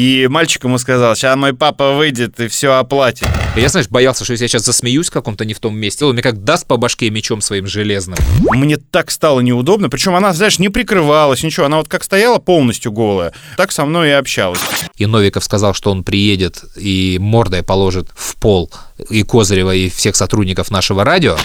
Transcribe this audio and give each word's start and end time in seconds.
И 0.00 0.28
мальчик 0.30 0.64
ему 0.64 0.78
сказал, 0.78 1.14
сейчас 1.14 1.36
мой 1.36 1.52
папа 1.52 1.92
выйдет 1.92 2.40
и 2.40 2.48
все 2.48 2.72
оплатит. 2.72 3.28
Я, 3.56 3.68
знаешь, 3.68 3.88
боялся, 3.88 4.22
что 4.22 4.32
если 4.32 4.44
я 4.44 4.48
сейчас 4.48 4.64
засмеюсь 4.64 5.08
в 5.08 5.12
каком-то 5.12 5.44
не 5.44 5.54
в 5.54 5.58
том 5.58 5.76
месте, 5.76 6.04
он 6.04 6.12
мне 6.12 6.22
как 6.22 6.44
даст 6.44 6.68
по 6.68 6.76
башке 6.76 7.10
мечом 7.10 7.40
своим 7.40 7.66
железным. 7.66 8.16
Мне 8.52 8.76
так 8.76 9.10
стало 9.10 9.40
неудобно, 9.40 9.90
причем 9.90 10.14
она, 10.14 10.32
знаешь, 10.32 10.60
не 10.60 10.68
прикрывалась, 10.68 11.42
ничего, 11.42 11.66
она 11.66 11.78
вот 11.78 11.88
как 11.88 12.04
стояла 12.04 12.38
полностью 12.38 12.92
голая, 12.92 13.32
так 13.56 13.72
со 13.72 13.84
мной 13.84 14.10
и 14.10 14.12
общалась. 14.12 14.60
И 14.96 15.06
Новиков 15.06 15.42
сказал, 15.42 15.74
что 15.74 15.90
он 15.90 16.04
приедет 16.04 16.62
и 16.76 17.18
мордой 17.20 17.64
положит 17.64 18.08
в 18.14 18.36
пол 18.36 18.70
и 19.08 19.24
Козырева, 19.24 19.74
и 19.74 19.88
всех 19.88 20.14
сотрудников 20.14 20.70
нашего 20.70 21.04
радио. 21.04 21.36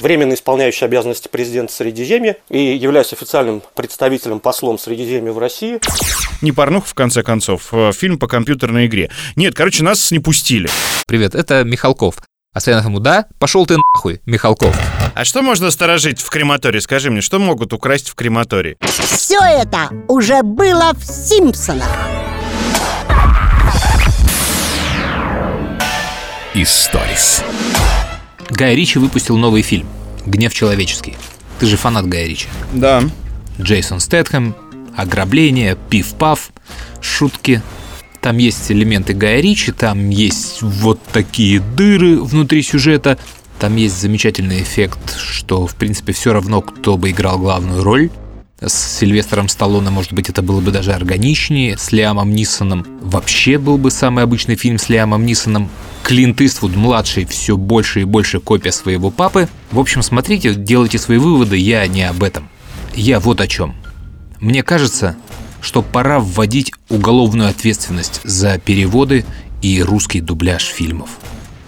Временно 0.00 0.34
исполняющий 0.34 0.84
обязанности 0.84 1.28
президента 1.28 1.72
Средиземья 1.72 2.36
и 2.50 2.76
являюсь 2.76 3.12
официальным 3.12 3.62
представителем, 3.74 4.40
послом 4.40 4.78
Средиземья 4.78 5.32
в 5.32 5.38
России. 5.38 5.78
Не 6.42 6.52
порнух, 6.52 6.86
в 6.86 6.94
конце 6.94 7.22
концов, 7.22 7.68
э, 7.72 7.92
фильм 7.92 8.18
по 8.18 8.26
компьютерной 8.26 8.86
игре. 8.86 9.10
Нет, 9.36 9.54
короче, 9.54 9.82
нас 9.82 10.10
не 10.10 10.18
пустили. 10.18 10.68
Привет, 11.06 11.34
это 11.34 11.53
Михалков. 11.62 12.16
А 12.52 12.60
Стоянов 12.60 12.86
ему, 12.86 13.00
да? 13.00 13.26
Пошел 13.38 13.66
ты 13.66 13.76
нахуй, 13.94 14.20
Михалков. 14.26 14.76
А 15.14 15.24
что 15.24 15.42
можно 15.42 15.70
сторожить 15.70 16.20
в 16.20 16.30
крематории? 16.30 16.78
Скажи 16.80 17.10
мне, 17.10 17.20
что 17.20 17.38
могут 17.38 17.72
украсть 17.72 18.08
в 18.08 18.14
крематории? 18.14 18.76
Все 18.80 19.38
это 19.40 19.90
уже 20.08 20.42
было 20.42 20.92
в 20.94 21.04
«Симпсонах». 21.04 21.88
Историс. 26.54 27.42
Гай 28.50 28.76
Ричи 28.76 28.98
выпустил 28.98 29.36
новый 29.36 29.62
фильм 29.62 29.88
«Гнев 30.24 30.54
человеческий». 30.54 31.16
Ты 31.58 31.66
же 31.66 31.76
фанат 31.76 32.06
Гая 32.06 32.26
Ричи. 32.26 32.46
Да. 32.72 33.02
Джейсон 33.60 33.98
Стэтхэм, 34.00 34.54
ограбление, 34.96 35.76
пиф-паф, 35.90 36.50
шутки. 37.00 37.62
Там 38.24 38.38
есть 38.38 38.72
элементы 38.72 39.12
Гая 39.12 39.42
Ричи, 39.42 39.70
там 39.70 40.08
есть 40.08 40.62
вот 40.62 40.98
такие 41.12 41.60
дыры 41.60 42.22
внутри 42.22 42.62
сюжета. 42.62 43.18
Там 43.60 43.76
есть 43.76 44.00
замечательный 44.00 44.62
эффект, 44.62 45.18
что, 45.18 45.66
в 45.66 45.74
принципе, 45.74 46.14
все 46.14 46.32
равно, 46.32 46.62
кто 46.62 46.96
бы 46.96 47.10
играл 47.10 47.38
главную 47.38 47.84
роль. 47.84 48.08
С 48.62 48.98
Сильвестром 48.98 49.50
Сталлоне, 49.50 49.90
может 49.90 50.14
быть, 50.14 50.30
это 50.30 50.40
было 50.40 50.62
бы 50.62 50.70
даже 50.70 50.94
органичнее. 50.94 51.76
С 51.76 51.92
Лиамом 51.92 52.32
Нисоном 52.32 52.86
вообще 53.02 53.58
был 53.58 53.76
бы 53.76 53.90
самый 53.90 54.24
обычный 54.24 54.56
фильм 54.56 54.78
с 54.78 54.88
Лиамом 54.88 55.26
Нисоном. 55.26 55.68
Клинт 56.02 56.40
Иствуд 56.40 56.74
младший 56.74 57.26
все 57.26 57.58
больше 57.58 58.00
и 58.00 58.04
больше 58.04 58.40
копия 58.40 58.72
своего 58.72 59.10
папы. 59.10 59.50
В 59.70 59.78
общем, 59.78 60.00
смотрите, 60.00 60.54
делайте 60.54 60.96
свои 60.96 61.18
выводы, 61.18 61.58
я 61.58 61.86
не 61.88 62.04
об 62.04 62.22
этом. 62.22 62.48
Я 62.94 63.20
вот 63.20 63.42
о 63.42 63.46
чем. 63.46 63.74
Мне 64.40 64.62
кажется, 64.62 65.14
что 65.64 65.82
пора 65.82 66.20
вводить 66.20 66.72
уголовную 66.90 67.48
ответственность 67.48 68.20
за 68.22 68.58
переводы 68.58 69.24
и 69.62 69.82
русский 69.82 70.20
дубляж 70.20 70.64
фильмов. 70.64 71.08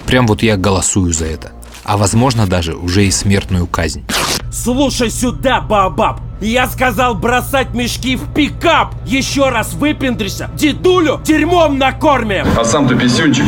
Прям 0.06 0.27
вот 0.27 0.42
я 0.42 0.56
голосую 0.56 1.12
за 1.12 1.25
это. 1.25 1.52
А 1.83 1.97
возможно 1.97 2.47
даже 2.47 2.74
уже 2.74 3.06
и 3.06 3.11
смертную 3.11 3.67
казнь. 3.67 4.05
Слушай 4.52 5.11
сюда, 5.11 5.61
Баобаб! 5.61 6.20
Я 6.41 6.67
сказал 6.69 7.14
бросать 7.14 7.74
мешки 7.74 8.17
в 8.17 8.34
пикап! 8.34 8.94
Еще 9.06 9.48
раз 9.48 9.72
выпендришься, 9.72 10.50
дедулю 10.56 11.20
дерьмом 11.24 11.78
накормим! 11.78 12.47
А 12.56 12.64
сам 12.64 12.89
ты 12.89 12.97
писюнчик. 12.97 13.44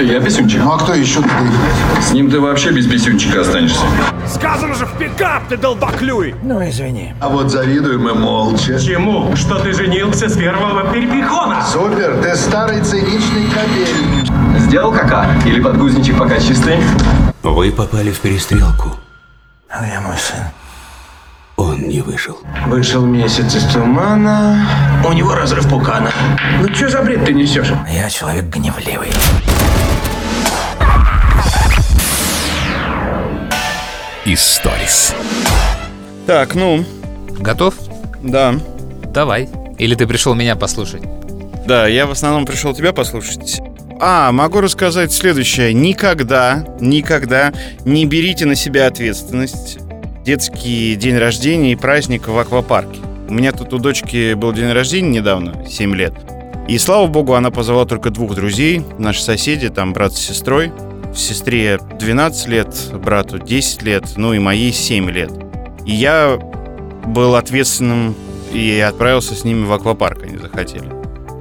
Я 0.00 0.20
писюнчик. 0.20 0.60
Ну 0.62 0.72
а 0.72 0.78
кто 0.78 0.94
еще 0.94 1.22
ты? 1.22 1.28
С 2.00 2.12
ним 2.12 2.30
ты 2.30 2.38
вообще 2.38 2.70
без 2.70 2.86
писюнчика 2.86 3.40
останешься. 3.40 3.84
Сказано 4.42 4.74
же 4.74 4.86
в 4.86 4.98
пикап, 4.98 5.44
ты 5.48 5.56
долбоклюй! 5.56 6.34
Ну, 6.42 6.68
извини. 6.68 7.14
А 7.20 7.28
вот 7.28 7.48
завидуем 7.52 8.02
мы 8.02 8.12
молча. 8.12 8.76
Чему? 8.76 9.36
Что 9.36 9.60
ты 9.60 9.72
женился 9.72 10.28
с 10.28 10.36
первого 10.36 10.92
перепихона? 10.92 11.64
Супер, 11.64 12.20
ты 12.20 12.34
старый 12.34 12.82
циничный 12.82 13.46
кобель. 13.54 14.58
Сделал 14.58 14.90
кака? 14.90 15.28
Или 15.46 15.62
подгузничек 15.62 16.18
пока 16.18 16.40
чистый? 16.40 16.80
Вы 17.44 17.70
попали 17.70 18.10
в 18.10 18.18
перестрелку. 18.18 18.96
А 19.70 19.86
я 19.86 20.00
мой 20.00 20.16
сын. 20.16 20.42
Он 21.54 21.80
не 21.80 22.00
выжил. 22.00 22.36
Вышел 22.66 23.06
месяц 23.06 23.54
из 23.54 23.64
тумана. 23.72 24.66
У 25.08 25.12
него 25.12 25.36
разрыв 25.36 25.68
пукана. 25.68 26.10
Ну 26.60 26.74
что 26.74 26.88
за 26.88 27.00
бред 27.02 27.24
ты 27.24 27.32
несешь? 27.32 27.72
Я 27.88 28.10
человек 28.10 28.46
гневливый. 28.46 29.12
Историс. 34.24 35.14
Так, 36.26 36.54
ну, 36.54 36.84
Готов? 37.40 37.74
да. 38.22 38.54
Давай. 39.12 39.48
Или 39.78 39.94
ты 39.94 40.06
пришел 40.06 40.34
меня 40.34 40.54
послушать? 40.56 41.02
Да, 41.66 41.86
я 41.88 42.06
в 42.06 42.12
основном 42.12 42.46
пришел 42.46 42.72
тебя 42.72 42.92
послушать. 42.92 43.60
А, 44.00 44.30
могу 44.32 44.60
рассказать 44.60 45.12
следующее. 45.12 45.74
Никогда, 45.74 46.64
никогда 46.80 47.52
не 47.84 48.06
берите 48.06 48.46
на 48.46 48.54
себя 48.54 48.86
ответственность. 48.86 49.78
Детский 50.24 50.94
день 50.94 51.18
рождения 51.18 51.72
и 51.72 51.76
праздник 51.76 52.28
в 52.28 52.38
аквапарке. 52.38 53.00
У 53.28 53.34
меня 53.34 53.52
тут 53.52 53.72
у 53.72 53.78
дочки 53.78 54.34
был 54.34 54.52
день 54.52 54.70
рождения 54.72 55.18
недавно, 55.18 55.66
7 55.68 55.94
лет. 55.94 56.14
И 56.68 56.78
слава 56.78 57.06
богу, 57.08 57.34
она 57.34 57.50
позвала 57.50 57.86
только 57.86 58.10
двух 58.10 58.34
друзей, 58.36 58.82
наши 58.98 59.20
соседи, 59.22 59.68
там 59.68 59.92
брат 59.92 60.12
с 60.12 60.18
сестрой. 60.20 60.72
Сестре 61.14 61.78
12 61.98 62.48
лет, 62.48 62.74
брату 62.94 63.38
10 63.38 63.82
лет, 63.82 64.04
ну 64.16 64.32
и 64.32 64.38
моей 64.38 64.72
7 64.72 65.10
лет. 65.10 65.30
И 65.84 65.92
я 65.92 66.38
был 67.06 67.34
ответственным 67.34 68.14
и 68.52 68.78
отправился 68.80 69.34
с 69.34 69.44
ними 69.44 69.64
в 69.64 69.72
аквапарк, 69.72 70.22
они 70.22 70.38
захотели. 70.38 70.88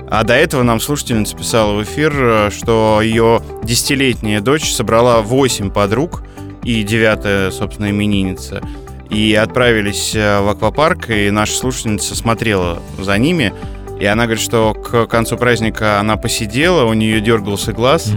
А 0.10 0.24
до 0.24 0.34
этого 0.34 0.64
нам 0.64 0.82
слушательница 0.82 1.38
писала 1.38 1.74
в 1.74 1.84
эфир, 1.84 2.14
э, 2.14 2.50
что 2.52 3.00
ее 3.02 3.42
десятилетняя 3.64 4.42
дочь 4.42 4.74
собрала 4.74 5.22
8 5.22 5.72
подруг 5.72 6.24
и 6.64 6.84
девятая, 6.84 7.50
собственно, 7.50 7.92
именинница. 7.92 8.62
И 9.10 9.34
отправились 9.34 10.14
э, 10.14 10.42
в 10.42 10.50
аквапарк, 10.50 11.10
и 11.10 11.32
наша 11.32 11.54
слушательница 11.54 12.14
смотрела 12.16 12.80
за 13.00 13.18
ними. 13.18 13.54
И 14.02 14.06
она 14.06 14.24
говорит, 14.26 14.44
что 14.44 14.74
к 14.74 15.06
концу 15.06 15.38
праздника 15.38 16.00
она 16.02 16.18
посидела, 16.18 16.84
у 16.84 16.94
нее 16.94 17.22
дергался 17.22 17.72
глаз. 17.72 18.12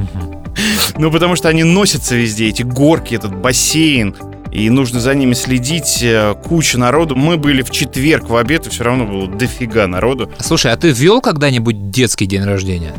Ну, 0.98 1.10
потому 1.10 1.37
что 1.37 1.48
они 1.48 1.65
носятся 1.65 2.15
везде, 2.15 2.48
эти 2.48 2.62
горки, 2.62 3.15
этот 3.15 3.34
бассейн. 3.34 4.15
И 4.53 4.70
нужно 4.70 5.00
за 5.00 5.15
ними 5.15 5.34
следить, 5.34 5.98
э, 6.03 6.34
куча 6.44 6.78
народу. 6.78 7.16
Мы 7.16 7.37
были 7.37 7.62
в 7.62 7.70
четверг 7.70 8.31
в 8.31 8.37
обед, 8.37 8.69
и 8.69 8.70
все 8.70 8.84
равно 8.84 9.04
было 9.04 9.26
дофига 9.26 9.88
народу. 9.88 10.31
Слушай, 10.38 10.72
а 10.72 10.76
ты 10.76 10.91
вел 10.91 11.20
когда-нибудь 11.20 11.91
детский 11.91 12.26
день 12.26 12.44
рождения? 12.44 12.92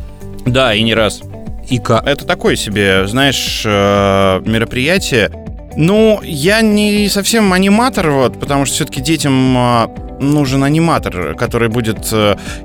Да, 0.46 0.76
и 0.76 0.84
не 0.84 0.94
раз. 0.94 1.22
И 1.70 1.80
как? 1.80 2.06
Это 2.06 2.26
такое 2.26 2.58
себе, 2.58 3.08
знаешь, 3.08 3.64
э, 3.66 4.42
мероприятие. 4.46 5.32
Ну, 5.78 6.20
я 6.24 6.60
не 6.62 7.08
совсем 7.08 7.54
аниматор, 7.54 8.10
вот, 8.12 8.38
потому 8.38 8.66
что 8.66 8.76
все-таки 8.76 9.02
детям 9.02 9.58
э, 9.58 9.88
нужен 10.20 10.62
аниматор, 10.62 11.36
который 11.36 11.70
будет 11.70 12.14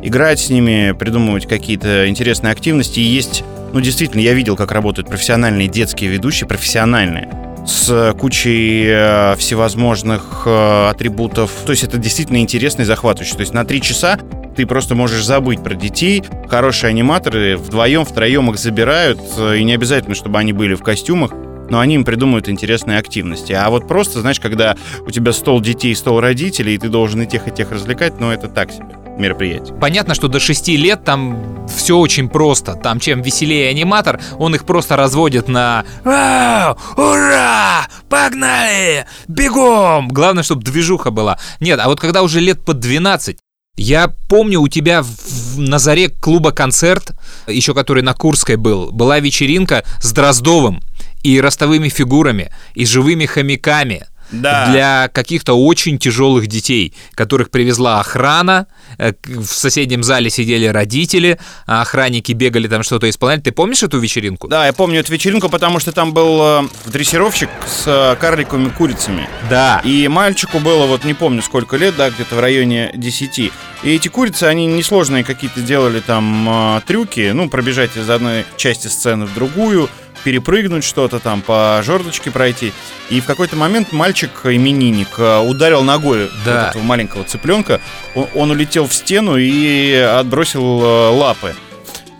играть 0.02 0.40
с 0.40 0.50
ними, 0.50 0.96
придумывать 0.98 1.46
какие-то 1.46 2.08
интересные 2.08 2.50
активности. 2.50 2.98
И 2.98 3.04
есть, 3.04 3.44
ну, 3.72 3.80
действительно, 3.80 4.20
я 4.20 4.34
видел, 4.34 4.56
как 4.56 4.72
работают 4.72 5.08
профессиональные 5.08 5.68
детские 5.68 6.10
ведущие, 6.10 6.48
профессиональные 6.48 7.30
с 7.66 8.14
кучей 8.18 8.86
э, 8.88 9.36
всевозможных 9.36 10.42
э, 10.46 10.88
атрибутов. 10.88 11.50
То 11.66 11.72
есть 11.72 11.84
это 11.84 11.98
действительно 11.98 12.38
интересно 12.38 12.82
и 12.82 12.84
захватывающе. 12.84 13.34
То 13.34 13.40
есть 13.40 13.52
на 13.52 13.64
три 13.64 13.80
часа 13.80 14.18
ты 14.56 14.66
просто 14.66 14.94
можешь 14.94 15.24
забыть 15.24 15.62
про 15.62 15.74
детей. 15.74 16.22
Хорошие 16.48 16.88
аниматоры 16.88 17.56
вдвоем, 17.56 18.04
втроем 18.04 18.50
их 18.50 18.58
забирают, 18.58 19.20
э, 19.38 19.58
и 19.58 19.64
не 19.64 19.74
обязательно, 19.74 20.14
чтобы 20.14 20.38
они 20.38 20.52
были 20.52 20.74
в 20.74 20.82
костюмах, 20.82 21.32
но 21.68 21.78
они 21.78 21.94
им 21.96 22.04
придумывают 22.04 22.48
интересные 22.48 22.98
активности. 22.98 23.52
А 23.52 23.68
вот 23.70 23.86
просто, 23.86 24.20
знаешь, 24.20 24.40
когда 24.40 24.76
у 25.06 25.10
тебя 25.10 25.32
стол 25.32 25.60
детей, 25.60 25.94
стол 25.94 26.20
родителей, 26.20 26.74
и 26.74 26.78
ты 26.78 26.88
должен 26.88 27.22
и 27.22 27.26
тех, 27.26 27.46
и 27.46 27.50
тех 27.50 27.70
развлекать, 27.70 28.18
ну 28.18 28.30
это 28.30 28.48
так 28.48 28.72
себе 28.72 28.96
мероприятие. 29.20 29.76
Понятно, 29.76 30.14
что 30.14 30.28
до 30.28 30.40
6 30.40 30.68
лет 30.68 31.04
там 31.04 31.66
все 31.68 31.96
очень 31.96 32.28
просто. 32.28 32.74
Там 32.74 32.98
чем 33.00 33.22
веселее 33.22 33.70
аниматор, 33.70 34.20
он 34.38 34.54
их 34.54 34.64
просто 34.64 34.96
разводит 34.96 35.48
на 35.48 35.84
«Вау! 36.04 36.76
Ура! 36.96 37.86
Погнали! 38.08 39.06
Бегом!» 39.28 40.08
Главное, 40.08 40.42
чтобы 40.42 40.62
движуха 40.62 41.10
была. 41.10 41.38
Нет, 41.60 41.78
а 41.80 41.88
вот 41.88 42.00
когда 42.00 42.22
уже 42.22 42.40
лет 42.40 42.60
под 42.64 42.80
12, 42.80 43.38
я 43.76 44.12
помню, 44.28 44.60
у 44.60 44.68
тебя 44.68 45.02
в, 45.02 45.58
на 45.58 45.78
заре 45.78 46.08
клуба 46.08 46.52
концерт, 46.52 47.12
еще 47.46 47.72
который 47.72 48.02
на 48.02 48.12
Курской 48.14 48.56
был, 48.56 48.90
была 48.92 49.20
вечеринка 49.20 49.84
с 50.02 50.12
Дроздовым 50.12 50.82
и 51.22 51.40
ростовыми 51.40 51.88
фигурами, 51.88 52.52
и 52.74 52.84
живыми 52.84 53.26
хомяками. 53.26 54.06
Да. 54.32 54.70
для 54.70 55.08
каких-то 55.08 55.54
очень 55.54 55.98
тяжелых 55.98 56.46
детей, 56.46 56.94
которых 57.14 57.50
привезла 57.50 58.00
охрана. 58.00 58.66
э, 58.98 59.12
В 59.24 59.46
соседнем 59.46 60.02
зале 60.02 60.30
сидели 60.30 60.66
родители, 60.66 61.38
а 61.66 61.82
охранники 61.82 62.32
бегали 62.32 62.68
там 62.68 62.82
что-то 62.82 63.08
исполняли. 63.08 63.40
Ты 63.40 63.52
помнишь 63.52 63.82
эту 63.82 63.98
вечеринку? 63.98 64.48
Да, 64.48 64.66
я 64.66 64.72
помню 64.72 65.00
эту 65.00 65.12
вечеринку, 65.12 65.48
потому 65.48 65.80
что 65.80 65.92
там 65.92 66.12
был 66.12 66.40
э, 66.42 66.68
дрессировщик 66.86 67.48
с 67.66 67.84
э, 67.86 68.16
карликовыми 68.20 68.68
курицами. 68.70 69.28
Да. 69.48 69.80
И 69.84 70.06
мальчику 70.08 70.58
было, 70.60 70.86
вот 70.86 71.04
не 71.04 71.14
помню 71.14 71.42
сколько 71.42 71.76
лет, 71.76 71.96
да, 71.96 72.10
где-то 72.10 72.36
в 72.36 72.40
районе 72.40 72.92
10. 72.94 73.38
И 73.38 73.50
эти 73.84 74.08
курицы, 74.08 74.44
они 74.44 74.66
несложные 74.66 75.24
какие-то 75.24 75.60
делали 75.62 76.00
там 76.00 76.82
трюки, 76.86 77.30
ну, 77.32 77.48
пробежать 77.48 77.96
из 77.96 78.08
одной 78.10 78.44
части 78.56 78.88
сцены 78.88 79.24
в 79.26 79.34
другую, 79.34 79.88
перепрыгнуть 80.24 80.84
что-то 80.84 81.18
там, 81.18 81.42
по 81.42 81.80
жердочке 81.84 82.30
пройти. 82.30 82.72
И 83.08 83.20
в 83.20 83.24
какой-то 83.26 83.56
момент 83.56 83.92
мальчик, 83.92 84.30
именинник, 84.44 85.08
э, 85.18 85.38
ударил 85.40 85.82
ногой 85.82 86.30
Да. 86.44 86.62
вот 86.64 86.70
этого 86.70 86.82
маленького 86.82 87.24
цыпленка. 87.24 87.80
Он, 88.14 88.26
он 88.34 88.50
улетел 88.50 88.86
в 88.86 88.94
стену 88.94 89.36
и 89.36 89.92
отбросил 89.94 90.82
э, 90.82 91.08
лапы. 91.10 91.54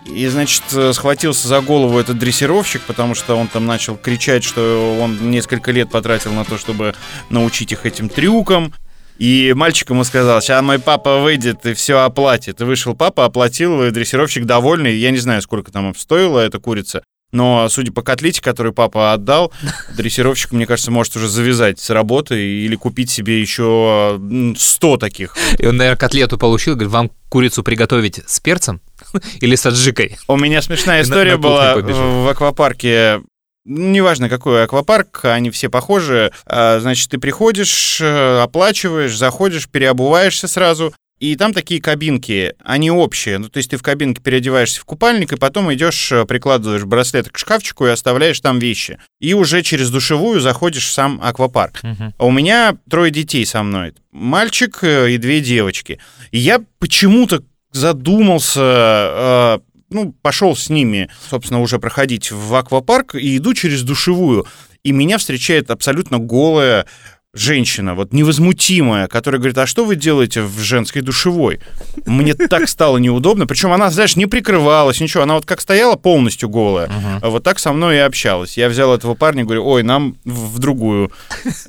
И, 0.05 0.27
значит, 0.27 0.63
э, 0.73 0.91
схватился 0.93 1.47
за 1.47 1.61
голову 1.61 1.97
этот 1.97 2.17
дрессировщик, 2.19 2.81
потому 2.81 3.15
что 3.15 3.35
он 3.35 3.47
там 3.47 3.65
начал 3.65 3.95
кричать, 3.95 4.43
что 4.43 4.97
он 5.01 5.31
несколько 5.31 5.71
лет 5.71 5.89
потратил 5.89 6.33
на 6.33 6.43
то, 6.43 6.57
чтобы 6.57 6.95
научить 7.29 7.71
их 7.71 7.85
этим 7.85 8.09
трюкам. 8.09 8.73
И 9.17 9.53
мальчик 9.55 9.91
ему 9.91 10.03
сказал, 10.03 10.41
сейчас 10.41 10.63
мой 10.63 10.79
папа 10.79 11.19
выйдет 11.19 11.65
и 11.67 11.73
все 11.75 11.99
оплатит. 11.99 12.59
И 12.59 12.63
вышел 12.63 12.95
папа, 12.95 13.25
оплатил, 13.25 13.83
и 13.83 13.91
дрессировщик 13.91 14.45
довольный. 14.45 14.95
Я 14.97 15.11
не 15.11 15.19
знаю, 15.19 15.41
сколько 15.43 15.71
там 15.71 15.93
стоила 15.95 16.39
эта 16.39 16.57
курица. 16.59 17.03
Но, 17.31 17.67
судя 17.69 17.91
по 17.93 18.01
котлете, 18.01 18.41
которую 18.41 18.73
папа 18.73 19.13
отдал, 19.13 19.53
дрессировщик, 19.95 20.51
мне 20.51 20.65
кажется, 20.65 20.91
может 20.91 21.15
уже 21.15 21.29
завязать 21.29 21.79
с 21.79 21.89
работы 21.89 22.35
или 22.41 22.75
купить 22.75 23.09
себе 23.09 23.39
еще 23.39 24.17
м, 24.19 24.55
100 24.57 24.97
таких. 24.97 25.35
И 25.57 25.65
он, 25.65 25.77
наверное, 25.77 25.97
котлету 25.97 26.37
получил, 26.37 26.73
говорит, 26.75 26.91
вам 26.91 27.11
курицу 27.29 27.63
приготовить 27.63 28.19
с 28.27 28.39
перцем 28.39 28.81
или 29.39 29.55
с 29.55 29.65
аджикой? 29.65 30.17
У 30.27 30.35
меня 30.37 30.61
смешная 30.61 30.99
На- 30.99 31.03
история 31.03 31.37
была 31.37 31.75
в 31.77 32.29
аквапарке. 32.29 33.21
Неважно, 33.63 34.27
какой 34.27 34.63
аквапарк, 34.63 35.19
они 35.25 35.51
все 35.51 35.69
похожи. 35.69 36.31
А, 36.47 36.79
Значит, 36.79 37.11
ты 37.11 37.19
приходишь, 37.19 37.99
э, 38.01 38.41
оплачиваешь, 38.41 39.15
заходишь, 39.15 39.69
переобуваешься 39.69 40.47
сразу. 40.47 40.93
И 41.21 41.35
там 41.35 41.53
такие 41.53 41.79
кабинки, 41.79 42.55
они 42.63 42.89
общие. 42.89 43.37
Ну, 43.37 43.47
то 43.47 43.57
есть 43.57 43.69
ты 43.69 43.77
в 43.77 43.83
кабинке 43.83 44.19
переодеваешься 44.23 44.81
в 44.81 44.85
купальник, 44.85 45.31
и 45.31 45.37
потом 45.37 45.71
идешь, 45.71 46.11
э, 46.11 46.25
прикладываешь 46.25 46.83
браслет 46.83 47.29
к 47.29 47.37
шкафчику 47.37 47.85
и 47.85 47.91
оставляешь 47.91 48.39
там 48.39 48.57
вещи. 48.57 48.97
И 49.19 49.35
уже 49.35 49.61
через 49.61 49.91
душевую 49.91 50.41
заходишь 50.41 50.87
в 50.87 50.91
сам 50.91 51.19
аквапарк. 51.21 51.79
А 52.17 52.25
у 52.25 52.31
меня 52.31 52.75
трое 52.89 53.11
детей 53.11 53.45
со 53.45 53.61
мной. 53.61 53.93
Мальчик 54.11 54.79
э, 54.81 55.11
и 55.11 55.19
две 55.19 55.41
девочки. 55.41 55.99
И 56.31 56.39
я 56.39 56.59
почему-то 56.79 57.43
задумался, 57.71 58.59
э, 58.59 59.59
ну, 59.91 60.15
пошел 60.23 60.55
с 60.55 60.71
ними, 60.71 61.07
собственно, 61.29 61.61
уже 61.61 61.77
проходить 61.77 62.31
в 62.31 62.55
аквапарк 62.55 63.13
и 63.13 63.37
иду 63.37 63.53
через 63.53 63.83
душевую. 63.83 64.47
И 64.81 64.91
меня 64.91 65.19
встречает 65.19 65.69
абсолютно 65.69 66.17
голая 66.17 66.87
женщина, 67.33 67.95
вот 67.95 68.13
невозмутимая, 68.13 69.07
которая 69.07 69.39
говорит, 69.39 69.57
а 69.57 69.65
что 69.65 69.85
вы 69.85 69.95
делаете 69.95 70.41
в 70.41 70.59
женской 70.59 71.01
душевой? 71.01 71.59
Мне 72.05 72.33
так 72.33 72.69
стало 72.69 72.97
неудобно. 72.97 73.47
Причем 73.47 73.71
она, 73.71 73.89
знаешь, 73.89 74.15
не 74.15 74.27
прикрывалась, 74.27 74.99
ничего. 74.99 75.23
Она 75.23 75.35
вот 75.35 75.45
как 75.45 75.61
стояла 75.61 75.95
полностью 75.95 76.49
голая, 76.49 76.91
а 77.21 77.29
вот 77.29 77.43
так 77.43 77.57
со 77.57 77.73
мной 77.73 77.95
и 77.95 77.99
общалась. 77.99 78.57
Я 78.57 78.69
взял 78.69 78.93
этого 78.93 79.15
парня 79.15 79.41
и 79.41 79.45
говорю, 79.45 79.65
ой, 79.65 79.83
нам 79.83 80.17
в 80.25 80.51
в 80.51 80.59
другую 80.59 81.11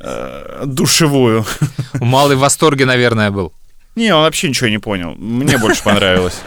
э, 0.01 0.63
душевую. 0.67 1.45
Малый 1.95 2.37
в 2.37 2.41
восторге, 2.41 2.85
наверное, 2.85 3.31
был. 3.31 3.53
Не, 3.95 4.15
он 4.15 4.23
вообще 4.23 4.49
ничего 4.49 4.71
не 4.71 4.79
понял. 4.79 5.15
Мне 5.19 5.59
больше 5.59 5.83
понравилось. 5.85 6.41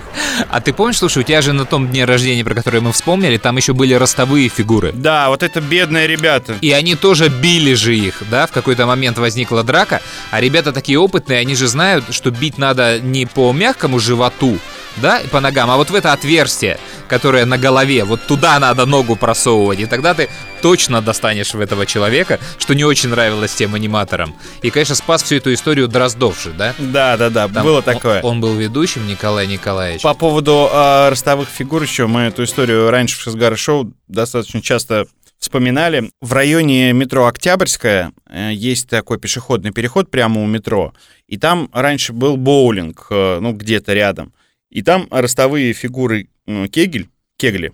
А 0.49 0.61
ты 0.61 0.73
помнишь, 0.73 0.97
слушай, 0.97 1.19
у 1.19 1.23
тебя 1.23 1.41
же 1.41 1.53
на 1.53 1.65
том 1.65 1.87
дне 1.89 2.05
рождения, 2.05 2.43
про 2.43 2.55
который 2.55 2.81
мы 2.81 2.91
вспомнили, 2.91 3.37
там 3.37 3.55
еще 3.57 3.73
были 3.73 3.93
ростовые 3.93 4.49
фигуры. 4.49 4.91
Да, 4.93 5.29
вот 5.29 5.43
это 5.43 5.61
бедные 5.61 6.07
ребята. 6.07 6.55
И 6.61 6.71
они 6.71 6.95
тоже 6.95 7.29
били 7.29 7.73
же 7.75 7.95
их, 7.95 8.23
да, 8.31 8.47
в 8.47 8.51
какой-то 8.51 8.87
момент 8.87 9.19
возникла 9.19 9.63
драка, 9.63 10.01
а 10.31 10.41
ребята 10.41 10.73
такие 10.73 10.97
опытные, 10.97 11.39
они 11.39 11.55
же 11.55 11.67
знают, 11.67 12.05
что 12.09 12.31
бить 12.31 12.57
надо 12.57 12.99
не 12.99 13.27
по 13.27 13.53
мягкому 13.53 13.99
животу, 13.99 14.57
да, 14.97 15.21
по 15.31 15.39
ногам, 15.39 15.69
а 15.71 15.77
вот 15.77 15.89
в 15.89 15.95
это 15.95 16.13
отверстие, 16.13 16.77
которое 17.07 17.45
на 17.45 17.57
голове, 17.57 18.03
вот 18.03 18.21
туда 18.27 18.59
надо 18.59 18.85
ногу 18.85 19.15
просовывать, 19.15 19.79
и 19.79 19.85
тогда 19.85 20.13
ты 20.13 20.29
точно 20.61 21.01
достанешь 21.01 21.53
в 21.53 21.59
этого 21.59 21.85
человека, 21.85 22.39
что 22.57 22.73
не 22.73 22.83
очень 22.83 23.09
нравилось 23.09 23.53
тем 23.53 23.75
аниматорам. 23.75 24.35
И, 24.61 24.69
конечно, 24.69 24.95
спас 24.95 25.23
всю 25.23 25.35
эту 25.35 25.53
историю 25.53 25.87
Дроздов 25.87 26.41
же, 26.41 26.51
да? 26.51 26.73
Да, 26.79 27.17
да, 27.17 27.29
да, 27.29 27.47
Там 27.47 27.63
было 27.63 27.77
он- 27.77 27.83
такое. 27.83 28.21
Он, 28.21 28.41
был 28.41 28.55
ведущим, 28.55 29.07
Николай 29.07 29.47
Николаевич. 29.47 30.01
По 30.01 30.13
поводу 30.13 30.69
э, 30.71 31.09
ростовых 31.09 31.49
фигур 31.49 31.83
еще, 31.83 32.07
мы 32.07 32.21
эту 32.21 32.43
историю 32.43 32.89
раньше 32.89 33.17
в 33.17 33.21
Шизгара 33.21 33.55
Шоу 33.55 33.93
достаточно 34.07 34.61
часто 34.61 35.05
вспоминали. 35.37 36.09
В 36.21 36.33
районе 36.33 36.91
метро 36.93 37.27
Октябрьская 37.27 38.11
э, 38.29 38.51
есть 38.53 38.89
такой 38.89 39.19
пешеходный 39.19 39.71
переход 39.71 40.09
прямо 40.09 40.41
у 40.41 40.47
метро. 40.47 40.93
И 41.27 41.37
там 41.37 41.69
раньше 41.73 42.13
был 42.13 42.37
боулинг, 42.37 43.07
э, 43.11 43.39
ну, 43.39 43.51
где-то 43.53 43.93
рядом. 43.93 44.33
И 44.75 44.81
там 44.81 45.07
ростовые 45.09 45.71
фигуры 45.71 46.27
ну, 46.45 46.67
кегель, 46.67 47.07
кегли 47.37 47.71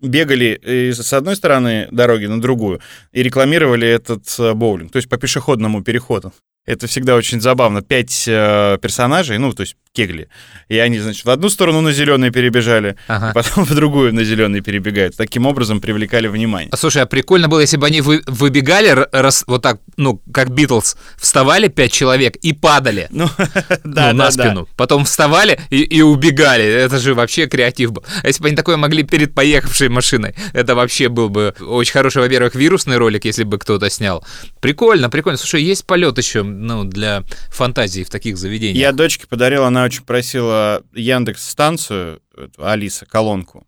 бегали 0.00 0.60
э, 0.62 0.92
с 0.92 1.12
одной 1.12 1.34
стороны 1.34 1.88
дороги 1.90 2.26
на 2.26 2.40
другую 2.40 2.80
и 3.10 3.24
рекламировали 3.24 3.88
этот 3.88 4.22
э, 4.38 4.54
боулинг, 4.54 4.92
то 4.92 4.98
есть 4.98 5.08
по 5.08 5.16
пешеходному 5.16 5.82
переходу. 5.82 6.32
Это 6.66 6.86
всегда 6.86 7.14
очень 7.16 7.40
забавно. 7.42 7.82
Пять 7.82 8.24
э, 8.26 8.78
персонажей, 8.80 9.36
ну, 9.38 9.52
то 9.52 9.60
есть 9.62 9.76
кегли. 9.92 10.28
И 10.68 10.78
они, 10.78 10.98
значит, 10.98 11.24
в 11.24 11.30
одну 11.30 11.48
сторону 11.50 11.82
на 11.82 11.92
зеленый 11.92 12.30
перебежали, 12.30 12.96
Ага. 13.06 13.30
и 13.30 13.32
потом 13.34 13.64
в 13.66 13.74
другую 13.74 14.14
на 14.14 14.24
зеленый 14.24 14.60
перебегают. 14.62 15.14
Таким 15.16 15.44
образом 15.46 15.80
привлекали 15.80 16.26
внимание. 16.26 16.70
А, 16.72 16.76
Слушай, 16.76 17.02
а 17.02 17.06
прикольно 17.06 17.48
было, 17.48 17.60
если 17.60 17.76
бы 17.76 17.86
они 17.86 18.00
вы- 18.00 18.22
выбегали, 18.26 19.06
раз, 19.12 19.44
вот 19.46 19.62
так, 19.62 19.78
ну, 19.98 20.20
как 20.32 20.50
Битлз, 20.52 20.96
вставали 21.18 21.68
пять 21.68 21.92
человек 21.92 22.36
и 22.36 22.52
падали 22.54 23.08
Ну, 23.10 23.28
ну, 23.38 23.46
да, 23.84 24.12
на 24.14 24.24
да, 24.24 24.30
спину. 24.30 24.66
Потом 24.76 25.04
вставали 25.04 25.60
и, 25.70 25.82
и 25.82 26.00
убегали. 26.00 26.64
Это 26.64 26.98
же 26.98 27.14
вообще 27.14 27.46
креатив 27.46 27.92
был. 27.92 28.04
А 28.22 28.26
если 28.26 28.42
бы 28.42 28.48
они 28.48 28.56
такое 28.56 28.76
могли 28.78 29.02
перед 29.02 29.34
поехавшей 29.34 29.90
машиной, 29.90 30.34
это 30.54 30.74
вообще 30.74 31.08
был 31.10 31.28
бы 31.28 31.54
очень 31.60 31.92
хороший, 31.92 32.22
во-первых, 32.22 32.54
вирусный 32.54 32.96
ролик, 32.96 33.26
если 33.26 33.44
бы 33.44 33.58
кто-то 33.58 33.90
снял. 33.90 34.24
Прикольно, 34.60 35.10
прикольно. 35.10 35.36
Слушай, 35.36 35.62
есть 35.62 35.86
полет 35.86 36.16
еще, 36.18 36.42
ну, 36.54 36.84
для 36.84 37.24
фантазии 37.50 38.02
в 38.02 38.10
таких 38.10 38.36
заведениях. 38.36 38.78
Я 38.78 38.92
дочке 38.92 39.26
подарил, 39.26 39.64
она 39.64 39.84
очень 39.84 40.04
просила 40.04 40.82
Яндекс 40.94 41.48
станцию, 41.48 42.20
эту, 42.36 42.66
Алиса, 42.66 43.06
колонку. 43.06 43.66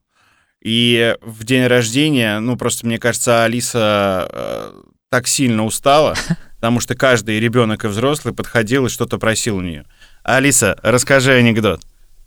И 0.62 1.14
в 1.20 1.44
день 1.44 1.66
рождения, 1.66 2.40
ну, 2.40 2.56
просто, 2.56 2.86
мне 2.86 2.98
кажется, 2.98 3.44
Алиса 3.44 4.28
э, 4.32 4.72
так 5.10 5.28
сильно 5.28 5.64
устала, 5.64 6.16
потому 6.56 6.80
что 6.80 6.94
каждый 6.94 7.38
ребенок 7.38 7.84
и 7.84 7.88
взрослый 7.88 8.34
подходил 8.34 8.86
и 8.86 8.90
что-то 8.90 9.18
просил 9.18 9.58
у 9.58 9.60
нее. 9.60 9.84
Алиса, 10.24 10.76
расскажи 10.82 11.32
анекдот. 11.32 11.82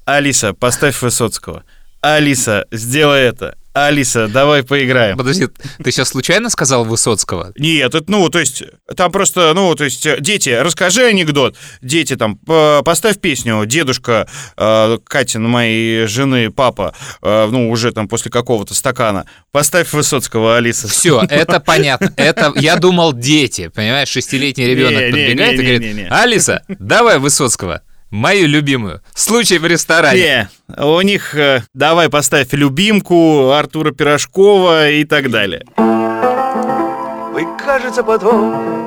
Алиса, 0.06 0.53
поставь 0.53 1.01
Высоцкого. 1.01 1.65
Алиса, 2.01 2.65
сделай 2.71 3.21
это. 3.21 3.57
Алиса, 3.73 4.28
давай 4.28 4.64
поиграем. 4.64 5.18
Подожди, 5.18 5.47
ты 5.83 5.92
сейчас 5.92 6.09
случайно 6.09 6.49
сказал 6.49 6.85
Высоцкого? 6.85 7.54
Нет, 7.57 7.94
это, 7.94 8.04
ну, 8.11 8.28
то 8.30 8.40
есть, 8.40 8.64
там 8.97 9.11
просто, 9.11 9.54
ну, 9.54 9.73
то 9.76 9.83
есть, 9.83 10.06
э, 10.06 10.18
дети, 10.19 10.49
расскажи 10.49 11.06
анекдот. 11.06 11.56
Дети, 11.81 12.16
там, 12.16 12.35
п- 12.38 12.81
поставь 12.83 13.19
песню. 13.19 13.64
Дедушка 13.66 14.28
э, 14.57 14.97
Катин, 15.06 15.44
моей 15.47 16.07
жены, 16.07 16.49
папа, 16.52 16.95
э, 17.21 17.47
ну, 17.52 17.69
уже 17.69 17.92
там 17.92 18.07
после 18.07 18.31
какого-то 18.31 18.73
стакана. 18.73 19.26
Поставь 19.52 19.94
Высоцкого, 19.94 20.57
Алиса. 20.57 20.88
Все, 20.88 21.21
это 21.30 21.59
понятно. 21.59 22.11
Это 22.18 22.52
я 22.56 22.76
думал 22.76 23.14
дети, 23.14 23.68
понимаешь, 23.68 24.09
шестилетний 24.09 24.66
ребенок 24.66 25.11
подбегает 25.11 25.59
и 25.59 25.64
говорит. 25.64 26.11
Алиса, 26.11 26.64
давай 26.68 27.19
Высоцкого, 27.19 27.81
мою 28.11 28.47
любимую. 28.47 29.01
Случай 29.13 29.57
в 29.57 29.66
ресторане. 29.66 30.49
Не, 30.68 30.83
у 30.83 31.01
них 31.01 31.35
э, 31.35 31.63
давай 31.73 32.09
поставь 32.09 32.54
любимку 32.54 33.51
Артура 33.51 33.92
Пирожкова 33.92 34.89
и 34.89 35.04
так 35.06 35.30
далее. 35.30 35.63
Вы, 35.78 37.47
кажется, 37.57 38.04
потом 38.04 38.80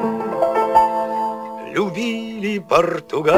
любили 1.73 2.59
португальца, 2.59 3.33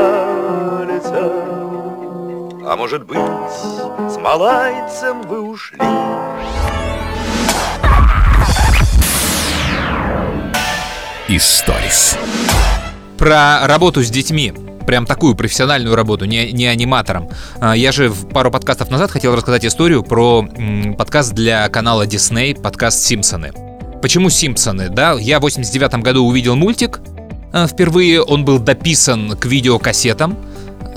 а 2.66 2.76
может 2.76 3.04
быть, 3.04 3.18
с 3.18 4.16
малайцем 4.18 5.22
вы 5.22 5.40
ушли. 5.40 5.78
Историс. 11.28 12.18
Про 13.16 13.66
работу 13.66 14.02
с 14.02 14.10
детьми. 14.10 14.52
Прям 14.86 15.06
такую 15.06 15.34
профессиональную 15.34 15.94
работу, 15.96 16.24
не, 16.24 16.52
не 16.52 16.66
аниматором. 16.66 17.28
А, 17.60 17.74
Я 17.74 17.92
же 17.92 18.08
в 18.08 18.28
пару 18.28 18.50
подкастов 18.50 18.90
назад 18.90 19.10
хотел 19.10 19.34
рассказать 19.34 19.64
историю 19.64 20.02
про 20.02 20.46
подкаст 20.96 21.32
для 21.32 21.68
канала 21.68 22.06
Disney, 22.06 22.60
подкаст 22.60 23.02
«Симпсоны». 23.02 23.52
Почему 24.02 24.28
«Симпсоны»? 24.28 24.88
Да, 24.90 25.14
я 25.14 25.38
в 25.38 25.42
89 25.42 26.02
году 26.02 26.26
увидел 26.26 26.56
мультик, 26.56 27.00
Э, 27.54 27.66
Впервые 27.68 28.20
он 28.20 28.44
был 28.44 28.58
дописан 28.58 29.36
к 29.38 29.46
видеокассетам 29.46 30.36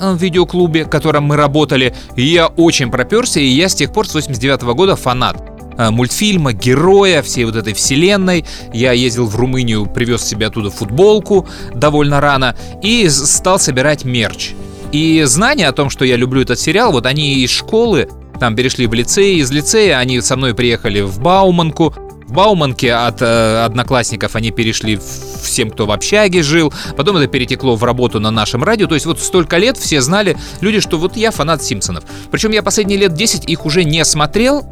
э, 0.00 0.12
в 0.12 0.16
видеоклубе, 0.20 0.84
в 0.84 0.90
котором 0.90 1.24
мы 1.24 1.36
работали. 1.36 1.94
И 2.16 2.22
я 2.22 2.48
очень 2.48 2.90
проперся, 2.90 3.40
и 3.40 3.46
я 3.46 3.68
с 3.68 3.74
тех 3.74 3.92
пор, 3.92 4.08
с 4.08 4.14
89 4.14 4.62
года, 4.74 4.96
фанат 4.96 5.47
мультфильма, 5.78 6.52
героя, 6.52 7.22
всей 7.22 7.44
вот 7.44 7.56
этой 7.56 7.72
вселенной. 7.72 8.44
Я 8.72 8.92
ездил 8.92 9.26
в 9.26 9.36
Румынию, 9.36 9.86
привез 9.86 10.24
себе 10.24 10.46
оттуда 10.46 10.70
футболку 10.70 11.46
довольно 11.74 12.20
рано 12.20 12.56
и 12.82 13.08
стал 13.08 13.58
собирать 13.58 14.04
мерч. 14.04 14.50
И 14.92 15.22
знания 15.24 15.68
о 15.68 15.72
том, 15.72 15.90
что 15.90 16.04
я 16.04 16.16
люблю 16.16 16.40
этот 16.40 16.58
сериал, 16.58 16.92
вот 16.92 17.06
они 17.06 17.42
из 17.42 17.50
школы, 17.50 18.08
там 18.40 18.56
перешли 18.56 18.86
в 18.86 18.94
лицей, 18.94 19.36
из 19.36 19.50
лицея 19.50 19.98
они 19.98 20.20
со 20.20 20.36
мной 20.36 20.54
приехали 20.54 21.02
в 21.02 21.20
Бауманку, 21.20 21.94
в 22.28 22.32
Бауманке 22.32 22.92
от 22.92 23.22
э, 23.22 23.64
одноклассников 23.64 24.36
они 24.36 24.50
перешли 24.50 25.00
всем, 25.42 25.70
кто 25.70 25.86
в 25.86 25.90
общаге 25.90 26.42
жил. 26.42 26.72
Потом 26.94 27.16
это 27.16 27.26
перетекло 27.26 27.74
в 27.74 27.82
работу 27.84 28.20
на 28.20 28.30
нашем 28.30 28.62
радио. 28.62 28.86
То 28.86 28.94
есть 28.94 29.06
вот 29.06 29.18
столько 29.18 29.56
лет 29.56 29.78
все 29.78 30.02
знали 30.02 30.36
люди, 30.60 30.80
что 30.80 30.98
вот 30.98 31.16
я 31.16 31.30
фанат 31.30 31.62
Симпсонов. 31.62 32.04
Причем 32.30 32.50
я 32.50 32.62
последние 32.62 32.98
лет 32.98 33.14
10 33.14 33.48
их 33.48 33.64
уже 33.64 33.84
не 33.84 34.04
смотрел, 34.04 34.62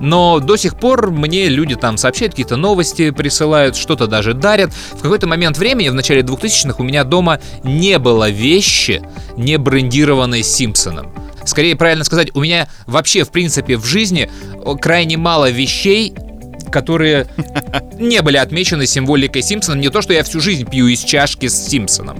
но 0.00 0.40
до 0.40 0.56
сих 0.56 0.76
пор 0.76 1.10
мне 1.10 1.48
люди 1.48 1.76
там 1.76 1.96
сообщают 1.96 2.32
какие-то 2.32 2.56
новости, 2.56 3.10
присылают, 3.10 3.76
что-то 3.76 4.06
даже 4.06 4.34
дарят. 4.34 4.72
В 4.92 5.02
какой-то 5.02 5.26
момент 5.26 5.58
времени, 5.58 5.88
в 5.88 5.94
начале 5.94 6.22
2000-х, 6.22 6.76
у 6.78 6.82
меня 6.82 7.04
дома 7.04 7.40
не 7.62 7.98
было 7.98 8.30
вещи, 8.30 9.02
не 9.36 9.58
брендированной 9.58 10.42
Симпсоном. 10.42 11.12
Скорее, 11.44 11.76
правильно 11.76 12.04
сказать, 12.04 12.34
у 12.34 12.40
меня 12.40 12.68
вообще, 12.86 13.24
в 13.24 13.30
принципе, 13.30 13.76
в 13.76 13.84
жизни 13.84 14.30
крайне 14.80 15.16
мало 15.16 15.50
вещей, 15.50 16.14
которые 16.70 17.26
не 17.98 18.22
были 18.22 18.36
отмечены 18.36 18.86
символикой 18.86 19.42
Симпсона. 19.42 19.76
Не 19.78 19.90
то, 19.90 20.02
что 20.02 20.12
я 20.12 20.22
всю 20.22 20.40
жизнь 20.40 20.68
пью 20.68 20.86
из 20.86 21.00
чашки 21.00 21.48
с 21.48 21.68
Симпсоном. 21.68 22.18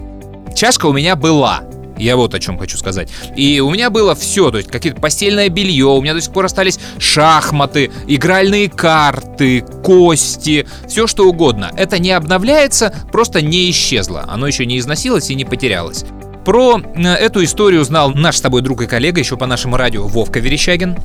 Чашка 0.54 0.86
у 0.86 0.92
меня 0.92 1.16
была. 1.16 1.62
Я 2.00 2.16
вот 2.16 2.34
о 2.34 2.40
чем 2.40 2.58
хочу 2.58 2.76
сказать. 2.76 3.08
И 3.36 3.60
у 3.60 3.70
меня 3.70 3.90
было 3.90 4.14
все, 4.14 4.50
то 4.50 4.58
есть 4.58 4.70
какие-то 4.70 5.00
постельное 5.00 5.48
белье, 5.48 5.86
у 5.86 6.00
меня 6.00 6.14
до 6.14 6.20
сих 6.20 6.32
пор 6.32 6.46
остались 6.46 6.78
шахматы, 6.98 7.90
игральные 8.06 8.68
карты, 8.70 9.64
кости, 9.82 10.66
все 10.88 11.06
что 11.06 11.28
угодно. 11.28 11.70
Это 11.76 11.98
не 11.98 12.12
обновляется, 12.12 12.94
просто 13.12 13.42
не 13.42 13.70
исчезло. 13.70 14.24
Оно 14.28 14.46
еще 14.46 14.66
не 14.66 14.78
износилось 14.78 15.30
и 15.30 15.34
не 15.34 15.44
потерялось. 15.44 16.04
Про 16.44 16.80
э, 16.80 17.02
эту 17.02 17.44
историю 17.44 17.84
знал 17.84 18.12
наш 18.12 18.36
с 18.36 18.40
тобой 18.40 18.62
друг 18.62 18.82
и 18.82 18.86
коллега 18.86 19.20
еще 19.20 19.36
по 19.36 19.46
нашему 19.46 19.76
радио 19.76 20.06
Вовка 20.06 20.40
Верещагин. 20.40 20.96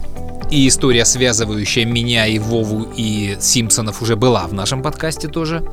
И 0.51 0.67
история, 0.67 1.05
связывающая 1.05 1.85
меня 1.85 2.27
и 2.27 2.39
Вову 2.39 2.87
и 2.95 3.35
Симпсонов, 3.39 4.01
уже 4.01 4.15
была 4.15 4.47
в 4.47 4.53
нашем 4.53 4.83
подкасте 4.83 5.27
тоже. 5.27 5.63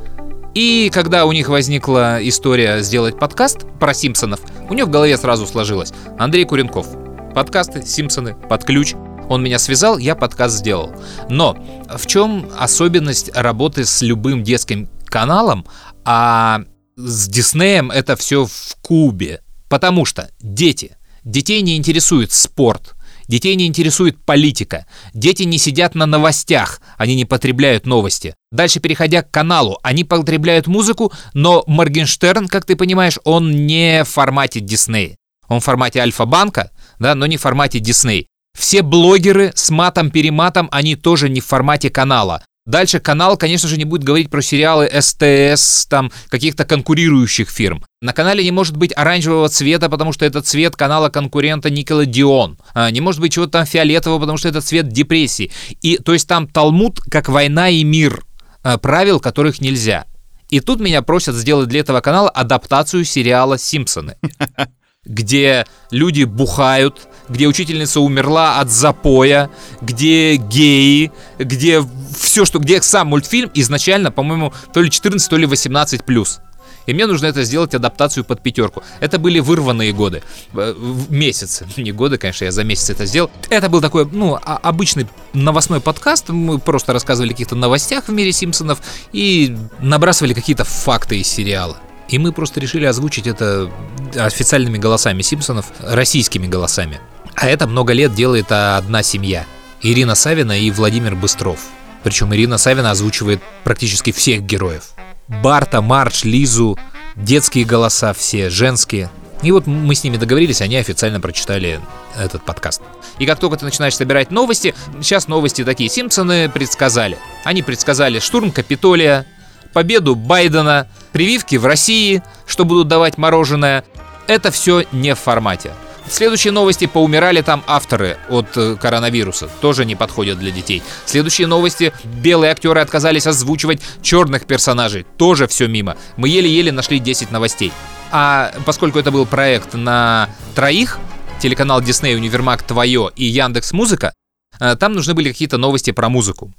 И 0.55 0.91
когда 0.93 1.25
у 1.25 1.33
них 1.33 1.49
возникла 1.49 2.19
история 2.21 2.83
сделать 2.83 3.19
подкаст 3.19 3.61
про 3.81 3.95
Симпсонов, 3.95 4.41
у 4.69 4.75
него 4.75 4.87
в 4.87 4.91
голове 4.91 5.17
сразу 5.17 5.47
сложилось. 5.47 5.93
Андрей 6.19 6.45
Куренков. 6.45 6.87
Подкасты, 7.35 7.87
Симпсоны, 7.87 8.35
под 8.35 8.65
ключ. 8.65 8.95
Он 9.31 9.43
меня 9.43 9.59
связал, 9.59 9.97
я 9.97 10.15
подкаст 10.15 10.57
сделал. 10.57 10.93
Но 11.31 11.57
в 11.89 12.07
чем 12.07 12.51
особенность 12.59 13.35
работы 13.35 13.87
с 13.87 14.03
любым 14.03 14.43
детским 14.43 14.91
каналом, 15.07 15.65
а 16.05 16.65
с 16.97 17.29
Диснеем 17.29 17.91
это 17.91 18.17
все 18.17 18.45
в 18.45 18.77
кубе? 18.83 19.41
Потому 19.71 20.05
что 20.05 20.31
дети. 20.39 20.99
Детей 21.25 21.63
не 21.63 21.79
интересует 21.79 22.31
спорт, 22.31 22.93
Детей 23.33 23.55
не 23.55 23.67
интересует 23.67 24.23
политика. 24.23 24.85
Дети 25.15 25.45
не 25.45 25.57
сидят 25.57 25.95
на 25.95 26.05
новостях, 26.05 26.83
они 26.99 27.15
не 27.15 27.25
потребляют 27.25 27.87
новости. 27.87 28.35
Дальше, 28.51 28.79
переходя 28.79 29.23
к 29.23 29.31
каналу, 29.31 29.79
они 29.83 30.05
потребляют 30.05 30.67
музыку, 30.67 31.15
но 31.33 31.65
Моргенштерн, 31.67 32.47
как 32.47 32.67
ты 32.67 32.77
понимаешь, 32.77 33.19
он 33.25 33.65
не 33.65 34.05
в 34.05 34.09
формате 34.11 34.61
Дисней. 34.61 35.17
Он 35.49 35.61
в 35.61 35.65
формате 35.65 36.01
Альфа-банка, 36.01 36.73
да, 36.99 37.15
но 37.15 37.25
не 37.25 37.39
в 37.39 37.41
формате 37.41 37.79
Дисней. 37.79 38.27
Все 38.55 38.83
блогеры 38.83 39.53
с 39.55 39.71
матом-перематом, 39.71 40.69
они 40.71 40.95
тоже 40.95 41.31
не 41.31 41.41
в 41.41 41.47
формате 41.47 41.89
канала. 41.89 42.45
Дальше 42.65 43.01
канал, 43.01 43.37
конечно 43.37 43.69
же, 43.69 43.77
не 43.77 43.85
будет 43.85 44.05
говорить 44.05 44.31
про 44.31 44.41
сериалы 44.41 44.89
СТС, 44.89 45.87
там, 45.87 46.13
каких-то 46.29 46.65
конкурирующих 46.65 47.51
фирм. 47.51 47.85
На 48.01 48.13
канале 48.13 48.45
не 48.45 48.53
может 48.53 48.77
быть 48.77 48.93
оранжевого 48.97 49.49
цвета, 49.49 49.89
потому 49.89 50.13
что 50.13 50.25
это 50.25 50.43
цвет 50.43 50.77
канала 50.77 51.09
конкурента 51.09 51.71
Nickelodeon. 51.71 52.57
А, 52.73 52.91
Не 52.93 53.01
может 53.01 53.21
быть 53.21 53.33
чего-то 53.33 53.53
там 53.53 53.67
фиолетового, 53.67 54.21
потому 54.21 54.39
что 54.39 54.49
это 54.49 54.61
цвет 54.61 54.89
депрессии. 54.89 55.51
И, 55.81 55.97
то 55.97 56.13
есть 56.13 56.29
там 56.29 56.47
Талмуд 56.47 57.01
как 57.11 57.29
война 57.29 57.69
и 57.69 57.83
мир, 57.83 58.25
а, 58.63 58.79
правил 58.79 59.19
которых 59.19 59.61
нельзя. 59.61 60.07
И 60.49 60.61
тут 60.61 60.79
меня 60.81 61.03
просят 61.03 61.35
сделать 61.35 61.69
для 61.69 61.81
этого 61.81 62.01
канала 62.01 62.29
адаптацию 62.29 63.05
сериала 63.05 63.59
«Симпсоны», 63.59 64.17
где 65.05 65.67
люди 65.91 66.23
бухают, 66.23 67.09
где 67.29 67.49
учительница 67.49 68.01
умерла 68.01 68.61
от 68.61 68.71
запоя, 68.71 69.51
где 69.81 70.37
геи, 70.37 71.11
где 71.39 71.85
все, 72.17 72.45
что, 72.45 72.61
где 72.61 72.81
сам 72.83 73.09
мультфильм 73.09 73.51
изначально, 73.55 74.13
по-моему, 74.13 74.53
то 74.73 74.81
ли 74.81 74.91
14, 74.91 75.29
то 75.29 75.37
ли 75.37 75.47
18 75.47 76.05
плюс. 76.05 76.41
И 76.87 76.95
мне 76.95 77.07
нужно 77.07 77.27
это 77.27 77.43
сделать 77.45 77.75
адаптацию 77.75 78.25
под 78.25 78.43
пятерку. 78.43 78.83
Это 79.01 79.19
были 79.19 79.39
вырванные 79.41 79.93
годы. 79.93 80.23
Э, 80.55 80.75
Месяцы. 81.09 81.67
Не 81.77 81.93
годы, 81.93 82.19
конечно, 82.19 82.45
я 82.45 82.53
за 82.53 82.65
месяц 82.65 82.91
это 82.91 83.07
сделал. 83.07 83.31
Это 83.51 83.69
был 83.69 83.81
такой, 83.81 84.05
ну, 84.11 84.35
а- 84.35 84.57
обычный 84.57 85.07
новостной 85.33 85.81
подкаст. 85.81 86.29
Мы 86.31 86.59
просто 86.59 86.93
рассказывали 86.93 87.31
о 87.31 87.35
каких-то 87.35 87.55
новостях 87.55 88.09
в 88.09 88.13
мире 88.13 88.33
Симпсонов 88.33 88.81
и 89.13 89.57
набрасывали 89.81 90.35
какие-то 90.35 90.65
факты 90.65 91.21
из 91.21 91.29
сериала. 91.29 91.77
И 92.13 92.19
мы 92.19 92.31
просто 92.33 92.61
решили 92.61 92.85
озвучить 92.85 93.27
это 93.27 93.71
официальными 94.15 94.77
голосами 94.77 95.23
Симпсонов, 95.23 95.73
российскими 95.81 96.47
голосами. 96.47 97.01
А 97.35 97.49
это 97.49 97.67
много 97.67 97.95
лет 97.95 98.15
делает 98.15 98.53
одна 98.53 99.03
семья. 99.03 99.47
Ирина 99.81 100.15
Савина 100.15 100.53
и 100.61 100.71
Владимир 100.71 101.17
Быстров. 101.17 101.59
Причем 102.03 102.35
Ирина 102.35 102.59
Савина 102.59 102.91
озвучивает 102.91 103.41
практически 103.65 104.13
всех 104.13 104.43
героев. 104.43 104.91
Барта, 105.27 105.81
Марч, 105.81 106.25
Лизу, 106.25 106.79
детские 107.17 107.65
голоса 107.65 108.13
все, 108.13 108.51
женские. 108.51 109.09
И 109.43 109.51
вот 109.51 109.67
мы 109.67 109.95
с 109.95 110.05
ними 110.05 110.19
договорились, 110.19 110.61
они 110.61 110.77
официально 110.77 111.19
прочитали 111.19 111.81
этот 112.19 112.45
подкаст. 112.45 112.83
И 113.19 113.25
как 113.25 113.39
только 113.39 113.57
ты 113.57 113.65
начинаешь 113.65 113.97
собирать 113.97 114.31
новости, 114.31 114.75
сейчас 115.01 115.29
новости 115.29 115.65
такие, 115.65 115.89
Симпсоны 115.89 116.51
предсказали. 116.51 117.17
Они 117.45 117.63
предсказали 117.63 118.19
штурм 118.19 118.53
Капитолия, 118.53 119.25
победу 119.73 120.15
Байдена, 120.15 120.89
прививки 121.13 121.57
в 121.57 121.67
России, 121.67 122.23
что 122.47 122.65
будут 122.65 122.89
давать 122.89 123.19
мороженое. 123.19 123.85
Это 124.27 124.51
все 124.51 124.85
не 124.93 125.15
в 125.15 125.19
формате. 125.19 125.73
Следующие 126.09 126.53
новости 126.53 126.87
поумирали 126.87 127.43
там 127.43 127.63
авторы 127.67 128.19
от 128.29 128.57
э, 128.57 128.77
коронавируса, 128.77 129.49
тоже 129.61 129.85
не 129.85 129.95
подходят 129.95 130.39
для 130.39 130.51
детей. 130.51 130.83
Следующие 131.07 131.47
новости 131.47 131.93
белые 132.05 132.53
актеры 132.53 132.81
отказались 132.81 133.27
озвучивать 133.27 133.81
черных 134.03 134.47
персонажей, 134.47 135.07
тоже 135.17 135.47
все 135.47 135.69
мимо. 135.69 135.97
Мы 136.17 136.29
еле-еле 136.29 136.73
нашли 136.73 136.99
10 136.99 137.31
новостей. 137.31 137.73
А 138.11 138.53
поскольку 138.67 138.99
это 138.99 139.11
был 139.11 139.27
проект 139.27 139.75
на 139.75 140.29
троих, 140.55 140.99
телеканал 141.41 141.81
Disney, 141.81 142.15
Универмаг 142.15 142.63
Твое 142.63 143.11
и 143.17 143.25
Яндекс 143.25 143.73
Музыка, 143.73 144.13
э, 144.61 144.77
там 144.77 144.93
нужны 144.93 145.15
были 145.15 145.31
какие-то 145.31 145.57
новости 145.57 145.93
про 145.93 146.09
музыку. 146.09 146.53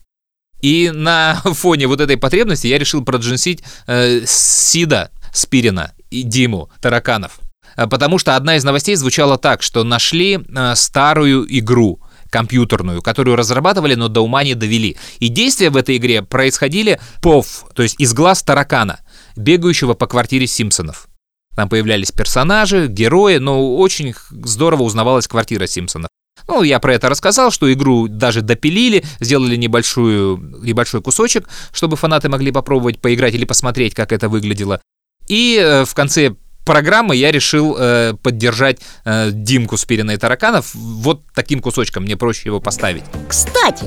И 0.63 0.91
на 0.91 1.41
фоне 1.43 1.87
вот 1.87 2.01
этой 2.01 2.17
потребности 2.17 2.67
я 2.67 2.79
решил 2.79 3.03
проджинсить 3.03 3.63
э, 3.85 4.21
Сида 4.25 5.11
Спирина 5.31 5.91
и 6.09 6.23
Диму 6.23 6.71
Тараканов. 6.81 7.39
Э, 7.75 7.85
Потому 7.85 8.17
что 8.17 8.35
одна 8.35 8.55
из 8.55 8.63
новостей 8.63 8.95
звучала 8.95 9.37
так, 9.37 9.61
что 9.61 9.83
нашли 9.83 10.39
э, 10.39 10.75
старую 10.75 11.45
игру 11.59 11.99
компьютерную, 12.29 13.01
которую 13.03 13.35
разрабатывали, 13.35 13.93
но 13.93 14.07
до 14.07 14.21
ума 14.21 14.43
не 14.43 14.55
довели. 14.55 14.97
И 15.19 15.27
действия 15.27 15.69
в 15.69 15.77
этой 15.77 15.97
игре 15.97 16.23
происходили 16.23 16.99
пов, 17.21 17.65
то 17.75 17.83
есть 17.83 17.99
из 17.99 18.13
глаз 18.13 18.41
таракана, 18.41 19.01
бегающего 19.35 19.93
по 19.93 20.07
квартире 20.07 20.47
Симпсонов. 20.47 21.07
Там 21.55 21.69
появлялись 21.69 22.11
персонажи, 22.11 22.87
герои, 22.87 23.37
но 23.37 23.75
очень 23.75 24.15
здорово 24.31 24.83
узнавалась 24.83 25.27
квартира 25.27 25.67
Симпсонов. 25.67 26.09
Ну, 26.47 26.63
я 26.63 26.79
про 26.79 26.93
это 26.93 27.09
рассказал, 27.09 27.51
что 27.51 27.71
игру 27.71 28.07
даже 28.07 28.41
допилили, 28.41 29.03
сделали 29.19 29.55
небольшую, 29.55 30.37
небольшой 30.61 31.01
кусочек, 31.01 31.47
чтобы 31.71 31.97
фанаты 31.97 32.29
могли 32.29 32.51
попробовать 32.51 32.99
поиграть 32.99 33.33
или 33.33 33.45
посмотреть, 33.45 33.93
как 33.93 34.11
это 34.11 34.29
выглядело. 34.29 34.81
И 35.27 35.57
э, 35.59 35.85
в 35.85 35.93
конце 35.93 36.35
программы 36.65 37.15
я 37.15 37.31
решил 37.31 37.75
э, 37.77 38.13
поддержать 38.21 38.79
э, 39.05 39.29
Димку 39.31 39.77
Спирина 39.77 40.13
и 40.13 40.17
Тараканов 40.17 40.73
вот 40.73 41.23
таким 41.33 41.61
кусочком, 41.61 42.03
мне 42.03 42.17
проще 42.17 42.49
его 42.49 42.59
поставить. 42.59 43.03
Кстати, 43.27 43.85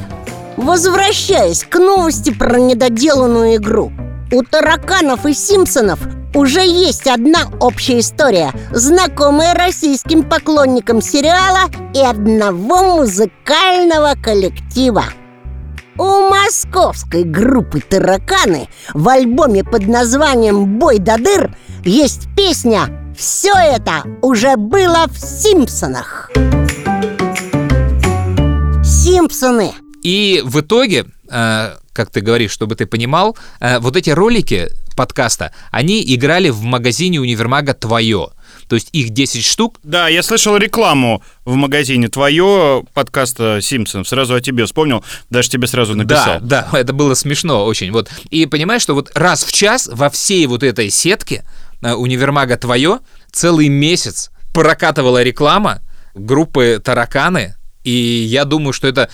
возвращаясь 0.56 1.64
к 1.64 1.78
новости 1.78 2.32
про 2.32 2.58
недоделанную 2.58 3.56
игру 3.56 3.92
У 4.32 4.42
тараканов 4.42 5.26
и 5.26 5.34
Симпсонов 5.34 6.00
уже 6.36 6.60
есть 6.60 7.06
одна 7.06 7.48
общая 7.60 8.00
история 8.00 8.52
Знакомая 8.70 9.54
российским 9.54 10.22
поклонникам 10.22 11.00
сериала 11.00 11.70
и 11.94 12.00
одного 12.00 12.98
музыкального 12.98 14.14
коллектива 14.22 15.04
У 15.98 16.28
московской 16.28 17.24
группы 17.24 17.80
«Тараканы» 17.80 18.68
в 18.92 19.08
альбоме 19.08 19.64
под 19.64 19.86
названием 19.86 20.78
«Бой 20.78 20.98
до 20.98 21.16
дыр» 21.16 21.56
есть 21.84 22.28
песня 22.36 23.14
«Все 23.16 23.52
это 23.54 24.02
уже 24.20 24.56
было 24.56 25.06
в 25.08 25.18
Симпсонах». 25.18 26.30
Симпсоны 28.84 29.72
И 30.02 30.42
в 30.44 30.60
итоге, 30.60 31.06
как 31.28 32.10
ты 32.10 32.20
говоришь, 32.20 32.50
чтобы 32.50 32.76
ты 32.76 32.86
понимал, 32.86 33.36
э, 33.60 33.78
вот 33.78 33.96
эти 33.96 34.10
ролики 34.10 34.68
подкаста, 34.96 35.52
они 35.70 36.02
играли 36.14 36.50
в 36.50 36.62
магазине 36.62 37.20
универмага 37.20 37.74
«Твое». 37.74 38.30
То 38.68 38.74
есть 38.74 38.88
их 38.92 39.10
10 39.10 39.44
штук. 39.44 39.78
Да, 39.82 40.08
я 40.08 40.22
слышал 40.22 40.56
рекламу 40.56 41.22
в 41.44 41.54
магазине 41.54 42.08
твое 42.08 42.84
подкаста 42.94 43.60
Симпсонов. 43.62 44.08
Сразу 44.08 44.34
о 44.34 44.40
тебе 44.40 44.64
вспомнил, 44.64 45.04
даже 45.30 45.48
тебе 45.48 45.68
сразу 45.68 45.94
написал. 45.94 46.40
Да, 46.40 46.68
да, 46.72 46.78
это 46.78 46.92
было 46.92 47.14
смешно 47.14 47.64
очень. 47.64 47.92
Вот. 47.92 48.10
И 48.30 48.46
понимаешь, 48.46 48.82
что 48.82 48.94
вот 48.94 49.12
раз 49.14 49.44
в 49.44 49.52
час 49.52 49.88
во 49.92 50.10
всей 50.10 50.46
вот 50.46 50.62
этой 50.62 50.90
сетке 50.90 51.44
э, 51.80 51.92
универмага 51.92 52.56
«Твое» 52.56 53.00
целый 53.30 53.68
месяц 53.68 54.30
прокатывала 54.52 55.22
реклама 55.22 55.82
группы 56.14 56.80
«Тараканы», 56.82 57.54
и 57.84 57.92
я 57.92 58.44
думаю, 58.44 58.72
что 58.72 58.88
это 58.88 59.08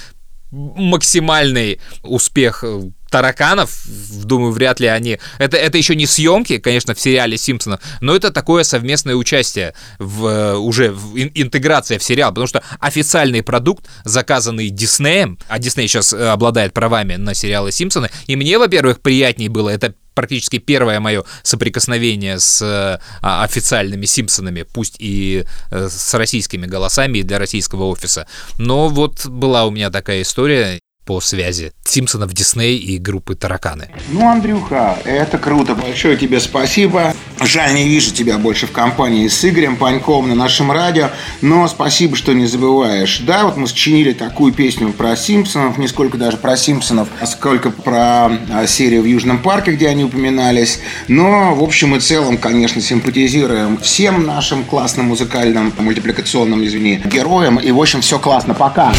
максимальный 0.53 1.81
успех 2.03 2.63
э, 2.63 2.83
тараканов, 3.11 3.85
думаю, 4.25 4.53
вряд 4.53 4.81
ли 4.81 4.87
они... 4.87 5.19
Это, 5.39 5.57
это 5.57 5.79
еще 5.79 5.97
не 5.97 6.07
съемки, 6.07 6.59
конечно, 6.59 6.95
в 6.95 7.01
сериале 7.01 7.37
Симпсонов, 7.37 7.81
но 8.01 8.15
это 8.15 8.31
такое 8.31 8.63
совместное 8.63 9.15
участие 9.15 9.75
в 9.99 10.27
э, 10.27 10.57
уже 10.57 10.93
в 10.93 11.17
ин- 11.17 11.33
интеграция 11.35 11.99
в 11.99 12.03
сериал, 12.03 12.31
потому 12.31 12.47
что 12.47 12.63
официальный 12.81 13.43
продукт, 13.43 13.87
заказанный 14.05 14.69
Диснеем, 14.71 15.39
а 15.49 15.59
Дисней 15.59 15.89
сейчас 15.89 16.13
э, 16.13 16.29
обладает 16.29 16.73
правами 16.73 17.17
на 17.17 17.35
сериалы 17.35 17.73
Симпсоны, 17.73 18.11
и 18.27 18.37
мне, 18.37 18.59
во-первых, 18.59 19.01
приятнее 19.01 19.49
было 19.49 19.71
это 19.71 19.95
практически 20.15 20.59
первое 20.59 21.01
мое 21.01 21.25
соприкосновение 21.43 22.39
с 22.39 22.63
э, 22.63 23.01
а, 23.21 23.45
официальными 23.45 24.07
Симпсонами, 24.07 24.63
пусть 24.63 24.97
и 24.99 25.45
э, 25.71 25.89
с 25.89 26.15
российскими 26.15 26.67
голосами 26.67 27.19
и 27.19 27.23
для 27.23 27.39
российского 27.39 27.85
офиса. 27.85 28.27
Но 28.59 28.89
вот 28.89 29.27
была 29.27 29.65
у 29.65 29.71
меня 29.71 29.91
такая 29.91 30.23
история 30.23 30.82
по 31.05 31.21
связи 31.21 31.73
Симпсонов, 31.85 32.33
Дисней 32.33 32.79
и 32.79 32.99
группы 32.99 33.35
Тараканы. 33.35 33.89
Ну, 34.11 34.29
Андрюха, 34.29 34.99
это 35.05 35.39
круто. 35.39 35.75
Большое 35.75 36.17
тебе 36.17 36.41
спасибо. 36.41 37.15
Жаль, 37.41 37.75
не 37.75 37.89
вижу 37.89 38.13
тебя 38.13 38.39
больше 38.39 38.67
в 38.67 38.73
компании 38.73 39.27
с 39.27 39.45
Игорем 39.45 39.77
Паньковым 39.77 40.29
на 40.29 40.35
нашем 40.35 40.71
радио. 40.71 41.11
Но 41.41 41.67
спасибо, 41.69 42.17
что 42.17 42.33
не 42.33 42.47
забываешь. 42.47 43.21
Да, 43.21 43.45
вот 43.45 43.57
мы 43.57 43.67
сочинили 43.67 44.13
такую 44.13 44.53
песню 44.53 44.93
про 44.93 45.17
Симпсонов. 45.17 45.77
Не 45.77 45.89
сколько 45.89 46.17
даже 46.17 46.37
про 46.37 46.57
Симпсонов, 46.57 47.09
а 47.21 47.27
сколько 47.27 47.71
про 47.71 48.27
а, 48.51 48.67
серию 48.67 49.03
в 49.03 49.07
Южном 49.07 49.43
парке, 49.43 49.73
где 49.73 49.89
они 49.89 50.05
упоминались. 50.05 50.81
Но, 51.09 51.55
в 51.55 51.63
общем 51.63 51.97
и 51.97 52.01
целом, 52.01 52.39
конечно, 52.39 52.81
симпатизируем 52.81 53.79
всем 53.79 54.25
нашим 54.25 54.65
классным 54.65 55.07
музыкальным, 55.07 55.73
мультипликационным, 55.79 56.65
извини, 56.65 57.03
героям. 57.05 57.59
И, 57.59 57.71
в 57.73 57.81
общем, 57.81 58.01
все 58.01 58.19
классно. 58.19 58.55
Пока. 58.55 58.93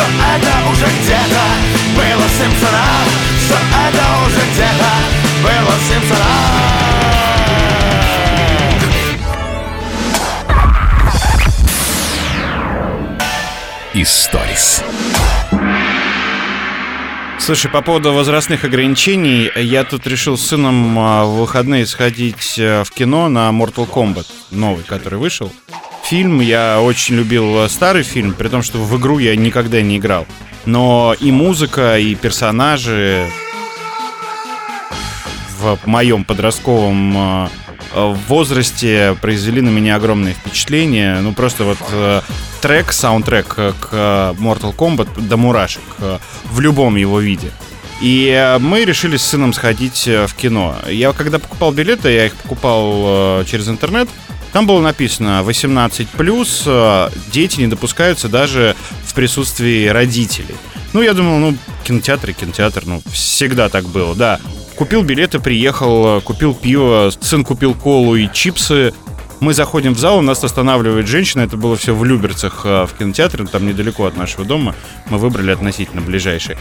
Все 0.00 0.08
это 0.08 0.70
уже 0.70 0.86
где-то 0.86 1.44
было 1.94 2.24
в 2.24 2.30
Симпсонах 2.30 3.06
Все 3.38 3.54
это 3.54 4.04
уже 4.24 4.42
где-то 4.50 4.92
было 5.42 5.74
в 5.76 5.82
Симпсонах 5.88 6.70
Историс. 13.92 14.82
Слушай, 17.38 17.70
по 17.70 17.82
поводу 17.82 18.14
возрастных 18.14 18.64
ограничений, 18.64 19.50
я 19.56 19.84
тут 19.84 20.06
решил 20.06 20.38
с 20.38 20.46
сыном 20.46 20.98
а, 20.98 21.24
в 21.24 21.40
выходные 21.40 21.84
сходить 21.86 22.56
а, 22.58 22.84
в 22.84 22.90
кино 22.92 23.28
на 23.28 23.50
Mortal 23.50 23.86
Kombat, 23.90 24.26
новый, 24.50 24.84
который 24.84 25.18
вышел. 25.18 25.52
Фильм, 26.10 26.40
я 26.40 26.80
очень 26.82 27.14
любил 27.14 27.68
старый 27.68 28.02
фильм, 28.02 28.34
при 28.34 28.48
том, 28.48 28.64
что 28.64 28.78
в 28.78 28.98
игру 28.98 29.20
я 29.20 29.36
никогда 29.36 29.80
не 29.80 29.98
играл. 29.98 30.26
Но 30.66 31.14
и 31.20 31.30
музыка, 31.30 32.00
и 32.00 32.16
персонажи 32.16 33.30
в 35.60 35.78
моем 35.86 36.24
подростковом 36.24 37.14
а, 37.16 37.50
а, 37.92 38.12
возрасте 38.26 39.16
произвели 39.20 39.60
на 39.60 39.68
меня 39.68 39.94
огромное 39.94 40.32
впечатление. 40.32 41.20
Ну, 41.20 41.32
просто 41.32 41.62
вот 41.62 41.78
э, 41.92 42.22
трек, 42.60 42.90
саундтрек 42.90 43.46
к 43.46 44.34
Mortal 44.36 44.74
Kombat 44.74 45.28
до 45.28 45.36
мурашек 45.36 45.84
э, 46.00 46.18
в 46.46 46.58
любом 46.58 46.96
его 46.96 47.20
виде. 47.20 47.52
И 48.00 48.26
э, 48.36 48.58
мы 48.58 48.84
решили 48.84 49.16
с 49.16 49.22
сыном 49.22 49.52
сходить 49.52 50.08
э, 50.08 50.26
в 50.26 50.34
кино. 50.34 50.74
Я 50.88 51.12
когда 51.12 51.38
покупал 51.38 51.70
билеты, 51.70 52.10
я 52.10 52.26
их 52.26 52.34
покупал 52.34 53.42
э, 53.42 53.44
через 53.46 53.68
интернет, 53.68 54.08
там 54.52 54.66
было 54.66 54.80
написано 54.80 55.42
18+, 55.46 56.62
э, 56.66 57.10
дети 57.32 57.60
не 57.60 57.66
допускаются 57.68 58.28
даже 58.28 58.74
в 59.04 59.14
присутствии 59.14 59.86
родителей. 59.86 60.56
Ну, 60.92 61.02
я 61.02 61.14
думал, 61.14 61.38
ну, 61.38 61.56
кинотеатр 61.84 62.30
и 62.30 62.32
кинотеатр, 62.32 62.82
ну, 62.84 63.02
всегда 63.12 63.68
так 63.68 63.84
было, 63.84 64.14
да. 64.14 64.40
Купил 64.74 65.02
билеты, 65.02 65.38
приехал, 65.38 66.18
э, 66.18 66.20
купил 66.20 66.54
пиво, 66.54 67.12
сын 67.20 67.44
купил 67.44 67.74
колу 67.74 68.16
и 68.16 68.28
чипсы. 68.32 68.92
Мы 69.38 69.54
заходим 69.54 69.94
в 69.94 69.98
зал, 69.98 70.20
нас 70.20 70.42
останавливает 70.42 71.06
женщина, 71.06 71.42
это 71.42 71.56
было 71.56 71.76
все 71.76 71.94
в 71.94 72.04
Люберцах 72.04 72.62
э, 72.64 72.86
в 72.86 72.98
кинотеатре, 72.98 73.46
там 73.46 73.66
недалеко 73.66 74.06
от 74.06 74.16
нашего 74.16 74.44
дома. 74.44 74.74
Мы 75.08 75.18
выбрали 75.18 75.52
относительно 75.52 76.02
ближайший. 76.02 76.56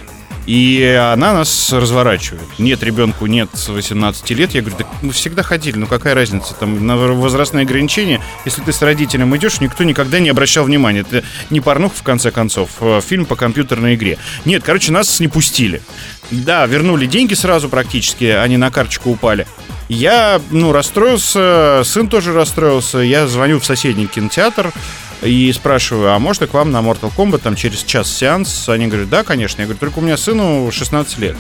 И 0.49 0.83
она 1.13 1.33
нас 1.33 1.71
разворачивает. 1.71 2.41
Нет, 2.57 2.81
ребенку 2.81 3.27
нет 3.27 3.49
18 3.53 4.31
лет. 4.31 4.55
Я 4.55 4.61
говорю, 4.61 4.77
да 4.79 4.85
мы 5.03 5.11
всегда 5.11 5.43
ходили, 5.43 5.77
ну 5.77 5.85
какая 5.85 6.15
разница, 6.15 6.55
там 6.55 6.87
на 6.87 6.97
возрастные 6.97 7.65
ограничения. 7.65 8.19
Если 8.45 8.63
ты 8.63 8.73
с 8.73 8.81
родителем 8.81 9.35
идешь, 9.37 9.61
никто 9.61 9.83
никогда 9.83 10.17
не 10.17 10.29
обращал 10.29 10.63
внимания. 10.65 11.01
Это 11.01 11.23
не 11.51 11.61
порнух, 11.61 11.93
в 11.93 12.01
конце 12.01 12.31
концов, 12.31 12.71
а 12.81 12.99
фильм 12.99 13.27
по 13.27 13.35
компьютерной 13.35 13.93
игре. 13.93 14.17
Нет, 14.43 14.63
короче, 14.65 14.91
нас 14.91 15.19
не 15.19 15.27
пустили. 15.27 15.83
Да, 16.31 16.65
вернули 16.65 17.05
деньги 17.05 17.35
сразу 17.35 17.69
практически, 17.69 18.23
они 18.23 18.57
на 18.57 18.71
карточку 18.71 19.11
упали. 19.11 19.45
Я, 19.87 20.41
ну, 20.49 20.71
расстроился, 20.71 21.83
сын 21.85 22.07
тоже 22.07 22.33
расстроился. 22.33 22.97
Я 22.97 23.27
звоню 23.27 23.59
в 23.59 23.65
соседний 23.65 24.07
кинотеатр, 24.07 24.73
и 25.21 25.51
спрашиваю, 25.53 26.13
а 26.13 26.19
можно 26.19 26.47
к 26.47 26.53
вам 26.53 26.71
на 26.71 26.77
Mortal 26.77 27.11
Kombat 27.15 27.39
там 27.39 27.55
через 27.55 27.83
час 27.83 28.11
сеанс? 28.11 28.69
Они 28.69 28.87
говорят, 28.87 29.09
да, 29.09 29.23
конечно. 29.23 29.61
Я 29.61 29.67
говорю, 29.67 29.79
только 29.79 29.99
у 29.99 30.01
меня 30.01 30.17
сыну 30.17 30.69
16 30.71 31.17
лет. 31.19 31.35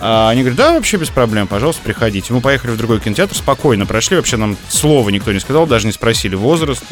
А 0.00 0.30
они 0.30 0.42
говорят, 0.42 0.58
да, 0.58 0.72
вообще 0.74 0.96
без 0.96 1.08
проблем, 1.08 1.46
пожалуйста, 1.46 1.82
приходите. 1.82 2.32
Мы 2.32 2.40
поехали 2.40 2.72
в 2.72 2.76
другой 2.76 3.00
кинотеатр, 3.00 3.34
спокойно 3.34 3.86
прошли, 3.86 4.16
вообще 4.16 4.36
нам 4.36 4.56
слова 4.68 5.08
никто 5.10 5.32
не 5.32 5.40
сказал, 5.40 5.66
даже 5.66 5.86
не 5.86 5.92
спросили 5.92 6.34
возраст, 6.34 6.84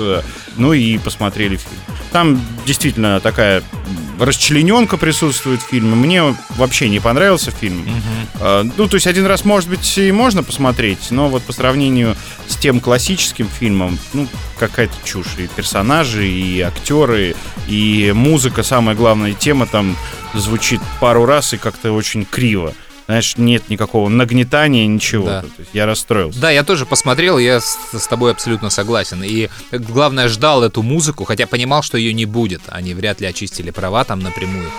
ну 0.56 0.72
и 0.72 0.98
посмотрели 0.98 1.56
фильм. 1.56 1.80
Там 2.12 2.40
действительно 2.64 3.20
такая 3.20 3.62
расчлененка 4.18 4.96
присутствует 4.96 5.60
в 5.60 5.66
фильме. 5.66 5.94
Мне 5.94 6.36
вообще 6.50 6.88
не 6.88 7.00
понравился 7.00 7.50
фильм. 7.50 7.84
Uh-huh. 8.40 8.72
Ну, 8.76 8.88
то 8.88 8.94
есть 8.94 9.06
один 9.06 9.26
раз, 9.26 9.44
может 9.44 9.68
быть, 9.68 9.98
и 9.98 10.12
можно 10.12 10.42
посмотреть, 10.42 11.10
но 11.10 11.28
вот 11.28 11.42
по 11.42 11.52
сравнению 11.52 12.16
с 12.46 12.56
тем 12.56 12.80
классическим 12.80 13.48
фильмом, 13.48 13.98
ну, 14.12 14.28
какая-то 14.58 14.94
чушь. 15.04 15.34
И 15.38 15.48
персонажи, 15.48 16.28
и 16.28 16.60
актеры, 16.60 17.34
и 17.66 18.12
музыка, 18.14 18.62
самая 18.62 18.94
главная 18.94 19.32
тема 19.32 19.66
там 19.66 19.96
звучит 20.32 20.80
пару 21.00 21.26
раз 21.26 21.52
и 21.54 21.56
как-то 21.56 21.92
очень 21.92 22.24
криво 22.24 22.72
знаешь, 23.06 23.36
нет 23.36 23.68
никакого 23.68 24.08
нагнетания, 24.08 24.86
ничего. 24.86 25.26
Да. 25.26 25.42
То 25.42 25.48
есть 25.58 25.70
я 25.74 25.86
расстроился. 25.86 26.40
Да, 26.40 26.50
я 26.50 26.64
тоже 26.64 26.86
посмотрел, 26.86 27.38
я 27.38 27.60
с, 27.60 27.78
с 27.92 28.06
тобой 28.06 28.32
абсолютно 28.32 28.70
согласен. 28.70 29.22
И 29.22 29.50
главное, 29.72 30.28
ждал 30.28 30.62
эту 30.62 30.82
музыку, 30.82 31.24
хотя 31.24 31.46
понимал, 31.46 31.82
что 31.82 31.98
ее 31.98 32.14
не 32.14 32.24
будет. 32.24 32.62
Они 32.68 32.94
вряд 32.94 33.20
ли 33.20 33.26
очистили 33.26 33.70
права 33.70 34.04
там 34.04 34.20
напрямую. 34.20 34.70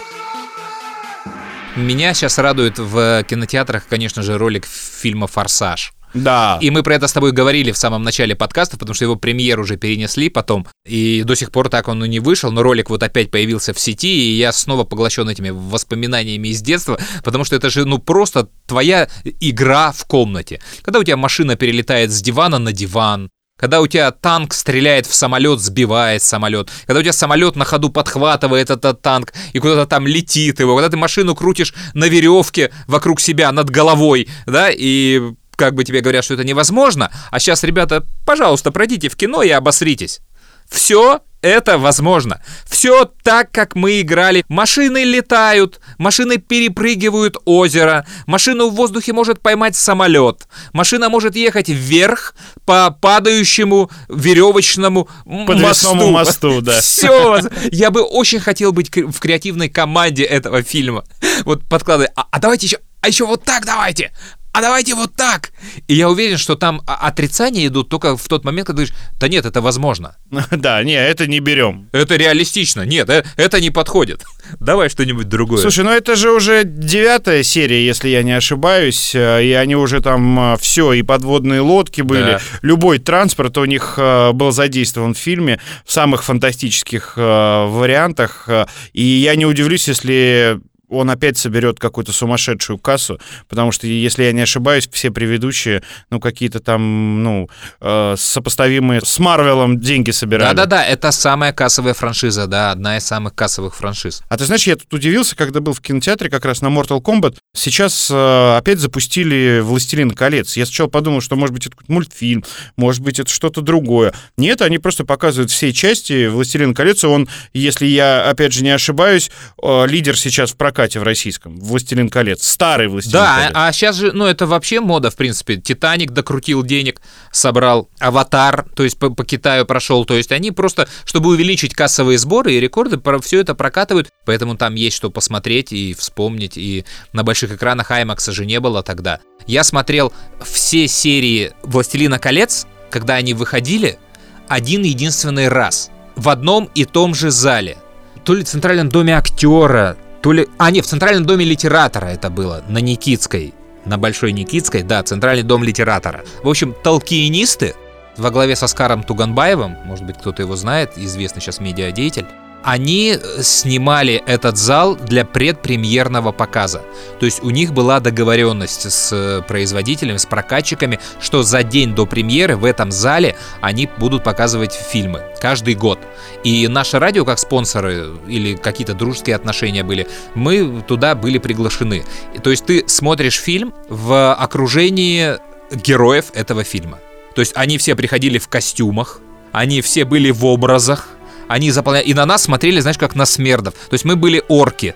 Меня 1.75 2.13
сейчас 2.13 2.37
радует 2.37 2.79
в 2.79 3.23
кинотеатрах, 3.23 3.85
конечно 3.87 4.23
же, 4.23 4.37
ролик 4.37 4.65
фильма 4.65 5.27
«Форсаж». 5.27 5.93
Да. 6.15 6.57
И 6.61 6.69
мы 6.71 6.81
про 6.81 6.95
это 6.95 7.07
с 7.07 7.13
тобой 7.13 7.33
говорили 7.33 7.71
в 7.71 7.77
самом 7.77 8.03
начале 8.03 8.35
подкаста, 8.35 8.77
потому 8.77 8.95
что 8.95 9.05
его 9.05 9.17
премьер 9.17 9.59
уже 9.59 9.75
перенесли 9.75 10.29
потом, 10.29 10.65
и 10.87 11.23
до 11.23 11.35
сих 11.35 11.51
пор 11.51 11.69
так 11.69 11.87
он 11.87 12.03
и 12.03 12.07
не 12.07 12.19
вышел, 12.19 12.51
но 12.51 12.63
ролик 12.63 12.89
вот 12.89 13.03
опять 13.03 13.29
появился 13.29 13.73
в 13.73 13.79
сети, 13.79 14.07
и 14.07 14.37
я 14.37 14.51
снова 14.53 14.85
поглощен 14.85 15.27
этими 15.29 15.49
воспоминаниями 15.49 16.47
из 16.47 16.61
детства, 16.61 16.97
потому 17.23 17.43
что 17.43 17.55
это 17.55 17.69
же, 17.69 17.85
ну, 17.85 17.99
просто 17.99 18.47
твоя 18.65 19.09
игра 19.41 19.91
в 19.91 20.05
комнате. 20.05 20.61
Когда 20.81 20.99
у 20.99 21.03
тебя 21.03 21.17
машина 21.17 21.55
перелетает 21.57 22.11
с 22.11 22.21
дивана 22.21 22.59
на 22.59 22.71
диван, 22.71 23.29
когда 23.57 23.79
у 23.79 23.87
тебя 23.87 24.11
танк 24.11 24.53
стреляет 24.53 25.05
в 25.05 25.15
самолет, 25.15 25.61
сбивает 25.61 26.21
самолет, 26.21 26.69
когда 26.85 26.99
у 26.99 27.03
тебя 27.03 27.13
самолет 27.13 27.55
на 27.55 27.63
ходу 27.63 27.89
подхватывает 27.89 28.69
этот 28.69 29.01
танк 29.01 29.33
и 29.53 29.59
куда-то 29.59 29.85
там 29.85 30.07
летит 30.07 30.59
его, 30.59 30.75
когда 30.75 30.89
ты 30.89 30.97
машину 30.97 31.35
крутишь 31.35 31.73
на 31.93 32.05
веревке 32.05 32.71
вокруг 32.87 33.21
себя 33.21 33.51
над 33.53 33.69
головой, 33.69 34.27
да, 34.45 34.69
и 34.69 35.21
как 35.55 35.75
бы 35.75 35.83
тебе 35.83 36.01
говорят, 36.01 36.23
что 36.23 36.33
это 36.33 36.43
невозможно, 36.43 37.11
а 37.31 37.39
сейчас, 37.39 37.63
ребята, 37.63 38.05
пожалуйста, 38.25 38.71
пройдите 38.71 39.09
в 39.09 39.15
кино 39.15 39.43
и 39.43 39.49
обосритесь. 39.49 40.21
Все 40.69 41.21
это 41.45 41.77
возможно. 41.77 42.41
Все 42.67 43.05
так, 43.23 43.51
как 43.51 43.75
мы 43.75 44.01
играли. 44.01 44.43
Машины 44.49 45.03
летают, 45.03 45.79
машины 45.99 46.37
перепрыгивают 46.37 47.37
озеро, 47.45 48.05
машина 48.25 48.65
в 48.65 48.73
воздухе 48.73 49.13
может 49.13 49.39
поймать 49.41 49.75
самолет, 49.75 50.47
машина 50.73 51.09
может 51.09 51.35
ехать 51.35 51.69
вверх 51.69 52.33
по 52.65 52.89
падающему 52.89 53.91
веревочному 54.09 55.07
Подвесному 55.45 56.09
мосту, 56.09 56.61
да. 56.61 56.81
Все. 56.81 57.39
Я 57.71 57.91
бы 57.91 58.01
очень 58.01 58.39
хотел 58.39 58.71
быть 58.73 58.89
в 58.89 59.19
креативной 59.19 59.69
команде 59.69 60.23
этого 60.23 60.63
фильма. 60.63 61.03
Вот 61.43 61.63
подкладывай. 61.65 62.09
А, 62.15 62.25
а 62.31 62.39
давайте 62.39 62.65
еще, 62.65 62.79
а 63.01 63.07
еще 63.07 63.27
вот 63.27 63.43
так 63.43 63.65
давайте. 63.65 64.11
А 64.55 64.61
давайте 64.61 64.95
вот 64.95 65.13
так. 65.15 65.51
И 65.87 65.95
я 65.95 66.09
уверен, 66.09 66.37
что 66.37 66.55
там 66.55 66.81
отрицания 66.87 67.67
идут 67.67 67.89
только 67.89 68.15
в 68.15 68.25
тот 68.27 68.45
момент, 68.45 68.67
когда 68.67 68.83
ты 68.83 68.87
говоришь, 68.91 69.09
да 69.19 69.27
нет, 69.27 69.45
это 69.45 69.61
возможно. 69.61 70.15
Да, 70.51 70.81
не, 70.83 70.93
это 70.93 71.27
не 71.27 71.39
берем. 71.41 71.89
Это 71.91 72.15
реалистично. 72.15 72.85
Нет, 72.85 73.09
э- 73.09 73.25
это 73.35 73.59
не 73.59 73.69
подходит. 73.69 74.23
Давай 74.59 74.89
что-нибудь 74.89 75.27
другое. 75.27 75.61
Слушай, 75.61 75.83
ну 75.83 75.91
это 75.91 76.15
же 76.15 76.31
уже 76.31 76.63
девятая 76.63 77.43
серия, 77.43 77.85
если 77.85 78.07
я 78.09 78.23
не 78.23 78.31
ошибаюсь, 78.31 79.13
э, 79.13 79.43
и 79.43 79.51
они 79.51 79.75
уже 79.75 79.99
там 80.01 80.57
все, 80.59 80.93
и 80.93 81.01
подводные 81.01 81.59
лодки 81.59 82.01
были, 82.01 82.21
Да. 82.31 82.39
любой 82.61 82.99
транспорт 82.99 83.57
у 83.57 83.65
них 83.65 83.95
э, 83.97 84.31
был 84.31 84.51
задействован 84.51 85.13
в 85.13 85.17
фильме 85.17 85.59
в 85.85 85.91
самых 85.91 86.23
фантастических 86.23 87.13
э, 87.17 87.65
вариантах, 87.67 88.45
э, 88.47 88.65
и 88.93 89.03
я 89.03 89.35
не 89.35 89.45
удивлюсь, 89.45 89.87
если 89.89 90.59
он 90.89 91.09
опять 91.09 91.37
соберет 91.37 91.79
какую-то 91.79 92.11
сумасшедшую 92.11 92.77
кассу, 92.77 93.19
потому 93.49 93.71
что, 93.71 93.87
если 93.87 94.23
я 94.23 94.31
не 94.31 94.41
ошибаюсь, 94.41 94.87
все 94.91 95.11
предыдущие, 95.11 95.83
ну, 96.09 96.19
какие-то 96.19 96.59
там, 96.59 97.23
ну, 97.23 97.49
э, 97.81 98.15
сопоставимые 98.17 99.01
с 99.01 99.19
Марвелом 99.19 99.79
деньги 99.79 100.11
собирали. 100.11 100.55
Да-да-да, 100.55 100.85
это 100.85 101.11
самая 101.11 101.53
кассовая 101.53 101.93
франшиза, 101.93 102.47
да, 102.47 102.71
одна 102.71 102.97
из 102.97 103.05
самых 103.05 103.35
кассовых 103.35 103.75
франшиз. 103.75 104.21
А 104.29 104.37
ты 104.37 104.45
знаешь, 104.45 104.67
я 104.67 104.75
тут 104.75 104.93
удивился, 104.93 105.35
когда 105.35 105.59
был 105.59 105.73
в 105.73 105.81
кинотеатре 105.81 106.29
как 106.29 106.45
раз 106.45 106.61
на 106.61 106.67
Mortal 106.67 107.01
Kombat. 107.01 107.37
Сейчас 107.55 108.09
э, 108.11 108.57
опять 108.57 108.79
запустили 108.79 109.59
«Властелин 109.61 110.11
колец». 110.11 110.57
Я 110.57 110.65
сначала 110.65 110.87
подумал, 110.87 111.21
что, 111.21 111.35
может 111.35 111.53
быть, 111.53 111.65
это 111.65 111.75
какой-то 111.75 111.91
мультфильм, 111.91 112.43
может 112.77 113.01
быть, 113.01 113.19
это 113.19 113.31
что-то 113.31 113.61
другое. 113.61 114.13
Нет, 114.37 114.61
они 114.61 114.77
просто 114.77 115.05
показывают 115.05 115.51
все 115.51 115.73
части 115.73 116.27
«Властелин 116.27 116.73
колец». 116.73 117.03
Он, 117.03 117.27
если 117.53 117.85
я, 117.85 118.29
опять 118.29 118.53
же, 118.53 118.63
не 118.63 118.69
ошибаюсь, 118.69 119.31
э, 119.61 119.87
лидер 119.87 120.17
сейчас 120.17 120.51
в 120.51 120.57
прокате 120.57 120.74
в 120.99 121.03
российском. 121.03 121.57
«Властелин 121.57 122.09
колец». 122.09 122.47
Старый 122.47 122.87
«Властелин 122.87 123.13
Да, 123.13 123.35
колец». 123.35 123.51
а 123.55 123.71
сейчас 123.71 123.95
же, 123.95 124.11
ну, 124.11 124.25
это 124.25 124.45
вообще 124.45 124.79
мода, 124.79 125.09
в 125.09 125.15
принципе. 125.15 125.57
Титаник 125.57 126.11
докрутил 126.11 126.63
денег, 126.63 127.01
собрал 127.31 127.89
Аватар, 127.99 128.65
то 128.75 128.83
есть 128.83 128.99
по, 128.99 129.09
по 129.09 129.25
Китаю 129.25 129.65
прошел. 129.65 130.05
То 130.05 130.15
есть 130.15 130.31
они 130.31 130.51
просто, 130.51 130.87
чтобы 131.05 131.29
увеличить 131.29 131.73
кассовые 131.73 132.17
сборы 132.17 132.53
и 132.53 132.59
рекорды, 132.59 132.99
все 133.21 133.39
это 133.39 133.55
прокатывают. 133.55 134.09
Поэтому 134.25 134.55
там 134.55 134.75
есть 134.75 134.95
что 134.95 135.09
посмотреть 135.09 135.71
и 135.73 135.93
вспомнить. 135.93 136.57
И 136.57 136.85
на 137.13 137.23
больших 137.23 137.51
экранах 137.51 137.91
IMAX 137.91 138.31
же 138.31 138.45
не 138.45 138.59
было 138.59 138.83
тогда. 138.83 139.19
Я 139.47 139.63
смотрел 139.63 140.13
все 140.43 140.87
серии 140.87 141.53
«Властелина 141.63 142.19
колец», 142.19 142.67
когда 142.89 143.15
они 143.15 143.33
выходили, 143.33 143.99
один 144.47 144.83
единственный 144.83 145.49
раз. 145.49 145.89
В 146.15 146.29
одном 146.29 146.69
и 146.75 146.85
том 146.85 147.13
же 147.13 147.29
зале. 147.29 147.77
То 148.23 148.33
ли 148.33 148.43
в 148.43 148.47
Центральном 148.47 148.89
доме 148.89 149.15
актера, 149.15 149.97
то 150.25 150.31
ли... 150.31 150.47
А, 150.57 150.71
нет, 150.71 150.85
в 150.85 150.87
Центральном 150.87 151.23
доме 151.27 151.45
литератора 151.45 152.07
это 152.07 152.31
было, 152.31 152.63
на 152.67 152.79
Никитской. 152.79 153.53
На 153.85 153.99
Большой 153.99 154.31
Никитской, 154.31 154.81
да, 154.81 155.03
Центральный 155.03 155.43
дом 155.43 155.63
литератора. 155.63 156.23
В 156.41 156.49
общем, 156.49 156.73
толкиенисты 156.83 157.75
во 158.17 158.31
главе 158.31 158.55
со 158.55 158.65
Скаром 158.65 159.03
Туганбаевым, 159.03 159.77
может 159.85 160.03
быть, 160.03 160.17
кто-то 160.17 160.41
его 160.41 160.55
знает, 160.55 160.93
известный 160.97 161.43
сейчас 161.43 161.59
медиадеятель, 161.59 162.25
они 162.65 163.15
э, 163.15 163.43
снимали 163.43 164.23
этот 164.25 164.57
зал 164.57 164.95
для 164.95 165.23
предпремьерного 165.23 166.31
показа. 166.31 166.81
То 167.19 167.27
есть 167.27 167.43
у 167.43 167.51
них 167.51 167.73
была 167.73 167.99
договоренность 167.99 168.91
с 168.91 169.13
э, 169.13 169.43
производителями, 169.47 170.17
с 170.17 170.25
прокатчиками, 170.25 170.99
что 171.21 171.43
за 171.43 171.61
день 171.61 171.93
до 171.93 172.07
премьеры 172.07 172.57
в 172.57 172.65
этом 172.65 172.91
зале 172.91 173.35
они 173.61 173.87
будут 173.99 174.23
показывать 174.23 174.73
фильмы 174.73 175.21
каждый 175.39 175.75
год. 175.75 175.99
И 176.43 176.67
наше 176.67 176.97
радио, 176.97 177.23
как 177.23 177.37
спонсоры 177.37 178.07
или 178.27 178.55
какие-то 178.55 178.95
дружеские 178.95 179.35
отношения 179.35 179.83
были, 179.83 180.07
мы 180.33 180.83
туда 180.87 181.13
были 181.13 181.37
приглашены. 181.37 182.03
То 182.41 182.49
есть 182.49 182.65
ты 182.65 182.83
смотришь 182.87 183.39
фильм 183.39 183.75
в 183.89 184.33
окружении 184.33 185.35
героев 185.71 186.31
этого 186.33 186.63
фильма. 186.63 186.97
То 187.35 187.41
есть 187.41 187.51
они 187.55 187.77
все 187.77 187.95
приходили 187.95 188.39
в 188.39 188.47
костюмах, 188.47 189.19
они 189.51 189.81
все 189.81 190.03
были 190.03 190.31
в 190.31 190.45
образах, 190.45 191.09
они 191.47 191.71
заполняли... 191.71 192.05
И 192.05 192.13
на 192.13 192.25
нас 192.25 192.43
смотрели, 192.43 192.79
знаешь, 192.79 192.97
как 192.97 193.15
на 193.15 193.25
смердов. 193.25 193.73
То 193.89 193.93
есть 193.93 194.05
мы 194.05 194.15
были 194.15 194.43
орки 194.47 194.95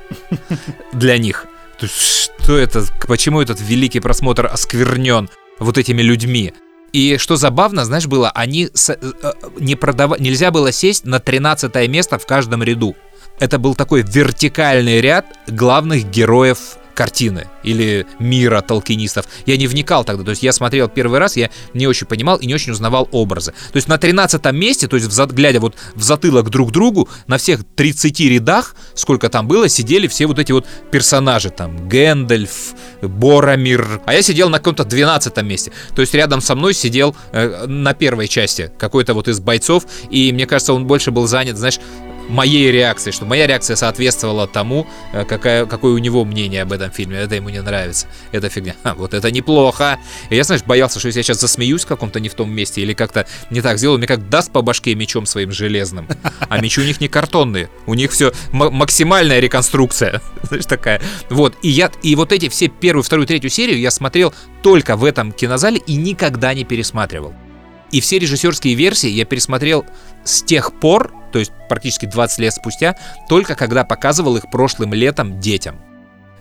для 0.93 1.17
них. 1.17 1.45
То 1.79 1.85
есть 1.85 1.95
что 2.41 2.57
это? 2.57 2.83
Почему 3.07 3.41
этот 3.41 3.59
великий 3.61 3.99
просмотр 3.99 4.45
осквернен 4.47 5.29
вот 5.59 5.77
этими 5.77 6.01
людьми? 6.01 6.53
И 6.91 7.17
что 7.17 7.35
забавно, 7.35 7.85
знаешь, 7.85 8.07
было, 8.07 8.31
они 8.31 8.69
с- 8.73 8.89
э, 8.89 9.31
не 9.59 9.75
продава... 9.75 10.15
нельзя 10.19 10.49
было 10.51 10.71
сесть 10.71 11.05
на 11.05 11.19
13 11.19 11.87
место 11.87 12.17
в 12.17 12.25
каждом 12.25 12.63
ряду. 12.63 12.95
Это 13.39 13.59
был 13.59 13.75
такой 13.75 14.01
вертикальный 14.01 14.99
ряд 14.99 15.25
главных 15.47 16.09
героев 16.09 16.77
картины 16.99 17.47
или 17.63 18.05
мира 18.19 18.59
толкинистов. 18.59 19.25
Я 19.45 19.55
не 19.55 19.67
вникал 19.67 20.03
тогда, 20.03 20.25
то 20.25 20.31
есть 20.31 20.43
я 20.43 20.51
смотрел 20.51 20.89
первый 20.89 21.17
раз, 21.17 21.37
я 21.37 21.49
не 21.73 21.87
очень 21.87 22.05
понимал 22.05 22.35
и 22.35 22.45
не 22.45 22.53
очень 22.53 22.73
узнавал 22.73 23.07
образы. 23.13 23.53
То 23.71 23.77
есть 23.77 23.87
на 23.87 23.97
13 23.97 24.51
месте, 24.51 24.89
то 24.89 24.97
есть 24.97 25.07
в 25.07 25.27
глядя 25.27 25.61
вот 25.61 25.75
в 25.95 26.03
затылок 26.03 26.49
друг 26.49 26.73
другу, 26.73 27.07
на 27.27 27.37
всех 27.37 27.61
30 27.77 28.19
рядах, 28.19 28.75
сколько 28.95 29.29
там 29.29 29.47
было, 29.47 29.69
сидели 29.69 30.07
все 30.07 30.25
вот 30.25 30.39
эти 30.39 30.51
вот 30.51 30.65
персонажи, 30.91 31.51
там 31.51 31.87
Гэндальф, 31.87 32.73
Боромир, 33.01 34.01
а 34.05 34.13
я 34.13 34.21
сидел 34.21 34.49
на 34.49 34.57
каком-то 34.57 34.83
12 34.83 35.41
месте. 35.43 35.71
То 35.95 36.01
есть 36.01 36.13
рядом 36.13 36.41
со 36.41 36.53
мной 36.53 36.73
сидел 36.73 37.15
э, 37.31 37.65
на 37.65 37.93
первой 37.93 38.27
части 38.27 38.73
какой-то 38.77 39.13
вот 39.13 39.29
из 39.29 39.39
бойцов, 39.39 39.85
и 40.09 40.33
мне 40.33 40.45
кажется, 40.45 40.73
он 40.73 40.85
больше 40.85 41.11
был 41.11 41.27
занят, 41.27 41.55
знаешь, 41.55 41.79
моей 42.29 42.71
реакцией, 42.71 43.13
что 43.13 43.25
моя 43.25 43.47
реакция 43.47 43.75
соответствовала 43.75 44.47
тому, 44.47 44.87
э, 45.13 45.25
какая, 45.25 45.65
какое 45.65 45.93
у 45.93 45.97
него 45.97 46.23
мнение 46.25 46.61
об 46.61 46.71
этом 46.71 46.91
фильме. 46.91 47.17
Это 47.17 47.35
ему 47.35 47.49
не 47.49 47.61
нравится. 47.61 48.07
Это 48.31 48.49
фигня. 48.49 48.75
Ха, 48.83 48.93
вот 48.97 49.13
это 49.13 49.31
неплохо. 49.31 49.99
И 50.29 50.35
я, 50.35 50.43
знаешь, 50.43 50.63
боялся, 50.63 50.99
что 50.99 51.07
если 51.07 51.19
я 51.19 51.23
сейчас 51.23 51.41
засмеюсь 51.41 51.83
в 51.83 51.87
каком-то 51.87 52.19
не 52.19 52.29
в 52.29 52.35
том 52.35 52.51
месте 52.51 52.81
или 52.81 52.93
как-то 52.93 53.27
не 53.49 53.61
так 53.61 53.77
сделаю, 53.77 53.97
мне 53.97 54.07
как 54.07 54.29
даст 54.29 54.51
по 54.51 54.61
башке 54.61 54.95
мечом 54.95 55.25
своим 55.25 55.51
железным. 55.51 56.07
А 56.47 56.59
мечи 56.59 56.81
у 56.81 56.85
них 56.85 57.01
не 57.01 57.07
картонные. 57.07 57.69
У 57.85 57.93
них 57.93 58.11
все 58.11 58.31
максимальная 58.51 59.39
реконструкция. 59.39 60.21
Знаешь, 60.43 60.65
такая. 60.65 61.01
Вот. 61.29 61.55
И 61.61 61.69
я, 61.69 61.91
и 62.03 62.15
вот 62.15 62.31
эти 62.31 62.49
все 62.49 62.67
первую, 62.67 63.03
вторую, 63.03 63.27
третью 63.27 63.49
серию 63.49 63.79
я 63.79 63.91
смотрел 63.91 64.33
только 64.61 64.95
в 64.95 65.03
этом 65.03 65.31
кинозале 65.31 65.79
и 65.85 65.95
никогда 65.95 66.53
не 66.53 66.63
пересматривал. 66.63 67.33
И 67.91 68.01
все 68.01 68.19
режиссерские 68.19 68.75
версии 68.75 69.09
я 69.09 69.25
пересмотрел 69.25 69.85
с 70.23 70.43
тех 70.43 70.73
пор, 70.73 71.11
то 71.31 71.39
есть 71.39 71.51
практически 71.67 72.05
20 72.05 72.39
лет 72.39 72.53
спустя, 72.53 72.95
только 73.27 73.55
когда 73.55 73.83
показывал 73.83 74.37
их 74.37 74.49
прошлым 74.51 74.93
летом 74.93 75.39
детям. 75.39 75.79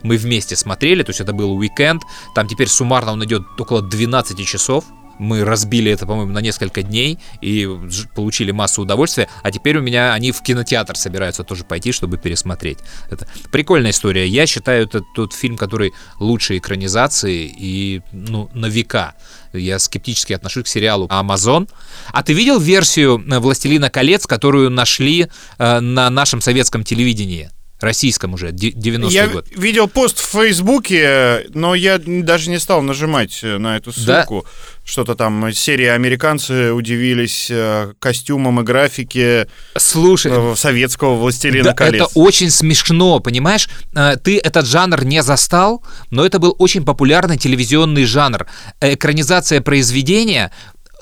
Мы 0.03 0.17
вместе 0.17 0.55
смотрели, 0.55 1.03
то 1.03 1.09
есть 1.09 1.19
это 1.19 1.33
был 1.33 1.51
уикенд, 1.53 2.03
там 2.35 2.47
теперь 2.47 2.67
суммарно 2.67 3.13
он 3.13 3.23
идет 3.25 3.43
около 3.57 3.81
12 3.81 4.45
часов. 4.47 4.85
Мы 5.17 5.43
разбили 5.43 5.91
это, 5.91 6.05
по-моему, 6.05 6.31
на 6.31 6.39
несколько 6.39 6.81
дней 6.81 7.19
и 7.41 7.69
получили 8.15 8.51
массу 8.51 8.83
удовольствия. 8.83 9.27
А 9.43 9.51
теперь 9.51 9.77
у 9.77 9.81
меня 9.81 10.13
они 10.13 10.31
в 10.31 10.41
кинотеатр 10.41 10.95
собираются 10.95 11.43
тоже 11.43 11.65
пойти, 11.65 11.91
чтобы 11.91 12.17
пересмотреть. 12.17 12.77
Это 13.09 13.27
прикольная 13.51 13.91
история. 13.91 14.25
Я 14.25 14.47
считаю, 14.47 14.85
это 14.85 15.01
тот 15.13 15.33
фильм, 15.33 15.57
который 15.57 15.93
лучше 16.19 16.57
экранизации 16.57 17.53
и 17.53 18.01
ну, 18.13 18.49
на 18.53 18.67
века. 18.67 19.15
Я 19.53 19.79
скептически 19.79 20.33
отношусь 20.33 20.65
к 20.65 20.67
сериалу 20.67 21.07
Амазон. 21.09 21.67
А 22.11 22.23
ты 22.23 22.33
видел 22.33 22.59
версию 22.59 23.23
э, 23.27 23.39
«Властелина 23.39 23.89
колец», 23.89 24.25
которую 24.25 24.69
нашли 24.69 25.27
э, 25.57 25.79
на 25.79 26.09
нашем 26.09 26.41
советском 26.41 26.83
телевидении? 26.83 27.49
Российском 27.81 28.33
уже, 28.33 28.51
де- 28.51 28.71
90-й 28.71 29.13
Я 29.13 29.27
год. 29.27 29.47
видел 29.55 29.87
пост 29.87 30.19
в 30.19 30.25
Фейсбуке, 30.31 31.45
но 31.53 31.75
я 31.75 31.97
даже 31.99 32.49
не 32.49 32.59
стал 32.59 32.81
нажимать 32.81 33.39
э, 33.43 33.57
на 33.57 33.77
эту 33.77 33.91
Да. 34.05 34.21
ссылку. 34.23 34.45
Что-то 34.83 35.15
там, 35.15 35.53
серия 35.53 35.93
«Американцы» 35.93 36.71
удивились 36.73 37.47
э, 37.51 37.93
костюмам 37.99 38.59
и 38.59 38.63
графике 38.63 39.47
Слушай, 39.77 40.31
э, 40.35 40.55
советского 40.55 41.15
«Властелина 41.15 41.63
Да, 41.63 41.73
колец». 41.73 41.93
это 41.95 42.05
очень 42.15 42.49
смешно, 42.49 43.19
понимаешь? 43.19 43.69
Ты 44.23 44.39
этот 44.39 44.65
жанр 44.65 45.03
не 45.05 45.21
застал, 45.23 45.83
но 46.09 46.25
это 46.25 46.39
был 46.39 46.55
очень 46.59 46.83
популярный 46.83 47.37
телевизионный 47.37 48.05
жанр. 48.05 48.47
Экранизация 48.81 49.61
произведения 49.61 50.51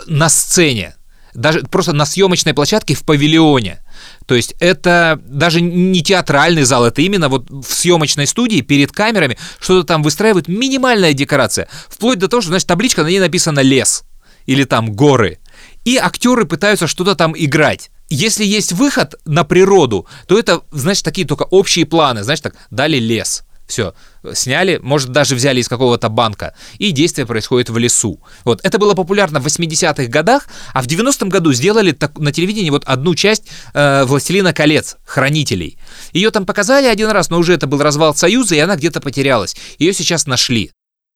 на 0.05 0.29
сцене, 0.29 0.95
даже 1.33 1.61
просто 1.61 1.93
на 1.93 2.05
съемочной 2.05 2.53
площадке 2.53 2.93
в 2.93 3.03
павильоне. 3.03 3.79
То 4.27 4.35
есть 4.35 4.55
это 4.59 5.19
даже 5.25 5.61
не 5.61 6.03
театральный 6.03 6.63
зал, 6.63 6.85
это 6.85 7.01
именно 7.01 7.29
вот 7.29 7.49
в 7.49 7.73
съемочной 7.73 8.27
студии 8.27 8.59
перед 8.59 8.91
камерами 8.91 9.37
что-то 9.59 9.87
там 9.87 10.03
выстраивают, 10.03 10.49
минимальная 10.49 11.13
декорация. 11.13 11.69
Вплоть 11.87 12.19
до 12.19 12.27
того, 12.27 12.41
что, 12.41 12.49
знаешь, 12.49 12.65
табличка, 12.65 13.03
на 13.03 13.07
ней 13.07 13.21
написано 13.21 13.61
«лес» 13.61 14.03
или 14.45 14.65
там 14.65 14.91
«горы». 14.91 15.39
И 15.85 15.95
актеры 15.95 16.45
пытаются 16.45 16.87
что-то 16.87 17.15
там 17.15 17.33
играть. 17.37 17.89
если 18.09 18.43
есть 18.43 18.73
выход 18.73 19.15
на 19.25 19.43
природу, 19.43 20.07
то 20.27 20.37
это, 20.37 20.61
знаешь, 20.71 21.01
такие 21.01 21.25
только 21.25 21.43
общие 21.43 21.85
планы. 21.85 22.23
Знаешь, 22.23 22.41
так, 22.41 22.55
дали 22.69 22.97
лес. 22.97 23.43
Все, 23.67 23.93
сняли, 24.33 24.79
может, 24.81 25.11
даже 25.11 25.35
взяли 25.35 25.59
из 25.59 25.67
какого-то 25.67 26.07
банка, 26.07 26.55
и 26.77 26.91
действие 26.91 27.25
происходит 27.25 27.69
в 27.69 27.77
лесу. 27.77 28.21
Вот, 28.45 28.61
это 28.63 28.77
было 28.77 28.93
популярно 28.93 29.41
в 29.41 29.45
80-х 29.45 30.05
годах, 30.05 30.47
а 30.73 30.81
в 30.81 30.87
90-м 30.87 31.27
году 31.27 31.51
сделали 31.51 31.91
так, 31.91 32.17
на 32.17 32.31
телевидении 32.31 32.69
вот 32.69 32.85
одну 32.85 33.13
часть 33.13 33.43
э, 33.73 34.05
«Властелина 34.05 34.53
колец», 34.53 34.95
«Хранителей». 35.05 35.77
Ее 36.13 36.31
там 36.31 36.45
показали 36.45 36.85
один 36.85 37.09
раз, 37.09 37.29
но 37.29 37.37
уже 37.39 37.53
это 37.53 37.67
был 37.67 37.81
развал 37.81 38.15
Союза, 38.15 38.55
и 38.55 38.59
она 38.59 38.77
где-то 38.77 39.01
потерялась. 39.01 39.57
Ее 39.79 39.93
сейчас 39.93 40.27
нашли. 40.27 40.71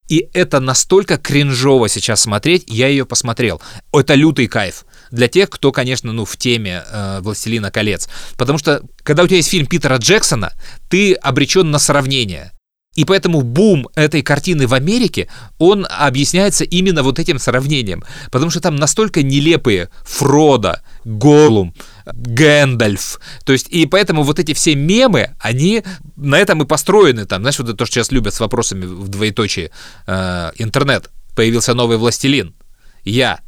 И 0.09 0.27
это 0.33 0.59
настолько 0.59 1.17
кринжово 1.17 1.87
сейчас 1.87 2.21
смотреть, 2.21 2.65
я 2.67 2.89
ее 2.89 3.05
посмотрел. 3.05 3.61
Это 3.93 4.13
лютый 4.15 4.47
кайф 4.47 4.85
для 5.11 5.27
тех, 5.27 5.49
кто, 5.49 5.71
конечно, 5.71 6.11
ну, 6.11 6.25
в 6.25 6.37
теме 6.37 6.83
э, 6.89 7.19
«Властелина 7.21 7.71
колец». 7.71 8.09
Потому 8.37 8.57
что, 8.57 8.81
когда 9.03 9.23
у 9.23 9.27
тебя 9.27 9.37
есть 9.37 9.49
фильм 9.49 9.67
Питера 9.67 9.97
Джексона, 9.97 10.53
ты 10.89 11.13
обречен 11.13 11.69
на 11.69 11.79
сравнение. 11.79 12.51
И 12.93 13.05
поэтому 13.05 13.41
бум 13.41 13.87
этой 13.95 14.21
картины 14.21 14.67
в 14.67 14.73
Америке, 14.73 15.29
он 15.59 15.87
объясняется 15.89 16.65
именно 16.65 17.03
вот 17.03 17.19
этим 17.19 17.39
сравнением. 17.39 18.03
Потому 18.31 18.51
что 18.51 18.59
там 18.59 18.75
настолько 18.75 19.23
нелепые 19.23 19.89
Фродо, 20.03 20.81
Голум, 21.05 21.73
Гэндальф. 22.05 23.19
То 23.45 23.53
есть, 23.53 23.69
и 23.69 23.85
поэтому 23.85 24.23
вот 24.23 24.39
эти 24.39 24.53
все 24.53 24.75
мемы, 24.75 25.35
они 25.39 25.83
на 26.17 26.37
этом 26.37 26.63
и 26.63 26.65
построены. 26.65 27.25
Там, 27.25 27.43
знаешь, 27.43 27.59
вот 27.59 27.69
это 27.69 27.77
то, 27.77 27.85
что 27.85 27.95
сейчас 27.95 28.11
любят 28.11 28.33
с 28.33 28.41
вопросами 28.41 28.85
в 28.85 29.07
двоеточие. 29.07 29.71
Э, 30.05 30.51
интернет. 30.57 31.09
Появился 31.33 31.73
новый 31.73 31.95
властелин. 31.95 32.53
Я 33.05 33.39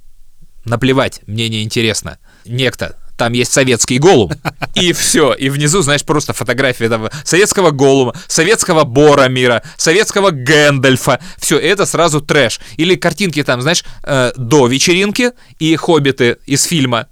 наплевать, 0.66 1.22
мне 1.28 1.50
не 1.50 1.64
интересно. 1.64 2.18
Некто, 2.46 2.98
там 3.18 3.34
есть 3.34 3.52
советский 3.52 4.00
голум, 4.00 4.32
и 4.76 4.94
все. 4.94 5.34
И 5.34 5.50
внизу, 5.50 5.82
знаешь, 5.82 6.04
просто 6.04 6.34
фотография 6.34 6.86
этого 6.86 7.12
советского 7.24 7.72
голума, 7.72 8.14
советского 8.28 8.84
Боромира, 8.84 9.64
советского 9.78 10.32
Гэндальфа. 10.32 11.20
Все, 11.38 11.58
это 11.58 11.86
сразу 11.86 12.22
трэш. 12.22 12.60
Или 12.78 12.96
картинки 12.96 13.44
там, 13.44 13.62
знаешь, 13.62 13.84
э, 14.04 14.32
до 14.36 14.68
вечеринки 14.68 15.32
и 15.60 15.76
хоббиты 15.76 16.38
из 16.46 16.64
фильма. 16.64 17.08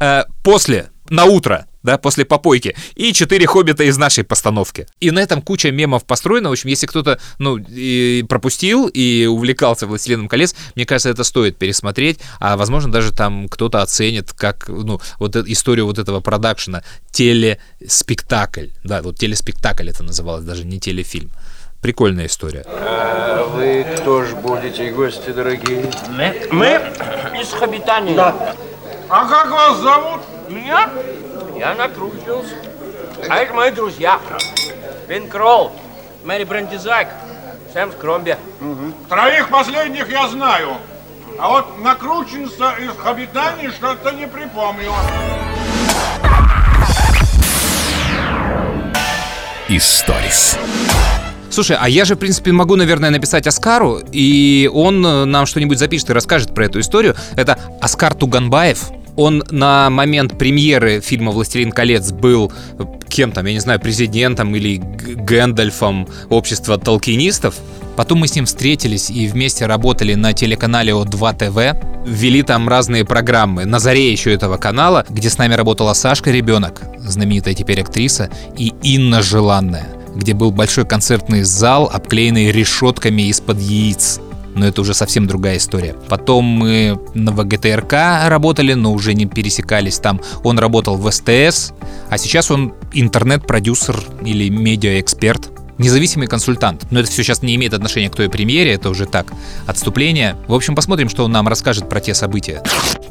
Э, 0.00 0.24
после, 0.42 0.90
на 1.08 1.24
утро, 1.24 1.66
да, 1.84 1.98
после 1.98 2.24
попойки, 2.24 2.74
и 2.96 3.12
четыре 3.12 3.46
хоббита 3.46 3.84
из 3.84 3.96
нашей 3.96 4.24
постановки. 4.24 4.86
И 4.98 5.12
на 5.12 5.20
этом 5.20 5.40
куча 5.40 5.70
мемов 5.70 6.04
построена. 6.04 6.48
В 6.48 6.52
общем, 6.52 6.70
если 6.70 6.86
кто-то, 6.86 7.20
ну, 7.38 7.58
и 7.58 8.24
пропустил 8.28 8.88
и 8.88 9.26
увлекался 9.26 9.86
«Властелином 9.86 10.26
колец», 10.26 10.56
мне 10.74 10.86
кажется, 10.86 11.10
это 11.10 11.22
стоит 11.22 11.58
пересмотреть, 11.58 12.18
а, 12.40 12.56
возможно, 12.56 12.90
даже 12.90 13.12
там 13.12 13.48
кто-то 13.48 13.82
оценит, 13.82 14.32
как, 14.32 14.68
ну, 14.68 15.00
вот 15.18 15.36
эту 15.36 15.52
историю 15.52 15.86
вот 15.86 15.98
этого 15.98 16.20
продакшена, 16.20 16.82
телеспектакль, 17.12 18.68
да, 18.82 19.02
вот 19.02 19.18
телеспектакль 19.18 19.90
это 19.90 20.02
называлось, 20.02 20.44
даже 20.44 20.64
не 20.64 20.80
телефильм. 20.80 21.30
Прикольная 21.82 22.26
история. 22.26 22.64
А 22.66 23.44
вы 23.44 23.84
кто 23.98 24.24
ж 24.24 24.32
будете, 24.32 24.90
гости 24.90 25.28
дорогие? 25.30 25.84
Мы? 26.08 26.48
Мы 26.50 26.80
из 27.38 27.50
Хобитании. 27.50 28.16
Да. 28.16 28.54
А 29.10 29.28
как 29.28 29.50
вас 29.50 29.80
зовут? 29.80 30.22
Меня? 30.48 30.88
Я 31.56 31.74
накрутился. 31.74 32.54
А 33.28 33.36
это 33.36 33.54
мои 33.54 33.70
друзья. 33.70 34.20
Вин 35.08 35.28
Кролл, 35.28 35.72
Мэри 36.24 36.44
Брендизайк, 36.44 37.08
Сэм 37.72 37.92
Скромби. 37.92 38.36
Троих 39.08 39.48
последних 39.48 40.10
я 40.10 40.28
знаю. 40.28 40.76
А 41.38 41.48
вот 41.48 41.78
накрученца 41.78 42.74
из 42.78 42.90
Хобитании 42.96 43.68
что-то 43.68 44.12
не 44.12 44.26
припомню. 44.26 44.92
Историс. 49.68 50.58
Слушай, 51.50 51.76
а 51.80 51.88
я 51.88 52.04
же, 52.04 52.16
в 52.16 52.18
принципе, 52.18 52.52
могу, 52.52 52.76
наверное, 52.76 53.10
написать 53.10 53.46
Оскару, 53.46 54.00
и 54.10 54.68
он 54.72 55.06
э, 55.06 55.24
нам 55.24 55.46
что-нибудь 55.46 55.78
запишет 55.78 56.10
и 56.10 56.12
расскажет 56.12 56.52
про 56.52 56.66
эту 56.66 56.80
историю. 56.80 57.14
Это 57.36 57.58
Оскар 57.80 58.14
Туганбаев. 58.14 58.90
Он 59.16 59.44
на 59.50 59.90
момент 59.90 60.36
премьеры 60.38 61.00
фильма 61.00 61.30
«Властелин 61.32 61.72
колец» 61.72 62.10
был 62.12 62.52
кем 63.14 63.30
там, 63.30 63.46
я 63.46 63.52
не 63.52 63.60
знаю, 63.60 63.78
президентом 63.78 64.56
или 64.56 64.76
Гэндальфом 64.76 66.08
общества 66.30 66.78
толкинистов. 66.78 67.54
Потом 67.96 68.18
мы 68.18 68.26
с 68.26 68.34
ним 68.34 68.44
встретились 68.44 69.08
и 69.08 69.28
вместе 69.28 69.66
работали 69.66 70.14
на 70.14 70.32
телеканале 70.32 70.92
О2 70.92 71.38
ТВ. 71.38 72.08
Ввели 72.08 72.42
там 72.42 72.68
разные 72.68 73.04
программы. 73.04 73.66
На 73.66 73.78
заре 73.78 74.10
еще 74.10 74.32
этого 74.32 74.56
канала, 74.56 75.06
где 75.08 75.30
с 75.30 75.38
нами 75.38 75.54
работала 75.54 75.92
Сашка 75.92 76.32
Ребенок, 76.32 76.82
знаменитая 76.98 77.54
теперь 77.54 77.82
актриса, 77.82 78.30
и 78.58 78.72
Инна 78.82 79.22
Желанная 79.22 79.86
где 80.14 80.32
был 80.32 80.52
большой 80.52 80.86
концертный 80.86 81.42
зал, 81.42 81.90
обклеенный 81.92 82.52
решетками 82.52 83.22
из-под 83.22 83.58
яиц. 83.58 84.20
Но 84.54 84.66
это 84.66 84.80
уже 84.80 84.94
совсем 84.94 85.26
другая 85.26 85.56
история. 85.56 85.94
Потом 86.08 86.44
мы 86.44 86.98
на 87.14 87.32
ВГТРК 87.32 88.28
работали, 88.28 88.74
но 88.74 88.92
уже 88.92 89.14
не 89.14 89.26
пересекались 89.26 89.98
там. 89.98 90.20
Он 90.42 90.58
работал 90.58 90.96
в 90.96 91.10
СТС, 91.10 91.72
а 92.08 92.18
сейчас 92.18 92.50
он 92.50 92.74
интернет-продюсер 92.92 94.02
или 94.24 94.48
медиаэксперт. 94.48 95.50
Независимый 95.84 96.28
консультант. 96.28 96.86
Но 96.90 97.00
это 97.00 97.10
все 97.10 97.22
сейчас 97.22 97.42
не 97.42 97.54
имеет 97.56 97.74
отношения 97.74 98.08
к 98.08 98.16
той 98.16 98.30
премьере, 98.30 98.72
это 98.72 98.88
уже 98.88 99.04
так, 99.04 99.26
отступление. 99.66 100.34
В 100.48 100.54
общем, 100.54 100.74
посмотрим, 100.74 101.10
что 101.10 101.24
он 101.24 101.32
нам 101.32 101.46
расскажет 101.46 101.90
про 101.90 102.00
те 102.00 102.14
события. 102.14 102.62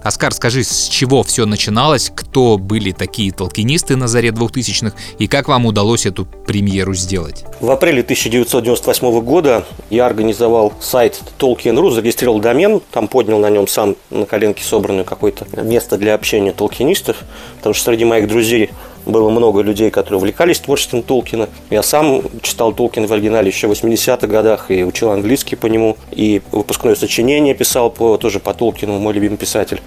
Оскар, 0.01 0.33
скажи, 0.33 0.63
с 0.63 0.87
чего 0.87 1.21
все 1.21 1.45
начиналось, 1.45 2.11
кто 2.13 2.57
были 2.57 2.91
такие 2.91 3.31
толкинисты 3.31 3.95
на 3.95 4.07
заре 4.07 4.29
2000-х 4.29 4.97
и 5.19 5.27
как 5.27 5.49
вам 5.49 5.67
удалось 5.67 6.07
эту 6.07 6.25
премьеру 6.25 6.95
сделать? 6.95 7.45
В 7.61 7.69
апреле 7.69 8.01
1998 8.01 9.21
года 9.21 9.65
я 9.91 10.07
организовал 10.07 10.73
сайт 10.81 11.21
Tolkien.ru, 11.37 11.91
зарегистрировал 11.91 12.39
домен, 12.39 12.81
там 12.89 13.07
поднял 13.07 13.37
на 13.37 13.51
нем 13.51 13.67
сам 13.67 13.95
на 14.09 14.25
коленке 14.25 14.63
собранное 14.63 15.03
какое-то 15.03 15.45
место 15.61 15.99
для 15.99 16.15
общения 16.15 16.53
толкинистов, 16.53 17.17
потому 17.57 17.75
что 17.75 17.91
среди 17.91 18.03
моих 18.03 18.27
друзей 18.27 18.71
было 19.05 19.29
много 19.29 19.61
людей, 19.61 19.89
которые 19.89 20.17
увлекались 20.17 20.59
творчеством 20.59 21.03
Толкина. 21.03 21.49
Я 21.69 21.83
сам 21.83 22.21
читал 22.41 22.73
Толкина 22.73 23.07
в 23.07 23.13
оригинале 23.13 23.47
еще 23.47 23.67
в 23.67 23.71
80-х 23.71 24.27
годах 24.27 24.71
и 24.71 24.83
учил 24.83 25.11
английский 25.11 25.55
по 25.55 25.67
нему, 25.67 25.97
и 26.11 26.41
выпускное 26.51 26.95
сочинение 26.95 27.53
писал 27.53 27.89
по, 27.89 28.17
тоже 28.17 28.39
по 28.39 28.53
Толкину, 28.53 28.99
мой 28.99 29.13
любимый 29.13 29.37
писатель. 29.37 29.81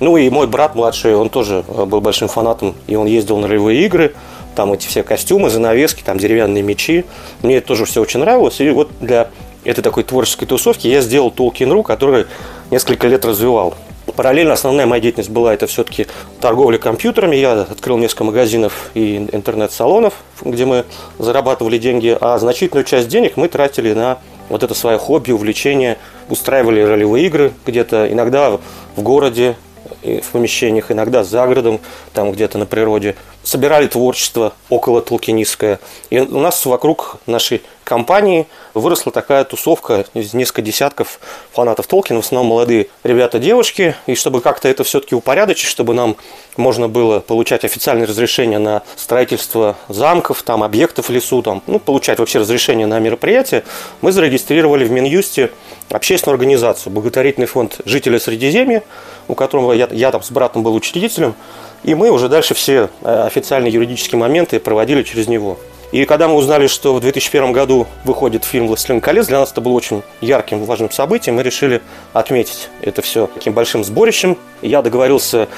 Ну 0.00 0.16
и 0.16 0.28
мой 0.30 0.46
брат 0.46 0.74
младший, 0.74 1.14
он 1.14 1.28
тоже 1.28 1.64
был 1.68 2.00
большим 2.00 2.28
фанатом, 2.28 2.74
и 2.88 2.96
он 2.96 3.06
ездил 3.06 3.38
на 3.38 3.46
ролевые 3.46 3.84
игры, 3.84 4.14
там 4.54 4.72
эти 4.72 4.86
все 4.86 5.02
костюмы, 5.02 5.50
занавески, 5.50 6.02
там 6.02 6.18
деревянные 6.18 6.62
мечи. 6.62 7.04
Мне 7.42 7.58
это 7.58 7.68
тоже 7.68 7.84
все 7.84 8.02
очень 8.02 8.20
нравилось. 8.20 8.60
И 8.60 8.70
вот 8.70 8.90
для 9.00 9.30
этой 9.64 9.82
такой 9.82 10.02
творческой 10.02 10.46
тусовки 10.46 10.88
я 10.88 11.00
сделал 11.00 11.32
Tolkien.ru, 11.34 11.82
который 11.82 12.26
несколько 12.70 13.06
лет 13.06 13.24
развивал. 13.24 13.74
Параллельно 14.16 14.54
основная 14.54 14.86
моя 14.86 15.00
деятельность 15.00 15.30
была 15.30 15.54
это 15.54 15.66
все-таки 15.66 16.06
торговля 16.40 16.78
компьютерами. 16.78 17.36
Я 17.36 17.62
открыл 17.62 17.98
несколько 17.98 18.24
магазинов 18.24 18.90
и 18.94 19.16
интернет-салонов, 19.32 20.14
где 20.42 20.64
мы 20.64 20.84
зарабатывали 21.18 21.78
деньги, 21.78 22.16
а 22.20 22.38
значительную 22.38 22.84
часть 22.84 23.08
денег 23.08 23.36
мы 23.36 23.48
тратили 23.48 23.92
на 23.92 24.18
вот 24.48 24.62
это 24.62 24.74
свое 24.74 24.98
хобби, 24.98 25.30
увлечение, 25.30 25.98
устраивали 26.28 26.82
ролевые 26.82 27.26
игры 27.26 27.52
где-то, 27.64 28.12
иногда 28.12 28.58
в 28.96 29.02
городе, 29.02 29.56
в 30.02 30.32
помещениях, 30.32 30.90
иногда 30.90 31.22
за 31.24 31.46
городом, 31.46 31.80
там 32.12 32.32
где-то 32.32 32.58
на 32.58 32.66
природе. 32.66 33.14
Собирали 33.42 33.86
творчество 33.86 34.52
около 34.68 35.02
толкинистское. 35.02 35.80
И 36.10 36.20
у 36.20 36.38
нас 36.38 36.64
вокруг 36.64 37.16
нашей 37.26 37.62
компании 37.84 38.46
выросла 38.74 39.10
такая 39.10 39.44
тусовка 39.44 40.04
из 40.14 40.32
несколько 40.32 40.62
десятков 40.62 41.18
фанатов 41.52 41.86
Толкина, 41.86 42.20
в 42.20 42.24
основном 42.24 42.48
молодые 42.50 42.86
ребята-девушки. 43.02 43.96
И 44.06 44.14
чтобы 44.14 44.40
как-то 44.40 44.68
это 44.68 44.84
все-таки 44.84 45.14
упорядочить, 45.14 45.68
чтобы 45.68 45.92
нам 45.92 46.16
можно 46.56 46.88
было 46.88 47.20
получать 47.20 47.64
официальное 47.64 48.06
разрешение 48.06 48.58
на 48.58 48.82
строительство 48.96 49.76
замков, 49.88 50.42
там, 50.42 50.62
объектов 50.62 51.08
в 51.08 51.12
лесу, 51.12 51.42
там, 51.42 51.62
ну, 51.66 51.78
получать 51.78 52.18
вообще 52.18 52.38
разрешение 52.38 52.86
на 52.86 52.98
мероприятие, 52.98 53.64
мы 54.00 54.12
зарегистрировали 54.12 54.84
в 54.84 54.90
Минюсте 54.90 55.50
общественную 55.90 56.34
организацию, 56.34 56.92
благотворительный 56.92 57.46
фонд 57.46 57.80
жителей 57.84 58.20
Средиземья, 58.20 58.82
у 59.28 59.34
которого 59.34 59.72
я, 59.72 59.88
я 59.90 60.10
там 60.10 60.22
с 60.22 60.30
братом 60.30 60.62
был 60.62 60.74
учредителем, 60.74 61.34
и 61.84 61.94
мы 61.94 62.10
уже 62.10 62.28
дальше 62.28 62.54
все 62.54 62.88
э, 63.02 63.22
официальные 63.26 63.72
юридические 63.72 64.18
моменты 64.18 64.60
проводили 64.60 65.02
через 65.02 65.28
него. 65.28 65.58
И 65.92 66.06
когда 66.06 66.26
мы 66.26 66.36
узнали, 66.36 66.68
что 66.68 66.94
в 66.94 67.00
2001 67.00 67.52
году 67.52 67.86
выходит 68.04 68.44
фильм 68.44 68.66
«Властелин 68.66 69.02
колец», 69.02 69.26
для 69.26 69.40
нас 69.40 69.52
это 69.52 69.60
было 69.60 69.72
очень 69.72 70.02
ярким, 70.22 70.64
важным 70.64 70.90
событием. 70.90 71.36
Мы 71.36 71.42
решили 71.42 71.82
отметить 72.14 72.70
это 72.80 73.02
все 73.02 73.26
таким 73.26 73.52
большим 73.52 73.84
сборищем. 73.84 74.38
Я 74.62 74.80
договорился 74.80 75.48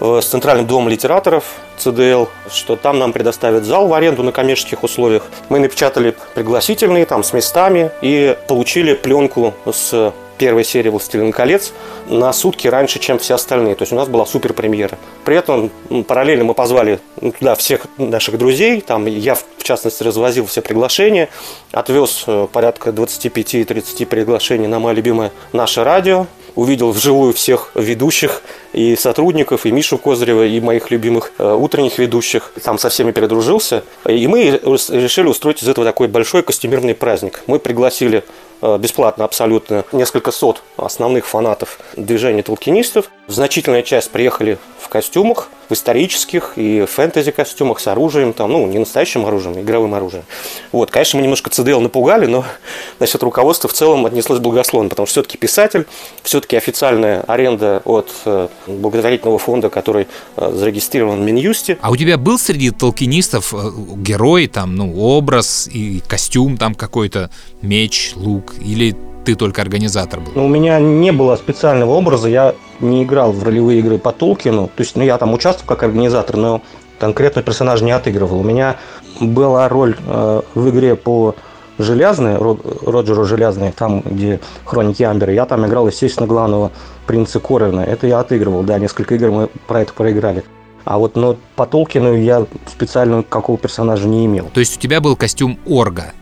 э, 0.00 0.20
с 0.20 0.26
Центральным 0.26 0.66
домом 0.66 0.90
литераторов 0.90 1.44
ЦДЛ, 1.78 2.26
что 2.52 2.76
там 2.76 2.98
нам 2.98 3.14
предоставят 3.14 3.64
зал 3.64 3.88
в 3.88 3.94
аренду 3.94 4.22
на 4.22 4.30
коммерческих 4.30 4.82
условиях. 4.82 5.26
Мы 5.48 5.58
напечатали 5.58 6.14
пригласительные 6.34 7.06
там 7.06 7.24
с 7.24 7.32
местами 7.32 7.90
и 8.02 8.36
получили 8.46 8.92
пленку 8.92 9.54
с 9.72 10.12
первой 10.38 10.64
серии 10.64 10.88
«Властелин 10.88 11.32
колец» 11.32 11.72
на 12.06 12.32
сутки 12.32 12.68
раньше, 12.68 12.98
чем 12.98 13.18
все 13.18 13.34
остальные. 13.34 13.74
То 13.74 13.82
есть 13.82 13.92
у 13.92 13.96
нас 13.96 14.08
была 14.08 14.24
супер 14.24 14.54
премьера. 14.54 14.96
При 15.24 15.36
этом 15.36 15.70
параллельно 16.06 16.44
мы 16.44 16.54
позвали 16.54 17.00
туда 17.38 17.54
всех 17.54 17.86
наших 17.98 18.38
друзей. 18.38 18.80
Там 18.80 19.06
я, 19.06 19.34
в 19.34 19.44
частности, 19.62 20.02
развозил 20.02 20.46
все 20.46 20.62
приглашения. 20.62 21.28
Отвез 21.72 22.24
э, 22.26 22.46
порядка 22.50 22.90
25-30 22.90 24.06
приглашений 24.06 24.66
на 24.66 24.78
мое 24.78 24.94
любимое 24.94 25.32
наше 25.52 25.84
радио 25.84 26.26
увидел 26.58 26.90
вживую 26.90 27.32
всех 27.34 27.70
ведущих 27.76 28.42
и 28.72 28.96
сотрудников, 28.96 29.64
и 29.64 29.70
Мишу 29.70 29.96
Козырева, 29.96 30.44
и 30.44 30.60
моих 30.60 30.90
любимых 30.90 31.32
э, 31.38 31.54
утренних 31.54 31.98
ведущих. 31.98 32.52
Там 32.64 32.78
со 32.78 32.88
всеми 32.88 33.12
передружился. 33.12 33.84
И 34.08 34.26
мы 34.26 34.60
решили 34.60 35.28
устроить 35.28 35.62
из 35.62 35.68
этого 35.68 35.86
такой 35.86 36.08
большой 36.08 36.42
костюмированный 36.42 36.96
праздник. 36.96 37.44
Мы 37.46 37.60
пригласили 37.60 38.24
бесплатно 38.62 39.24
абсолютно 39.24 39.84
несколько 39.92 40.30
сот 40.30 40.62
основных 40.76 41.26
фанатов 41.26 41.78
движения 41.96 42.42
толкинистов. 42.42 43.10
Значительная 43.28 43.82
часть 43.82 44.10
приехали 44.10 44.58
в 44.80 44.88
костюмах, 44.88 45.48
в 45.68 45.74
исторических 45.74 46.54
и 46.56 46.86
фэнтези 46.86 47.30
костюмах 47.30 47.80
с 47.80 47.86
оружием, 47.86 48.32
там, 48.32 48.52
ну, 48.52 48.66
не 48.66 48.78
настоящим 48.78 49.26
оружием, 49.26 49.60
игровым 49.60 49.94
оружием. 49.94 50.24
Вот, 50.72 50.90
конечно, 50.90 51.18
мы 51.18 51.22
немножко 51.22 51.50
ЦДЛ 51.50 51.80
напугали, 51.80 52.26
но 52.26 52.44
насчет 52.98 53.22
руководства 53.22 53.68
в 53.68 53.74
целом 53.74 54.06
отнеслось 54.06 54.38
благословно, 54.38 54.88
потому 54.88 55.06
что 55.06 55.20
все-таки 55.20 55.36
писатель, 55.36 55.86
все-таки 56.22 56.56
официальная 56.56 57.20
аренда 57.22 57.82
от 57.84 58.10
э, 58.24 58.48
благотворительного 58.66 59.38
фонда, 59.38 59.68
который 59.68 60.08
э, 60.36 60.52
зарегистрирован 60.54 61.20
в 61.20 61.24
Минюсте. 61.24 61.78
А 61.82 61.90
у 61.90 61.96
тебя 61.96 62.16
был 62.16 62.38
среди 62.38 62.70
толкинистов 62.70 63.52
э, 63.52 63.70
герой, 63.96 64.46
там, 64.46 64.74
ну, 64.74 64.98
образ 64.98 65.68
и 65.70 66.00
костюм 66.08 66.56
там 66.56 66.74
какой-то, 66.74 67.30
меч, 67.60 68.12
лук, 68.16 68.47
или 68.58 68.96
ты 69.24 69.34
только 69.34 69.62
организатор 69.62 70.20
был? 70.20 70.32
Ну, 70.34 70.46
у 70.46 70.48
меня 70.48 70.80
не 70.80 71.12
было 71.12 71.36
специального 71.36 71.90
образа, 71.90 72.28
я 72.28 72.54
не 72.80 73.04
играл 73.04 73.32
в 73.32 73.42
ролевые 73.42 73.80
игры 73.80 73.98
по 73.98 74.12
Толкину, 74.12 74.68
то 74.68 74.82
есть, 74.82 74.96
ну, 74.96 75.02
я 75.02 75.18
там 75.18 75.34
участвовал 75.34 75.68
как 75.68 75.82
организатор, 75.82 76.36
но 76.36 76.62
конкретно 76.98 77.42
персонаж 77.42 77.80
не 77.80 77.92
отыгрывал. 77.92 78.40
У 78.40 78.42
меня 78.42 78.76
была 79.20 79.68
роль 79.68 79.96
э, 80.06 80.42
в 80.54 80.68
игре 80.70 80.96
по 80.96 81.34
Железной, 81.78 82.36
Роджеру 82.36 83.24
Железной, 83.24 83.70
там, 83.70 84.00
где 84.00 84.40
Хроники 84.64 85.04
Амбера, 85.04 85.32
я 85.32 85.46
там 85.46 85.64
играл, 85.66 85.86
естественно, 85.86 86.26
главного 86.26 86.72
принца 87.06 87.38
Корена. 87.38 87.80
Это 87.80 88.06
я 88.08 88.18
отыгрывал, 88.18 88.64
да, 88.64 88.78
несколько 88.78 89.14
игр 89.14 89.30
мы 89.30 89.48
про 89.68 89.82
это 89.82 89.92
проиграли. 89.92 90.42
А 90.84 90.98
вот 90.98 91.16
но 91.16 91.36
по 91.54 91.66
Толкину 91.66 92.16
я 92.16 92.46
специально 92.66 93.22
какого 93.22 93.58
персонажа 93.58 94.08
не 94.08 94.26
имел. 94.26 94.46
То 94.54 94.60
есть 94.60 94.78
у 94.78 94.80
тебя 94.80 95.00
был 95.00 95.16
костюм 95.16 95.58
Орга? 95.66 96.14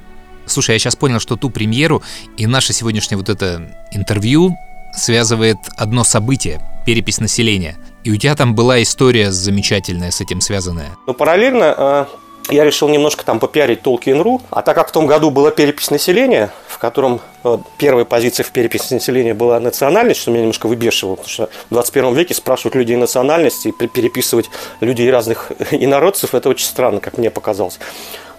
Слушай, 0.47 0.73
я 0.73 0.79
сейчас 0.79 0.97
понял, 0.97 1.21
что 1.21 1.37
ту 1.37 1.51
премьеру 1.51 2.03
и 2.37 2.47
наше 2.47 2.73
сегодняшнее 2.73 3.19
вот 3.19 3.29
это 3.29 3.69
интервью 3.93 4.57
связывает 4.95 5.59
одно 5.77 6.05
событие– 6.05 6.61
перепись 6.87 7.19
населения. 7.19 7.77
И 8.05 8.11
у 8.13 8.17
тебя 8.17 8.35
там 8.37 8.55
была 8.55 8.83
история 8.83 9.33
замечательная 9.33 10.11
с 10.11 10.21
этим 10.21 10.41
связанная. 10.41 10.97
Ну, 11.07 11.13
параллельно 11.13 11.75
э, 11.77 12.05
я 12.51 12.65
решил 12.65 12.89
немножко 12.89 13.25
там 13.25 13.41
попиарить 13.41 13.81
Tolkien.ru. 13.81 14.41
А 14.51 14.63
так 14.63 14.77
как 14.77 14.89
в 14.89 14.93
том 14.93 15.07
году 15.07 15.31
была 15.31 15.51
перепись 15.51 15.91
населения, 15.91 16.53
в 16.69 16.79
котором 16.79 17.21
э, 17.43 17.59
первая 17.79 18.05
позиция 18.05 18.45
в 18.45 18.53
переписи 18.53 18.95
населения 18.95 19.35
была 19.35 19.59
национальность, 19.59 20.21
что 20.21 20.31
меня 20.31 20.43
немножко 20.43 20.69
выбешивало, 20.69 21.17
потому 21.17 21.33
что 21.33 21.51
в 21.71 21.75
21 21.75 22.15
веке 22.15 22.35
спрашивать 22.35 22.77
людей 22.77 22.97
национальности 22.97 23.69
и 23.69 23.73
переписывать 23.73 24.49
людей 24.81 25.11
разных 25.11 25.51
инородцев, 25.73 26.35
это 26.35 26.49
очень 26.49 26.67
странно, 26.67 27.01
как 27.01 27.19
мне 27.19 27.31
показалось. 27.31 27.81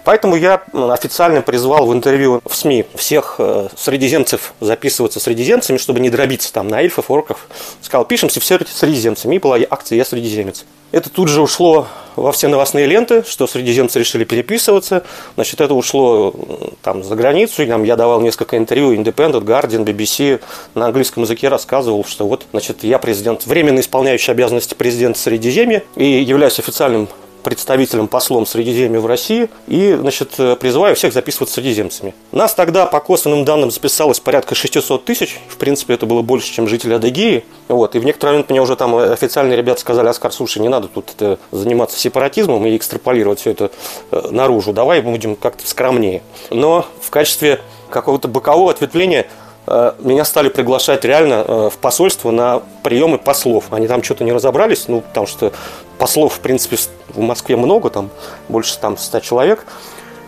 Поэтому 0.08 0.36
я 0.36 0.62
официально 0.72 1.42
призвал 1.42 1.84
в 1.84 1.92
интервью 1.92 2.40
в 2.46 2.56
СМИ 2.56 2.86
всех 2.94 3.34
э, 3.36 3.68
средиземцев 3.76 4.54
записываться 4.58 5.20
средиземцами, 5.20 5.76
чтобы 5.76 6.00
не 6.00 6.08
дробиться 6.08 6.50
там 6.50 6.66
на 6.66 6.80
эльфов, 6.80 7.10
орков. 7.10 7.46
Сказал, 7.82 8.06
пишемся 8.06 8.40
все 8.40 8.58
средиземцами. 8.66 9.34
И 9.34 9.38
была 9.38 9.58
акция 9.68 9.96
«Я 9.96 10.06
средиземец». 10.06 10.64
Это 10.92 11.10
тут 11.10 11.28
же 11.28 11.42
ушло 11.42 11.88
во 12.16 12.32
все 12.32 12.48
новостные 12.48 12.86
ленты, 12.86 13.22
что 13.28 13.46
средиземцы 13.46 13.98
решили 13.98 14.24
переписываться. 14.24 15.04
Значит, 15.34 15.60
это 15.60 15.74
ушло 15.74 16.34
там 16.80 17.04
за 17.04 17.14
границу. 17.14 17.66
Там, 17.66 17.84
я 17.84 17.94
давал 17.94 18.22
несколько 18.22 18.56
интервью 18.56 18.94
Independent, 18.94 19.42
Guardian, 19.42 19.84
BBC. 19.84 20.40
На 20.74 20.86
английском 20.86 21.24
языке 21.24 21.48
рассказывал, 21.48 22.06
что 22.06 22.26
вот, 22.26 22.46
значит, 22.52 22.82
я 22.82 22.98
президент, 22.98 23.44
временно 23.44 23.80
исполняющий 23.80 24.32
обязанности 24.32 24.72
президента 24.72 25.18
Средиземья 25.18 25.82
и 25.96 26.06
являюсь 26.06 26.58
официальным 26.58 27.10
представителем, 27.42 28.08
послом 28.08 28.46
Средиземья 28.46 29.00
в 29.00 29.06
России 29.06 29.48
и, 29.66 29.94
значит, 29.94 30.30
призываю 30.58 30.96
всех 30.96 31.12
записываться 31.12 31.56
средиземцами. 31.56 32.14
Нас 32.32 32.54
тогда 32.54 32.86
по 32.86 33.00
косвенным 33.00 33.44
данным 33.44 33.70
записалось 33.70 34.20
порядка 34.20 34.54
600 34.54 35.04
тысяч. 35.04 35.40
В 35.48 35.56
принципе, 35.56 35.94
это 35.94 36.06
было 36.06 36.22
больше, 36.22 36.52
чем 36.52 36.68
жители 36.68 36.94
Адыгеи. 36.94 37.44
Вот. 37.68 37.94
И 37.94 37.98
в 37.98 38.04
некоторый 38.04 38.30
момент 38.30 38.50
мне 38.50 38.60
уже 38.60 38.76
там 38.76 38.94
официальные 38.96 39.56
ребята 39.56 39.80
сказали, 39.80 40.08
Оскар, 40.08 40.32
слушай, 40.32 40.58
не 40.58 40.68
надо 40.68 40.88
тут 40.88 41.12
это, 41.16 41.38
заниматься 41.50 41.98
сепаратизмом 41.98 42.64
и 42.66 42.76
экстраполировать 42.76 43.40
все 43.40 43.50
это 43.50 43.70
э, 44.10 44.28
наружу. 44.30 44.72
Давай 44.72 45.00
будем 45.00 45.36
как-то 45.36 45.66
скромнее. 45.66 46.22
Но 46.50 46.86
в 47.00 47.10
качестве 47.10 47.60
какого-то 47.90 48.28
бокового 48.28 48.70
ответвления 48.70 49.26
Э, 49.68 49.92
меня 49.98 50.24
стали 50.24 50.48
приглашать 50.48 51.04
реально 51.04 51.44
э, 51.46 51.70
в 51.70 51.76
посольство 51.78 52.30
на 52.30 52.62
приемы 52.82 53.18
послов. 53.18 53.66
Они 53.70 53.86
там 53.86 54.02
что-то 54.02 54.24
не 54.24 54.32
разобрались, 54.32 54.88
ну, 54.88 55.02
потому 55.02 55.26
что 55.26 55.52
послов, 55.98 56.34
в 56.34 56.40
принципе, 56.40 56.76
в 57.08 57.20
Москве 57.20 57.56
много, 57.56 57.90
там 57.90 58.10
больше 58.48 58.78
там 58.78 58.96
100 58.96 59.20
человек. 59.20 59.66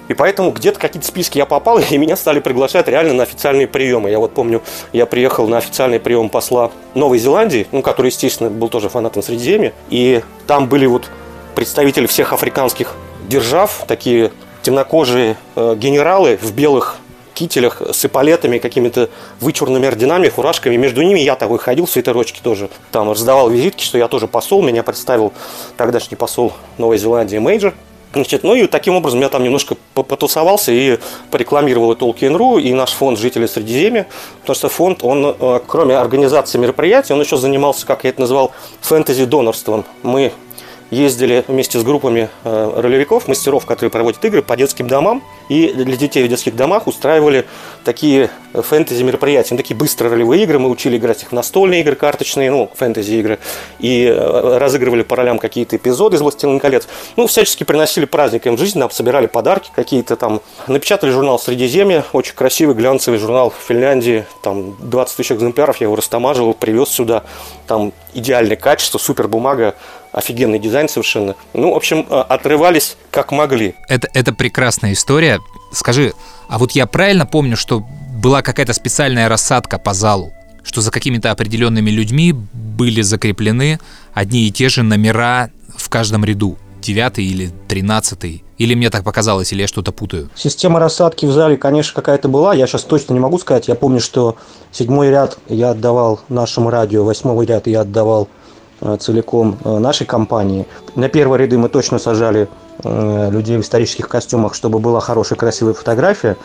И 0.09 0.15
поэтому 0.15 0.51
где-то 0.51 0.81
какие-то 0.81 1.07
списки 1.07 1.39
я 1.39 1.47
попал, 1.47 1.79
и 1.91 1.97
меня 1.97 2.17
стали 2.17 2.41
приглашать 2.41 2.89
реально 2.89 3.15
на 3.15 3.23
официальные 3.23 3.69
приемы. 3.69 4.11
Я 4.11 4.19
вот 4.19 4.35
помню, 4.35 4.61
я 4.93 5.07
приехал 5.07 5.47
на 5.47 5.59
официальный 5.59 6.01
прием 6.01 6.29
посла 6.29 6.73
Новой 6.95 7.19
Зеландии, 7.19 7.67
ну, 7.71 7.81
который, 7.81 8.09
естественно, 8.09 8.51
был 8.51 8.69
тоже 8.69 8.89
фанатом 8.89 9.23
Средиземья. 9.23 9.73
И 9.89 10.23
там 10.47 10.69
были 10.69 10.87
вот 10.87 11.09
представители 11.55 12.07
всех 12.07 12.33
африканских 12.33 12.95
держав, 13.29 13.85
такие 13.87 14.33
темнокожие 14.63 15.37
э, 15.55 15.75
генералы 15.77 16.39
в 16.43 16.53
белых 16.53 16.99
кителях 17.40 17.81
с 17.81 18.05
эполетами, 18.05 18.59
какими-то 18.59 19.09
вычурными 19.40 19.87
орденами, 19.87 20.29
фуражками. 20.29 20.76
Между 20.76 21.00
ними 21.00 21.20
я 21.20 21.37
такой 21.37 21.59
ходил 21.59 21.87
в 21.87 21.90
свитерочке 21.90 22.40
тоже. 22.42 22.68
Там 22.92 23.11
раздавал 23.11 23.48
визитки, 23.48 23.83
что 23.83 23.96
я 23.96 24.09
тоже 24.09 24.26
посол. 24.26 24.62
Меня 24.62 24.83
представил 24.83 25.33
тогдашний 25.79 26.16
посол 26.16 26.53
Новой 26.76 26.98
Зеландии 26.98 27.38
Мейджор. 27.38 27.72
Значит, 28.12 28.42
ну 28.42 28.55
и 28.55 28.66
таким 28.66 28.94
образом 28.96 29.20
я 29.20 29.29
там 29.29 29.42
немножко 29.42 29.76
потусовался 29.94 30.72
и 30.72 30.98
порекламировал 31.31 31.92
Tolkien.ru, 31.92 32.61
и 32.61 32.74
наш 32.74 32.90
фонд 32.90 33.18
«Жители 33.18 33.46
Средиземья», 33.46 34.07
потому 34.40 34.57
что 34.57 34.68
фонд, 34.68 35.05
он, 35.05 35.37
э, 35.38 35.61
кроме 35.64 35.96
организации 35.96 36.59
мероприятий, 36.59 37.12
он 37.12 37.20
еще 37.20 37.37
занимался, 37.37 37.87
как 37.87 38.03
я 38.03 38.11
это 38.11 38.20
назвал, 38.20 38.50
фэнтези-донорством. 38.81 39.85
Мы 40.03 40.33
ездили 40.90 41.44
вместе 41.46 41.79
с 41.79 41.83
группами 41.83 42.29
э, 42.44 42.72
ролевиков, 42.76 43.29
мастеров, 43.29 43.64
которые 43.66 43.90
проводят 43.90 44.24
игры 44.24 44.42
по 44.42 44.57
детским 44.57 44.88
домам. 44.88 45.22
И 45.48 45.72
для 45.72 45.96
детей 45.96 46.22
в 46.24 46.29
детских 46.29 46.57
домах 46.57 46.87
устраивали 46.87 47.46
такие 47.85 48.31
фэнтези 48.53 49.03
мероприятия, 49.03 49.55
ну, 49.55 49.59
такие 49.59 49.76
быстрые 49.76 50.12
ролевые 50.12 50.42
игры. 50.42 50.59
Мы 50.59 50.68
учили 50.68 50.96
играть 50.96 51.22
их 51.22 51.29
в 51.31 51.33
настольные 51.33 51.81
игры, 51.81 51.94
карточные, 51.94 52.50
ну, 52.50 52.70
фэнтези 52.74 53.14
игры. 53.14 53.38
И 53.79 54.05
э, 54.05 54.59
разыгрывали 54.59 55.03
по 55.03 55.16
ролям 55.16 55.38
какие-то 55.38 55.76
эпизоды 55.76 56.16
из 56.16 56.20
«Властелина 56.20 56.59
колец». 56.59 56.88
Ну, 57.16 57.26
всячески 57.26 57.64
приносили 57.64 58.05
праздник 58.05 58.46
им 58.46 58.57
в 58.57 58.59
жизнь, 58.59 58.79
нам 58.79 58.90
собирали 58.90 59.26
подарки 59.26 59.70
какие-то 59.74 60.16
там. 60.16 60.40
Напечатали 60.66 61.11
журнал 61.11 61.38
«Средиземье», 61.38 62.05
очень 62.12 62.35
красивый 62.35 62.74
глянцевый 62.74 63.18
журнал 63.18 63.50
в 63.50 63.66
Финляндии. 63.66 64.26
Там 64.42 64.76
20 64.81 65.16
тысяч 65.16 65.33
экземпляров, 65.33 65.76
я 65.79 65.87
его 65.87 65.96
растамаживал, 65.96 66.55
привез 66.55 66.88
сюда. 66.88 67.22
Там 67.66 67.92
идеальное 68.14 68.57
качество, 68.57 68.98
супер 68.98 69.29
бумага 69.29 69.74
офигенный 70.12 70.59
дизайн 70.59 70.88
совершенно. 70.88 71.37
Ну, 71.53 71.73
в 71.73 71.77
общем, 71.77 72.07
а, 72.11 72.23
отрывались 72.23 72.96
как 73.11 73.33
могли. 73.33 73.75
Это, 73.88 74.09
это 74.14 74.33
прекрасная 74.33 74.92
история. 74.92 75.40
Скажи, 75.73 76.12
а 76.49 76.59
вот 76.59 76.73
я 76.73 76.87
правильно 76.87 77.27
помню, 77.27 77.57
что 77.57 77.85
была 78.23 78.42
какая-то 78.42 78.73
специальная 78.73 79.29
рассадка 79.29 79.79
по 79.79 79.94
залу? 79.94 80.33
Что 80.62 80.81
за 80.81 80.90
какими-то 80.90 81.31
определенными 81.31 81.90
людьми 81.90 82.33
были 82.33 83.01
закреплены 83.01 83.81
одни 84.12 84.46
и 84.46 84.51
те 84.51 84.68
же 84.68 84.83
номера 84.83 85.51
в 85.77 85.88
каждом 85.88 86.25
ряду? 86.25 86.59
Девятый 86.83 87.25
или 87.25 87.51
тринадцатый? 87.68 88.42
Или 88.57 88.75
мне 88.75 88.90
так 88.90 89.05
показалось, 89.05 89.53
или 89.53 89.62
я 89.62 89.68
что-то 89.68 89.92
путаю? 89.92 90.29
Система 90.35 90.81
рассадки 90.81 91.25
в 91.25 91.33
зале, 91.33 91.57
конечно, 91.57 91.94
какая-то 91.94 92.29
была. 92.29 92.55
Я 92.55 92.66
сейчас 92.66 92.85
точно 92.85 93.14
не 93.14 93.20
могу 93.20 93.38
сказать. 93.38 93.68
Я 93.68 93.75
помню, 93.75 94.01
что 94.01 94.37
седьмой 94.70 95.11
ряд 95.11 95.38
я 95.49 95.70
отдавал 95.70 96.20
нашему 96.29 96.68
радио, 96.68 97.05
восьмой 97.05 97.46
ряд 97.46 97.66
я 97.66 97.83
отдавал 97.83 98.29
Э, 98.29 98.39
целиком 98.99 99.59
э, 99.64 99.79
нашей 99.79 100.07
компании. 100.07 100.66
На 100.95 101.09
первые 101.09 101.45
ряды 101.45 101.59
мы 101.59 101.69
точно 101.69 101.99
сажали 101.99 102.49
э, 102.83 103.31
людей 103.31 103.57
в 103.57 103.61
исторических 103.61 104.09
костюмах, 104.09 104.55
чтобы 104.55 104.79
была 104.79 105.01
хорошая, 105.01 105.38
красивая 105.38 105.75
фотография. 105.75 106.37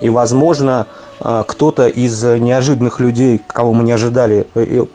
И, 0.00 0.10
возможно, 0.10 0.86
кто-то 1.20 1.86
из 1.86 2.22
неожиданных 2.22 2.98
людей, 2.98 3.40
кого 3.46 3.72
мы 3.72 3.84
не 3.84 3.92
ожидали, 3.92 4.46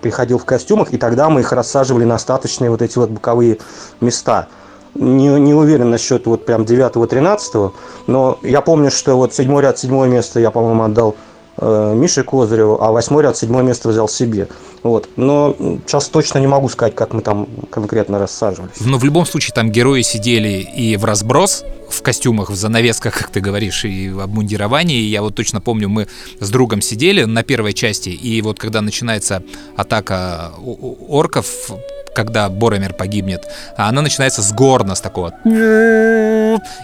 приходил 0.01 0.37
в 0.37 0.45
костюмах, 0.45 0.93
и 0.93 0.97
тогда 0.97 1.29
мы 1.29 1.39
их 1.39 1.53
рассаживали 1.53 2.03
на 2.03 2.15
остаточные 2.15 2.69
вот 2.69 2.81
эти 2.81 2.97
вот 2.97 3.09
боковые 3.09 3.57
места. 4.01 4.49
Не, 4.95 5.39
не 5.39 5.53
уверен 5.53 5.89
насчет 5.89 6.25
вот 6.25 6.45
прям 6.45 6.63
9-13, 6.63 7.71
но 8.07 8.39
я 8.41 8.61
помню, 8.61 8.91
что 8.91 9.15
вот 9.15 9.33
седьмой 9.33 9.63
ряд, 9.63 9.77
седьмое 9.77 10.09
место 10.09 10.39
я, 10.39 10.51
по-моему, 10.51 10.83
отдал 10.83 11.11
э, 11.11 11.28
Мише 11.61 12.23
Козыреву, 12.23 12.81
а 12.81 12.91
восьмой 12.91 13.23
ряд, 13.23 13.37
седьмое 13.37 13.63
место 13.63 13.89
взял 13.89 14.07
себе. 14.07 14.47
Вот. 14.83 15.09
Но 15.15 15.55
сейчас 15.85 16.07
точно 16.07 16.39
не 16.39 16.47
могу 16.47 16.69
сказать, 16.69 16.95
как 16.95 17.13
мы 17.13 17.21
там 17.21 17.47
конкретно 17.69 18.17
рассаживались. 18.19 18.79
Но 18.79 18.97
в 18.97 19.03
любом 19.03 19.25
случае 19.25 19.53
там 19.53 19.71
герои 19.71 20.01
сидели 20.01 20.61
и 20.75 20.95
в 20.95 21.05
разброс, 21.05 21.63
в 21.89 22.01
костюмах, 22.01 22.49
в 22.49 22.55
занавесках, 22.55 23.17
как 23.17 23.29
ты 23.29 23.41
говоришь, 23.41 23.83
и 23.83 24.09
в 24.09 24.19
обмундировании. 24.21 25.01
Я 25.01 25.21
вот 25.21 25.35
точно 25.35 25.59
помню, 25.59 25.89
мы 25.89 26.07
с 26.39 26.49
другом 26.49 26.81
сидели 26.81 27.23
на 27.25 27.43
первой 27.43 27.73
части, 27.73 28.09
и 28.09 28.41
вот 28.41 28.59
когда 28.59 28.81
начинается 28.81 29.43
атака 29.75 30.51
орков, 31.07 31.71
когда 32.13 32.49
Боромер 32.49 32.93
погибнет, 32.93 33.47
а 33.77 33.89
она 33.89 34.01
начинается 34.01 34.41
с 34.41 34.51
горна, 34.51 34.95
с 34.95 35.01
такого. 35.01 35.33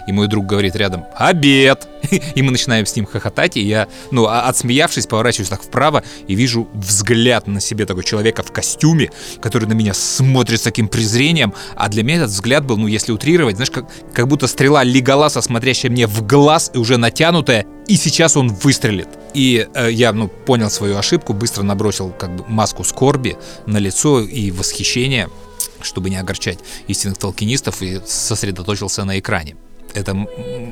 И 0.06 0.12
мой 0.12 0.28
друг 0.28 0.46
говорит 0.46 0.76
рядом 0.76 1.06
«Обед!» 1.14 1.86
И 2.34 2.42
мы 2.42 2.52
начинаем 2.52 2.86
с 2.86 2.94
ним 2.94 3.06
хохотать, 3.06 3.56
и 3.56 3.60
я, 3.60 3.88
ну, 4.10 4.26
а, 4.26 4.42
отсмеявшись, 4.42 5.06
поворачиваюсь 5.06 5.48
так 5.48 5.62
вправо 5.62 6.02
и 6.28 6.34
вижу 6.34 6.68
взгляд 6.74 7.46
на 7.46 7.60
себе 7.60 7.86
такого 7.86 8.04
человека 8.04 8.42
в 8.42 8.52
костюме, 8.52 9.10
который 9.40 9.66
на 9.66 9.72
меня 9.72 9.94
смотрит 9.94 10.60
с 10.60 10.62
таким 10.62 10.88
презрением, 10.88 11.54
а 11.74 11.88
для 11.88 12.02
меня 12.02 12.18
этот 12.18 12.30
взгляд 12.30 12.64
был, 12.64 12.76
ну, 12.76 12.86
если 12.86 13.12
утрировать, 13.12 13.56
знаешь, 13.56 13.70
как, 13.70 13.86
как 14.12 14.28
будто 14.28 14.46
стрела 14.46 14.84
Леголаса, 14.84 15.40
смотрящая 15.40 15.90
мне 15.90 16.06
в 16.06 16.26
глаз 16.26 16.70
и 16.74 16.78
уже 16.78 16.96
натянутая, 16.96 17.66
и 17.86 17.96
сейчас 17.96 18.36
он 18.36 18.52
выстрелит. 18.52 19.08
И 19.34 19.68
э, 19.74 19.90
я, 19.92 20.12
ну, 20.12 20.28
понял 20.28 20.70
свою 20.70 20.96
ошибку, 20.96 21.32
быстро 21.32 21.62
набросил 21.62 22.10
как 22.10 22.34
бы 22.34 22.44
маску 22.48 22.84
скорби 22.84 23.36
на 23.66 23.78
лицо 23.78 24.20
и 24.20 24.50
восхищение, 24.50 25.28
чтобы 25.82 26.10
не 26.10 26.16
огорчать 26.16 26.58
истинных 26.88 27.18
толкинистов, 27.18 27.82
и 27.82 28.00
сосредоточился 28.04 29.04
на 29.04 29.18
экране. 29.18 29.56
Это 29.94 30.16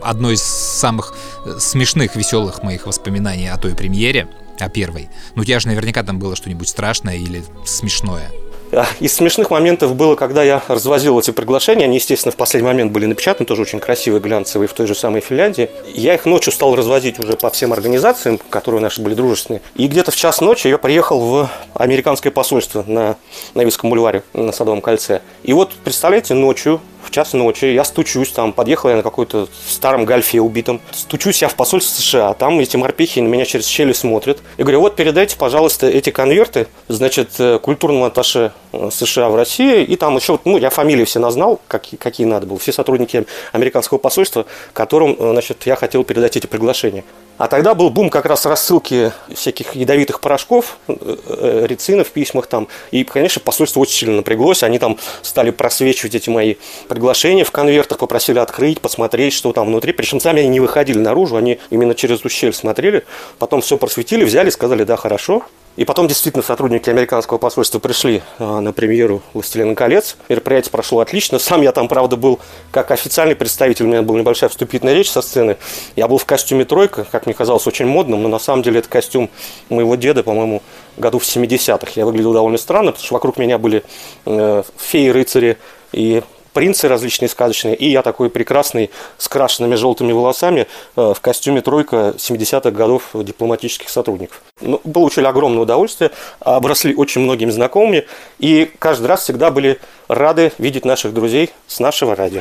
одно 0.02 0.30
из 0.30 0.42
самых 0.42 1.14
э, 1.46 1.58
смешных, 1.58 2.16
веселых 2.16 2.62
моих 2.62 2.86
воспоминаний 2.86 3.48
о 3.48 3.58
той 3.58 3.74
премьере, 3.74 4.28
о 4.58 4.68
первой. 4.68 5.08
Ну, 5.34 5.42
у 5.42 5.44
тебя 5.44 5.60
же 5.60 5.68
наверняка 5.68 6.02
там 6.02 6.18
было 6.18 6.36
что-нибудь 6.36 6.68
страшное 6.68 7.16
или 7.16 7.44
смешное. 7.64 8.30
А, 8.75 8.87
из 8.99 9.14
смешных 9.14 9.51
моментов 9.51 9.95
было, 9.95 10.16
когда 10.16 10.43
я 10.43 10.62
развозил 10.66 11.18
эти 11.18 11.31
приглашения, 11.31 11.85
они, 11.85 11.97
естественно, 11.97 12.33
в 12.33 12.37
последний 12.37 12.66
момент 12.66 12.91
были 12.93 13.07
напечатаны, 13.07 13.47
тоже 13.47 13.62
очень 13.62 13.79
красивые, 13.79 14.20
глянцевые, 14.20 14.68
в 14.68 14.72
той 14.72 14.87
же 14.87 14.95
самой 14.95 15.20
Финляндии. 15.20 15.70
Я 15.95 16.14
их 16.14 16.25
ночью 16.27 16.53
стал 16.53 16.75
развозить 16.75 17.18
уже 17.18 17.35
по 17.35 17.51
всем 17.51 17.72
организациям, 17.72 18.39
которые 18.51 18.81
наши 18.81 19.01
были 19.01 19.14
дружественные. 19.14 19.62
И 19.77 19.87
где-то 19.87 20.11
в 20.11 20.16
час 20.16 20.41
ночи 20.41 20.66
я 20.66 20.79
приехал 20.79 21.20
в 21.20 21.51
американское 21.75 22.33
посольство 22.33 22.85
на 22.87 23.16
Невиском 23.55 23.91
бульваре 23.91 24.25
на 24.33 24.51
Садовом 24.51 24.81
кольце. 24.81 25.22
И 25.45 25.53
вот, 25.53 25.72
представляете, 25.85 26.35
ночью 26.35 26.81
в 27.05 27.11
час 27.11 27.32
ночи, 27.32 27.66
я 27.66 27.84
стучусь 27.84 28.30
там, 28.30 28.52
подъехал 28.52 28.90
я 28.90 28.96
на 28.96 29.02
какой-то 29.02 29.48
старом 29.68 30.05
гольфе 30.05 30.40
убитом, 30.40 30.80
стучусь 30.92 31.42
я 31.42 31.48
в 31.48 31.55
посольство 31.55 32.00
США, 32.00 32.34
там 32.34 32.59
эти 32.61 32.76
морпехи 32.76 33.20
на 33.20 33.28
меня 33.28 33.44
через 33.44 33.66
щели 33.66 33.92
смотрят. 33.92 34.40
И 34.57 34.62
говорю, 34.62 34.80
вот 34.80 34.96
передайте, 34.96 35.36
пожалуйста, 35.36 35.86
эти 35.86 36.11
конверты, 36.11 36.66
значит, 36.88 37.30
э, 37.38 37.59
культурному 37.59 38.07
атташе 38.07 38.52
э, 38.72 38.90
США 38.92 39.28
в 39.28 39.36
России, 39.36 39.82
и 39.84 39.96
там 39.96 40.16
еще, 40.16 40.38
ну, 40.44 40.59
я 40.59 40.70
фамилии 40.70 41.05
все 41.05 41.18
назнал, 41.18 41.61
какие, 41.68 41.98
какие 41.98 42.26
надо 42.26 42.46
было, 42.46 42.59
все 42.59 42.72
сотрудники 42.72 43.26
американского 43.52 43.98
посольства, 43.98 44.46
которым, 44.72 45.16
э, 45.18 45.30
значит, 45.32 45.66
я 45.66 45.76
хотел 45.76 46.05
передать 46.05 46.36
эти 46.36 46.46
приглашения. 46.46 47.05
А 47.37 47.49
тогда 47.49 47.74
был 47.74 47.91
бум 47.91 48.11
как 48.11 48.26
раз 48.26 48.47
рассылки 48.47 49.12
всяких 49.35 49.74
ядовитых 49.74 50.20
порошков, 50.20 50.78
рецина 50.87 52.05
в 52.05 52.11
письмах 52.11 52.47
там. 52.47 52.68
И, 52.93 53.03
конечно, 53.03 53.41
посольство 53.41 53.80
очень 53.80 53.99
сильно 53.99 54.16
напряглось. 54.16 54.62
Они 54.62 54.78
там 54.78 54.99
стали 55.22 55.51
просвечивать 55.51 56.14
эти 56.14 56.30
мои 56.30 56.55
приглашения 56.89 57.45
в 57.45 57.51
конвертах, 57.51 57.99
попросили 57.99 58.39
открыть, 58.39 58.80
посмотреть, 58.80 59.32
что 59.32 59.53
там 59.53 59.66
внутри. 59.66 59.93
Причем 59.93 60.20
сами 60.20 60.41
они 60.41 60.49
не 60.49 60.61
выходили 60.61 60.99
наружу, 60.99 61.37
они 61.37 61.59
именно 61.70 61.95
через 61.95 62.20
эту 62.20 62.28
щель 62.28 62.53
смотрели. 62.53 63.05
Потом 63.39 63.62
все 63.62 63.78
просветили, 63.78 64.24
взяли, 64.24 64.51
сказали, 64.51 64.85
да, 64.85 64.97
хорошо. 64.97 65.43
И 65.77 65.85
потом 65.85 66.07
действительно 66.07 66.45
сотрудники 66.45 66.89
американского 66.89 67.39
посольства 67.39 67.81
пришли 67.81 68.22
а, 68.39 68.61
на 68.61 68.72
премьеру 68.72 69.22
«Властелина 69.33 69.75
колец». 69.75 70.16
Мероприятие 70.29 70.70
прошло 70.70 71.01
отлично. 71.01 71.41
Сам 71.41 71.62
я 71.62 71.72
там, 71.72 71.89
правда, 71.89 72.16
был 72.16 72.39
как 72.70 72.93
официальный 72.93 73.35
представитель. 73.35 73.87
У 73.87 73.89
меня 73.89 74.03
была 74.03 74.20
небольшая 74.20 74.49
вступительная 74.51 74.95
речь 74.95 75.11
со 75.11 75.20
сцены. 75.20 75.57
Я 75.97 76.07
был 76.07 76.18
в 76.18 76.27
костюме 76.27 76.64
«тройка», 76.64 77.05
как 77.11 77.27
мне 77.27 77.35
казалось, 77.35 77.66
очень 77.66 77.87
модным. 77.87 78.22
Но 78.22 78.29
на 78.29 78.39
самом 78.39 78.62
деле 78.62 78.79
это 78.79 78.89
костюм 78.89 79.31
моего 79.68 79.97
деда, 79.97 80.22
по-моему, 80.22 80.62
году 80.97 81.18
в 81.18 81.25
70-х. 81.25 81.93
Я 81.97 82.07
выглядел 82.07 82.33
довольно 82.33 82.59
странно, 82.59 82.93
потому 82.93 83.05
что 83.05 83.14
вокруг 83.14 83.37
меня 83.37 83.59
были 83.59 83.83
э, 84.27 84.62
феи-рыцари 84.79 85.59
и 85.93 86.22
принцы 86.55 86.88
различные 86.88 87.28
сказочные, 87.28 87.74
и 87.74 87.90
я 87.90 88.00
такой 88.02 88.30
прекрасный, 88.30 88.90
с 89.18 89.28
крашенными 89.28 89.74
желтыми 89.74 90.12
волосами 90.12 90.66
э, 90.96 91.12
в 91.14 91.20
костюме 91.20 91.61
тройка 91.61 92.14
70-х 92.16 92.70
годов 92.70 93.11
дипломатических 93.12 93.90
сотрудников. 93.90 94.40
Ну, 94.62 94.78
получили 94.78 95.26
огромное 95.26 95.62
удовольствие, 95.62 96.12
обросли 96.40 96.94
очень 96.94 97.20
многими 97.20 97.50
знакомыми, 97.50 98.07
и 98.38 98.70
каждый 98.78 99.09
раз 99.09 99.24
всегда 99.24 99.50
были 99.50 99.80
рады 100.09 100.52
видеть 100.59 100.84
наших 100.84 101.12
друзей 101.12 101.50
с 101.66 101.80
нашего 101.80 102.14
радио. 102.14 102.40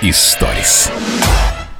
Историс. 0.00 0.90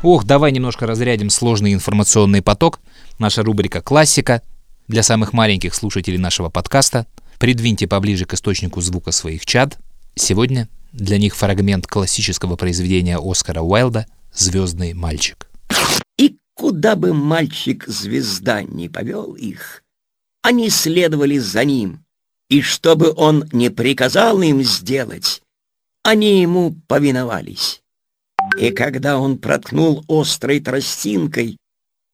Ох, 0.03 0.25
давай 0.25 0.53
немножко 0.53 0.87
разрядим 0.87 1.31
сложный 1.31 1.73
информационный 1.73 2.43
поток. 2.43 2.79
Наша 3.19 3.43
рубрика 3.43 3.81
«Классика» 3.81 4.43
для 4.87 5.03
самых 5.03 5.33
маленьких 5.33 5.75
слушателей 5.75 6.19
нашего 6.19 6.51
подкаста– 6.51 7.07
Придвиньте 7.39 7.87
поближе 7.87 8.25
к 8.25 8.35
источнику 8.35 8.81
звука 8.81 9.13
своих 9.13 9.47
чад. 9.47 9.79
Сегодня 10.17 10.69
для 10.93 11.19
них 11.19 11.37
фрагмент 11.37 11.87
классического 11.87 12.57
произведения 12.57 13.19
Оскара 13.19 13.61
Уайлда 13.61 14.07
«Звездный 14.35 14.93
мальчик». 14.93 15.49
И 16.19 16.37
куда 16.55 16.97
бы 16.97 17.15
мальчик-звезда 17.15 18.65
не 18.65 18.89
повел 18.89 19.35
их, 19.35 19.85
они 20.43 20.69
следовали 20.69 21.39
за 21.39 21.65
ним, 21.65 22.05
и 22.49 22.61
что 22.61 22.97
бы 22.97 23.13
он 23.17 23.49
не 23.53 23.71
приказал 23.71 24.43
им 24.43 24.63
сделать, 24.63 25.43
они 26.03 26.41
ему 26.41 26.75
повиновались. 26.89 27.83
И 28.59 28.71
когда 28.71 29.19
он 29.19 29.39
проткнул 29.39 30.05
острой 30.09 30.59
тростинкой 30.61 31.59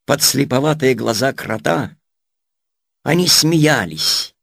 подслеповатые 0.04 0.94
глаза 0.94 1.32
крота, 1.32 1.96
они 3.02 3.26
смеялись 3.28 4.33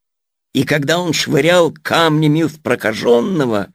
и 0.53 0.63
когда 0.63 0.99
он 0.99 1.13
швырял 1.13 1.71
камнями 1.71 2.43
в 2.43 2.61
прокаженного, 2.61 3.71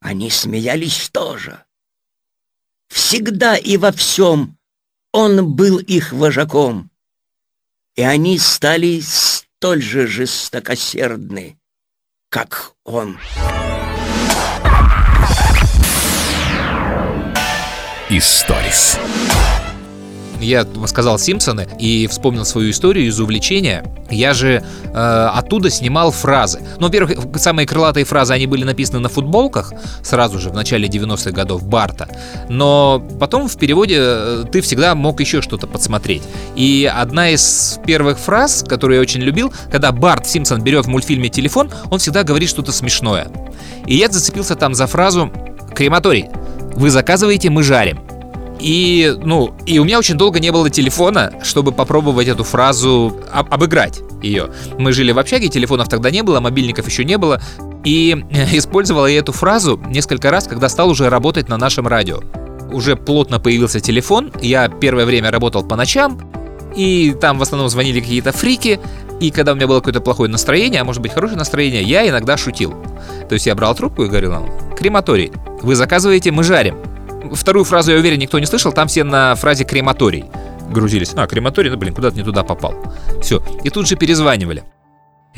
они 0.00 0.30
смеялись 0.30 1.10
тоже. 1.10 1.64
Всегда 2.88 3.56
и 3.56 3.76
во 3.76 3.92
всем 3.92 4.58
он 5.12 5.54
был 5.54 5.78
их 5.78 6.12
вожаком, 6.12 6.90
и 7.96 8.02
они 8.02 8.38
стали 8.38 9.00
столь 9.00 9.82
же 9.82 10.06
жестокосердны, 10.06 11.58
как 12.30 12.72
он. 12.84 13.18
Историс 18.08 18.98
я 20.40 20.66
сказал 20.86 21.18
Симпсоны 21.18 21.68
и 21.78 22.06
вспомнил 22.06 22.44
свою 22.44 22.70
историю 22.70 23.06
из 23.06 23.18
увлечения. 23.20 23.84
Я 24.10 24.34
же 24.34 24.62
э, 24.92 24.92
оттуда 24.92 25.70
снимал 25.70 26.10
фразы. 26.10 26.60
Ну, 26.78 26.86
во-первых, 26.86 27.18
самые 27.36 27.66
крылатые 27.66 28.04
фразы, 28.04 28.32
они 28.32 28.46
были 28.46 28.64
написаны 28.64 28.98
на 28.98 29.08
футболках 29.08 29.72
сразу 30.02 30.38
же 30.38 30.50
в 30.50 30.54
начале 30.54 30.88
90-х 30.88 31.30
годов 31.30 31.64
Барта. 31.64 32.08
Но 32.48 33.02
потом 33.20 33.48
в 33.48 33.56
переводе 33.56 33.96
э, 33.98 34.44
ты 34.50 34.60
всегда 34.60 34.94
мог 34.94 35.20
еще 35.20 35.42
что-то 35.42 35.66
подсмотреть. 35.66 36.22
И 36.56 36.90
одна 36.92 37.30
из 37.30 37.78
первых 37.86 38.18
фраз, 38.18 38.64
которую 38.66 38.96
я 38.96 39.02
очень 39.02 39.20
любил, 39.20 39.52
когда 39.70 39.92
Барт 39.92 40.26
Симпсон 40.26 40.62
берет 40.62 40.86
в 40.86 40.88
мультфильме 40.88 41.28
телефон, 41.28 41.70
он 41.90 41.98
всегда 41.98 42.24
говорит 42.24 42.48
что-то 42.48 42.72
смешное. 42.72 43.28
И 43.86 43.96
я 43.96 44.08
зацепился 44.08 44.56
там 44.56 44.74
за 44.74 44.86
фразу 44.86 45.32
«Крематорий, 45.74 46.26
вы 46.74 46.90
заказываете, 46.90 47.50
мы 47.50 47.62
жарим». 47.62 48.09
И, 48.60 49.14
ну, 49.22 49.54
и 49.66 49.78
у 49.78 49.84
меня 49.84 49.98
очень 49.98 50.16
долго 50.16 50.38
не 50.38 50.52
было 50.52 50.68
телефона, 50.68 51.32
чтобы 51.42 51.72
попробовать 51.72 52.28
эту 52.28 52.44
фразу 52.44 53.20
об 53.32 53.52
обыграть 53.52 54.00
ее. 54.22 54.50
Мы 54.78 54.92
жили 54.92 55.12
в 55.12 55.18
общаге, 55.18 55.48
телефонов 55.48 55.88
тогда 55.88 56.10
не 56.10 56.22
было, 56.22 56.40
мобильников 56.40 56.86
еще 56.86 57.04
не 57.04 57.16
было. 57.18 57.40
И 57.84 58.12
использовал 58.52 59.06
я 59.06 59.18
эту 59.18 59.32
фразу 59.32 59.80
несколько 59.88 60.30
раз, 60.30 60.46
когда 60.46 60.68
стал 60.68 60.90
уже 60.90 61.08
работать 61.08 61.48
на 61.48 61.56
нашем 61.56 61.86
радио. 61.86 62.20
Уже 62.72 62.96
плотно 62.96 63.40
появился 63.40 63.80
телефон, 63.80 64.32
я 64.40 64.68
первое 64.68 65.04
время 65.04 65.30
работал 65.30 65.64
по 65.64 65.74
ночам, 65.74 66.20
и 66.76 67.16
там 67.20 67.38
в 67.38 67.42
основном 67.42 67.68
звонили 67.68 68.00
какие-то 68.00 68.32
фрики, 68.32 68.78
и 69.18 69.30
когда 69.30 69.52
у 69.52 69.54
меня 69.56 69.66
было 69.66 69.78
какое-то 69.78 70.00
плохое 70.00 70.30
настроение, 70.30 70.80
а 70.80 70.84
может 70.84 71.02
быть 71.02 71.12
хорошее 71.12 71.38
настроение, 71.38 71.82
я 71.82 72.08
иногда 72.08 72.36
шутил. 72.36 72.74
То 73.28 73.34
есть 73.34 73.46
я 73.46 73.54
брал 73.54 73.74
трубку 73.74 74.04
и 74.04 74.08
говорил 74.08 74.30
нам, 74.30 74.76
крематорий, 74.76 75.32
вы 75.62 75.74
заказываете, 75.74 76.30
мы 76.30 76.44
жарим. 76.44 76.76
Вторую 77.32 77.64
фразу, 77.64 77.92
я 77.92 77.98
уверен, 77.98 78.18
никто 78.18 78.38
не 78.38 78.46
слышал, 78.46 78.72
там 78.72 78.88
все 78.88 79.04
на 79.04 79.34
фразе 79.34 79.64
крематорий 79.64 80.24
грузились. 80.70 81.12
А, 81.14 81.26
крематорий, 81.26 81.70
ну 81.70 81.76
блин, 81.76 81.94
куда-то 81.94 82.16
не 82.16 82.22
туда 82.22 82.44
попал. 82.44 82.74
Все. 83.20 83.42
И 83.64 83.70
тут 83.70 83.88
же 83.88 83.96
перезванивали. 83.96 84.64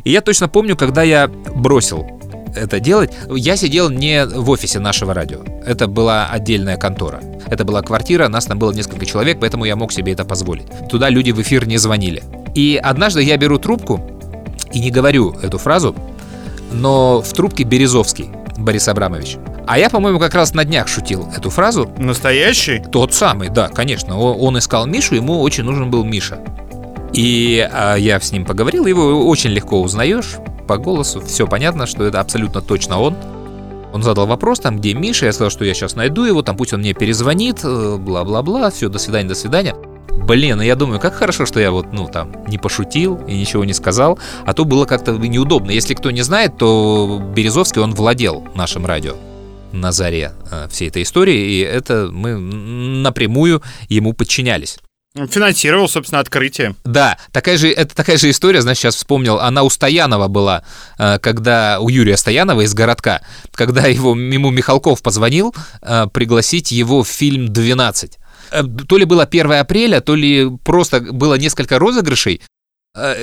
И 0.04 0.10
я 0.10 0.20
точно 0.20 0.48
помню, 0.48 0.76
когда 0.76 1.02
я 1.02 1.28
бросил 1.28 2.06
это 2.54 2.80
делать, 2.80 3.12
я 3.30 3.56
сидел 3.56 3.90
не 3.90 4.26
в 4.26 4.50
офисе 4.50 4.78
нашего 4.78 5.14
радио. 5.14 5.40
Это 5.64 5.86
была 5.86 6.26
отдельная 6.26 6.76
контора. 6.76 7.20
Это 7.46 7.64
была 7.64 7.82
квартира, 7.82 8.28
нас 8.28 8.46
там 8.46 8.58
было 8.58 8.72
несколько 8.72 9.06
человек, 9.06 9.38
поэтому 9.40 9.64
я 9.64 9.76
мог 9.76 9.92
себе 9.92 10.12
это 10.12 10.24
позволить. 10.24 10.66
Туда 10.88 11.08
люди 11.08 11.30
в 11.30 11.40
эфир 11.40 11.66
не 11.66 11.78
звонили. 11.78 12.22
И 12.54 12.78
однажды 12.82 13.22
я 13.22 13.36
беру 13.36 13.58
трубку 13.58 14.00
и 14.72 14.80
не 14.80 14.90
говорю 14.90 15.34
эту 15.42 15.58
фразу, 15.58 15.94
но 16.72 17.22
в 17.22 17.32
трубке 17.32 17.64
Березовский 17.64 18.30
Борис 18.56 18.88
Абрамович. 18.88 19.38
А 19.66 19.78
я, 19.78 19.88
по-моему, 19.90 20.18
как 20.18 20.34
раз 20.34 20.54
на 20.54 20.64
днях 20.64 20.88
шутил 20.88 21.28
эту 21.36 21.50
фразу. 21.50 21.90
Настоящий? 21.96 22.82
Тот 22.90 23.14
самый, 23.14 23.48
да, 23.48 23.68
конечно. 23.68 24.18
Он, 24.18 24.58
искал 24.58 24.86
Мишу, 24.86 25.14
ему 25.14 25.40
очень 25.40 25.64
нужен 25.64 25.90
был 25.90 26.04
Миша. 26.04 26.40
И 27.12 27.68
а, 27.72 27.96
я 27.96 28.18
с 28.20 28.32
ним 28.32 28.44
поговорил, 28.44 28.86
его 28.86 29.28
очень 29.28 29.50
легко 29.50 29.80
узнаешь 29.80 30.36
по 30.66 30.78
голосу, 30.78 31.20
все 31.20 31.46
понятно, 31.46 31.86
что 31.86 32.04
это 32.04 32.20
абсолютно 32.20 32.60
точно 32.60 33.00
он. 33.00 33.16
Он 33.92 34.02
задал 34.02 34.26
вопрос, 34.26 34.60
там, 34.60 34.78
где 34.78 34.94
Миша, 34.94 35.26
я 35.26 35.32
сказал, 35.32 35.50
что 35.50 35.64
я 35.66 35.74
сейчас 35.74 35.94
найду 35.94 36.24
его, 36.24 36.42
там, 36.42 36.56
пусть 36.56 36.72
он 36.72 36.80
мне 36.80 36.94
перезвонит, 36.94 37.60
э, 37.62 37.96
бла-бла-бла, 37.98 38.70
все, 38.70 38.88
до 38.88 38.98
свидания, 38.98 39.28
до 39.28 39.34
свидания. 39.34 39.76
Блин, 40.26 40.56
ну 40.56 40.62
я 40.62 40.76
думаю, 40.76 40.98
как 40.98 41.14
хорошо, 41.14 41.44
что 41.44 41.60
я 41.60 41.70
вот, 41.70 41.92
ну, 41.92 42.08
там, 42.08 42.32
не 42.48 42.56
пошутил 42.56 43.20
и 43.26 43.38
ничего 43.38 43.64
не 43.66 43.74
сказал, 43.74 44.18
а 44.46 44.54
то 44.54 44.64
было 44.64 44.86
как-то 44.86 45.12
неудобно. 45.12 45.70
Если 45.72 45.92
кто 45.92 46.10
не 46.10 46.22
знает, 46.22 46.56
то 46.56 47.20
Березовский, 47.34 47.82
он 47.82 47.92
владел 47.94 48.44
нашим 48.54 48.86
радио 48.86 49.14
на 49.72 49.92
заре 49.92 50.32
э, 50.50 50.68
всей 50.70 50.88
этой 50.88 51.02
истории, 51.02 51.52
и 51.52 51.58
это 51.60 52.08
мы 52.12 52.36
напрямую 52.36 53.62
ему 53.88 54.12
подчинялись. 54.12 54.78
Финансировал, 55.14 55.90
собственно, 55.90 56.20
открытие. 56.20 56.74
Да, 56.84 57.18
такая 57.32 57.58
же, 57.58 57.70
это 57.70 57.94
такая 57.94 58.16
же 58.16 58.30
история, 58.30 58.62
значит, 58.62 58.80
сейчас 58.80 58.96
вспомнил, 58.96 59.40
она 59.40 59.62
у 59.62 59.68
Стоянова 59.68 60.28
была, 60.28 60.64
э, 60.98 61.18
когда 61.18 61.80
у 61.80 61.90
Юрия 61.90 62.16
Стоянова 62.16 62.62
из 62.62 62.72
городка, 62.72 63.20
когда 63.52 63.86
его, 63.86 64.16
ему 64.16 64.50
Михалков 64.50 65.02
позвонил 65.02 65.54
э, 65.82 66.06
пригласить 66.12 66.72
его 66.72 67.02
в 67.02 67.08
фильм 67.08 67.48
«12». 67.48 68.12
Э, 68.52 68.62
то 68.88 68.96
ли 68.96 69.04
было 69.04 69.24
1 69.24 69.52
апреля, 69.52 70.00
то 70.00 70.14
ли 70.14 70.48
просто 70.64 71.00
было 71.00 71.34
несколько 71.34 71.78
розыгрышей, 71.78 72.40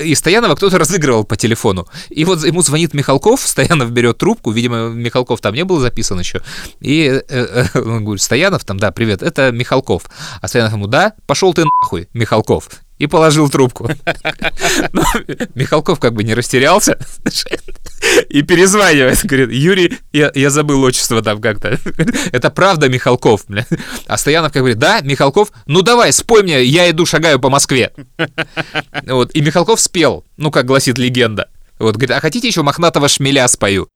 и 0.02 0.14
Стоянова 0.16 0.56
кто-то 0.56 0.78
разыгрывал 0.78 1.24
по 1.24 1.36
телефону. 1.36 1.86
И 2.08 2.24
вот 2.24 2.44
ему 2.44 2.62
звонит 2.62 2.92
Михалков, 2.92 3.40
Стоянов 3.40 3.92
берет 3.92 4.18
трубку, 4.18 4.50
видимо, 4.50 4.88
Михалков 4.88 5.40
там 5.40 5.54
не 5.54 5.64
был 5.64 5.78
записан 5.78 6.18
еще. 6.18 6.42
И 6.80 7.06
э, 7.06 7.22
э, 7.28 7.80
он 7.80 8.04
говорит, 8.04 8.22
Стоянов 8.22 8.64
там, 8.64 8.78
да, 8.78 8.90
привет, 8.90 9.22
это 9.22 9.52
Михалков. 9.52 10.04
А 10.40 10.48
Стоянов 10.48 10.72
ему, 10.72 10.86
да, 10.88 11.14
пошел 11.26 11.54
ты 11.54 11.64
нахуй, 11.80 12.08
Михалков 12.14 12.68
и 13.00 13.06
положил 13.06 13.48
трубку. 13.48 13.90
Но 14.92 15.02
Михалков 15.54 15.98
как 15.98 16.12
бы 16.12 16.22
не 16.22 16.34
растерялся 16.34 16.98
и 18.28 18.42
перезванивает. 18.42 19.24
Говорит, 19.24 19.50
Юрий, 19.52 19.98
я, 20.12 20.30
я 20.34 20.50
забыл 20.50 20.82
отчество 20.82 21.22
там 21.22 21.40
как-то. 21.40 21.78
Это 22.32 22.50
правда 22.50 22.90
Михалков. 22.90 23.46
Бля. 23.48 23.66
А 24.06 24.18
Стоянов 24.18 24.52
как 24.52 24.60
говорит, 24.60 24.78
да, 24.78 25.00
Михалков, 25.00 25.50
ну 25.64 25.80
давай, 25.80 26.12
спой 26.12 26.42
мне, 26.42 26.62
я 26.62 26.90
иду, 26.90 27.06
шагаю 27.06 27.40
по 27.40 27.48
Москве. 27.48 27.90
Вот, 29.06 29.34
и 29.34 29.40
Михалков 29.40 29.80
спел, 29.80 30.26
ну 30.36 30.50
как 30.50 30.66
гласит 30.66 30.98
легенда. 30.98 31.48
Вот, 31.78 31.94
говорит, 31.94 32.10
а 32.10 32.20
хотите 32.20 32.48
еще 32.48 32.62
мохнатого 32.62 33.08
шмеля 33.08 33.48
спою? 33.48 33.88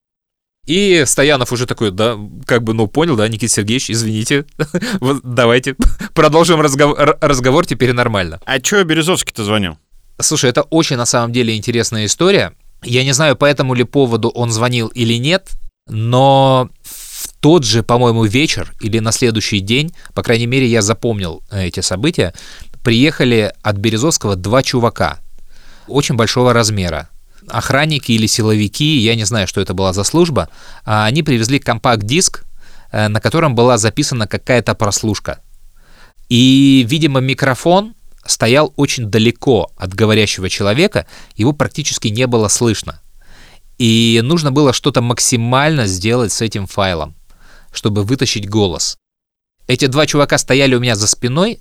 И 0.65 1.03
Стоянов 1.05 1.51
уже 1.51 1.67
такой, 1.67 1.91
да, 1.91 2.17
как 2.45 2.63
бы, 2.63 2.73
ну, 2.73 2.87
понял, 2.87 3.15
да, 3.15 3.27
Никита 3.27 3.53
Сергеевич, 3.53 3.91
извините, 3.91 4.45
вот 4.99 5.21
давайте 5.23 5.75
продолжим 6.13 6.59
разговор, 6.59 7.17
разговор 7.21 7.65
теперь 7.65 7.93
нормально. 7.93 8.39
А 8.45 8.59
чё 8.59 8.83
Березовский-то 8.83 9.43
звонил? 9.43 9.77
Слушай, 10.19 10.49
это 10.49 10.63
очень 10.63 10.95
на 10.95 11.05
самом 11.05 11.31
деле 11.33 11.55
интересная 11.55 12.05
история. 12.05 12.53
Я 12.83 13.03
не 13.03 13.11
знаю, 13.11 13.35
по 13.35 13.45
этому 13.45 13.73
ли 13.73 13.83
поводу 13.83 14.29
он 14.29 14.49
звонил 14.49 14.87
или 14.87 15.15
нет, 15.15 15.51
но 15.87 16.69
в 16.83 17.27
тот 17.39 17.63
же, 17.63 17.83
по-моему, 17.83 18.25
вечер 18.25 18.73
или 18.81 18.99
на 18.99 19.11
следующий 19.11 19.59
день, 19.59 19.93
по 20.13 20.23
крайней 20.23 20.47
мере, 20.47 20.65
я 20.67 20.81
запомнил 20.81 21.43
эти 21.51 21.81
события, 21.81 22.33
приехали 22.83 23.53
от 23.61 23.77
Березовского 23.77 24.35
два 24.35 24.63
чувака 24.63 25.19
очень 25.87 26.15
большого 26.15 26.53
размера 26.53 27.09
охранники 27.49 28.11
или 28.11 28.27
силовики, 28.27 28.97
я 28.97 29.15
не 29.15 29.25
знаю, 29.25 29.47
что 29.47 29.61
это 29.61 29.73
была 29.73 29.93
за 29.93 30.03
служба, 30.03 30.49
а 30.83 31.05
они 31.05 31.23
привезли 31.23 31.59
компакт-диск, 31.59 32.43
э, 32.91 33.07
на 33.07 33.19
котором 33.19 33.55
была 33.55 33.77
записана 33.77 34.27
какая-то 34.27 34.75
прослушка. 34.75 35.41
И, 36.29 36.85
видимо, 36.87 37.19
микрофон 37.19 37.93
стоял 38.25 38.73
очень 38.75 39.05
далеко 39.05 39.71
от 39.77 39.93
говорящего 39.93 40.49
человека, 40.49 41.05
его 41.35 41.53
практически 41.53 42.07
не 42.07 42.27
было 42.27 42.47
слышно. 42.47 43.01
И 43.77 44.21
нужно 44.23 44.51
было 44.51 44.73
что-то 44.73 45.01
максимально 45.01 45.85
сделать 45.85 46.31
с 46.31 46.41
этим 46.41 46.65
файлом, 46.65 47.15
чтобы 47.71 48.03
вытащить 48.03 48.49
голос. 48.49 48.97
Эти 49.67 49.85
два 49.87 50.05
чувака 50.05 50.37
стояли 50.37 50.75
у 50.75 50.79
меня 50.79 50.95
за 50.95 51.07
спиной 51.07 51.59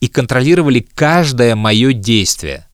и 0.00 0.08
контролировали 0.08 0.80
каждое 0.80 1.54
мое 1.54 1.92
действие. 1.92 2.65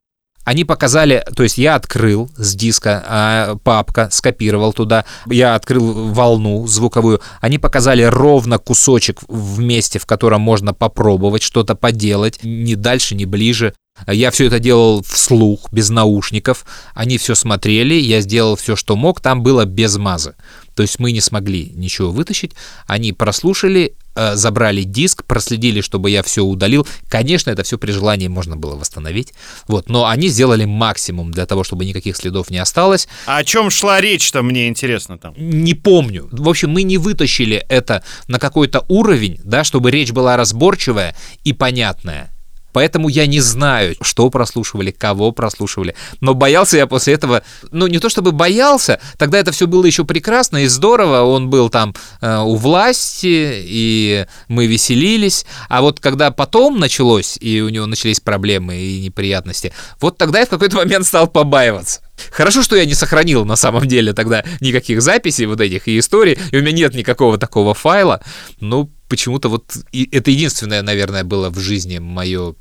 Они 0.45 0.65
показали, 0.65 1.25
то 1.37 1.43
есть 1.45 1.57
я 1.57 1.77
открыл 1.77 2.29
с 2.37 2.55
диска 2.55 3.05
а, 3.07 3.57
папка, 3.57 4.09
скопировал 4.11 4.73
туда, 4.73 5.05
я 5.27 5.55
открыл 5.55 6.13
волну 6.13 6.67
звуковую, 6.67 7.21
они 7.41 7.59
показали 7.59 8.03
ровно 8.03 8.59
кусочек 8.59 9.21
в 9.29 9.61
месте, 9.61 10.01
в 10.01 10.07
котором 10.07 10.41
можно 10.41 10.75
попробовать 10.75 11.43
что-то 11.43 11.77
поделать, 11.77 12.41
ни 12.43 12.75
дальше, 12.75 13.15
ни 13.15 13.25
ближе. 13.25 13.75
Я 14.09 14.31
все 14.31 14.47
это 14.47 14.59
делал 14.59 15.03
вслух, 15.03 15.71
без 15.71 15.91
наушников. 15.91 16.65
Они 16.95 17.19
все 17.19 17.35
смотрели, 17.35 17.95
я 17.95 18.21
сделал 18.21 18.57
все, 18.57 18.75
что 18.75 18.97
мог. 18.97 19.21
Там 19.21 19.43
было 19.43 19.65
без 19.65 19.97
мазы. 19.97 20.35
То 20.75 20.83
есть 20.83 20.99
мы 20.99 21.13
не 21.13 21.21
смогли 21.21 21.73
ничего 21.75 22.11
вытащить. 22.11 22.53
Они 22.87 23.13
прослушали, 23.13 23.95
э, 24.15 24.37
забрали 24.37 24.83
диск, 24.83 25.25
проследили, 25.25 25.81
чтобы 25.81 26.11
я 26.11 26.23
все 26.23 26.43
удалил. 26.43 26.87
Конечно, 27.09 27.51
это 27.51 27.63
все 27.63 27.79
при 27.79 27.93
желании 27.93 28.29
можно 28.29 28.57
было 28.57 28.77
восстановить. 28.77 29.33
Вот, 29.69 29.89
но 29.89 30.07
они 30.07 30.29
сделали 30.29 30.65
максимум 30.65 31.31
для 31.31 31.47
того, 31.47 31.65
чтобы 31.65 31.85
никаких 31.85 32.17
следов 32.17 32.51
не 32.51 32.59
осталось. 32.59 33.09
А 33.27 33.39
о 33.39 33.45
чем 33.45 33.71
шла 33.71 34.01
речь-то, 34.01 34.43
мне 34.43 34.69
интересно 34.69 35.19
там? 35.19 35.35
Не 35.37 35.75
помню. 35.75 36.29
В 36.33 36.49
общем, 36.49 36.71
мы 36.71 36.83
не 36.83 36.99
вытащили 36.99 37.65
это 37.69 38.03
на 38.29 38.39
какой-то 38.39 38.85
уровень, 38.89 39.41
да, 39.45 39.65
чтобы 39.65 39.91
речь 39.91 40.13
была 40.13 40.37
разборчивая 40.37 41.17
и 41.45 41.53
понятная. 41.53 42.33
Поэтому 42.73 43.09
я 43.09 43.27
не 43.27 43.41
знаю, 43.41 43.95
что 44.01 44.29
прослушивали, 44.31 44.91
кого 44.91 45.33
прослушивали. 45.33 45.95
Но 46.21 46.35
боялся 46.35 46.77
я 46.77 46.87
после 46.87 47.15
этого, 47.15 47.43
ну 47.71 47.87
не 47.87 47.99
то 47.99 48.09
чтобы 48.09 48.33
боялся, 48.33 49.01
тогда 49.19 49.39
это 49.39 49.53
все 49.53 49.67
было 49.67 49.85
еще 49.85 50.05
прекрасно 50.05 50.65
и 50.65 50.67
здорово. 50.67 51.23
Он 51.23 51.51
был 51.51 51.69
там 51.69 51.95
э, 52.21 52.39
у 52.39 52.57
власти, 52.57 53.63
и 53.65 54.27
мы 54.49 54.67
веселились. 54.67 55.47
А 55.69 55.83
вот 55.83 56.01
когда 56.01 56.31
потом 56.31 56.79
началось, 56.81 57.37
и 57.41 57.61
у 57.61 57.69
него 57.69 57.87
начались 57.87 58.21
проблемы 58.21 58.77
и 58.77 59.01
неприятности, 59.01 59.73
вот 60.01 60.17
тогда 60.17 60.41
я 60.41 60.47
в 60.47 60.51
какой-то 60.51 60.77
момент 60.77 61.07
стал 61.07 61.29
побаиваться. 61.29 62.01
Хорошо, 62.31 62.63
что 62.63 62.77
я 62.77 62.85
не 62.85 62.95
сохранил 62.95 63.45
на 63.45 63.57
самом 63.57 63.87
деле 63.87 64.13
тогда 64.13 64.45
никаких 64.61 65.03
записей 65.03 65.47
вот 65.47 65.61
этих 65.61 65.89
и 65.89 65.99
историй, 65.99 66.39
и 66.51 66.57
у 66.57 66.61
меня 66.61 66.73
нет 66.73 66.95
никакого 66.95 67.39
такого 67.39 67.75
файла. 67.75 68.23
Ну, 68.61 68.91
почему-то 69.09 69.49
вот 69.49 69.77
и 69.93 70.09
это 70.11 70.31
единственное, 70.31 70.83
наверное, 70.83 71.25
было 71.25 71.51
в 71.51 71.59
жизни 71.59 71.99
мое 71.99 72.55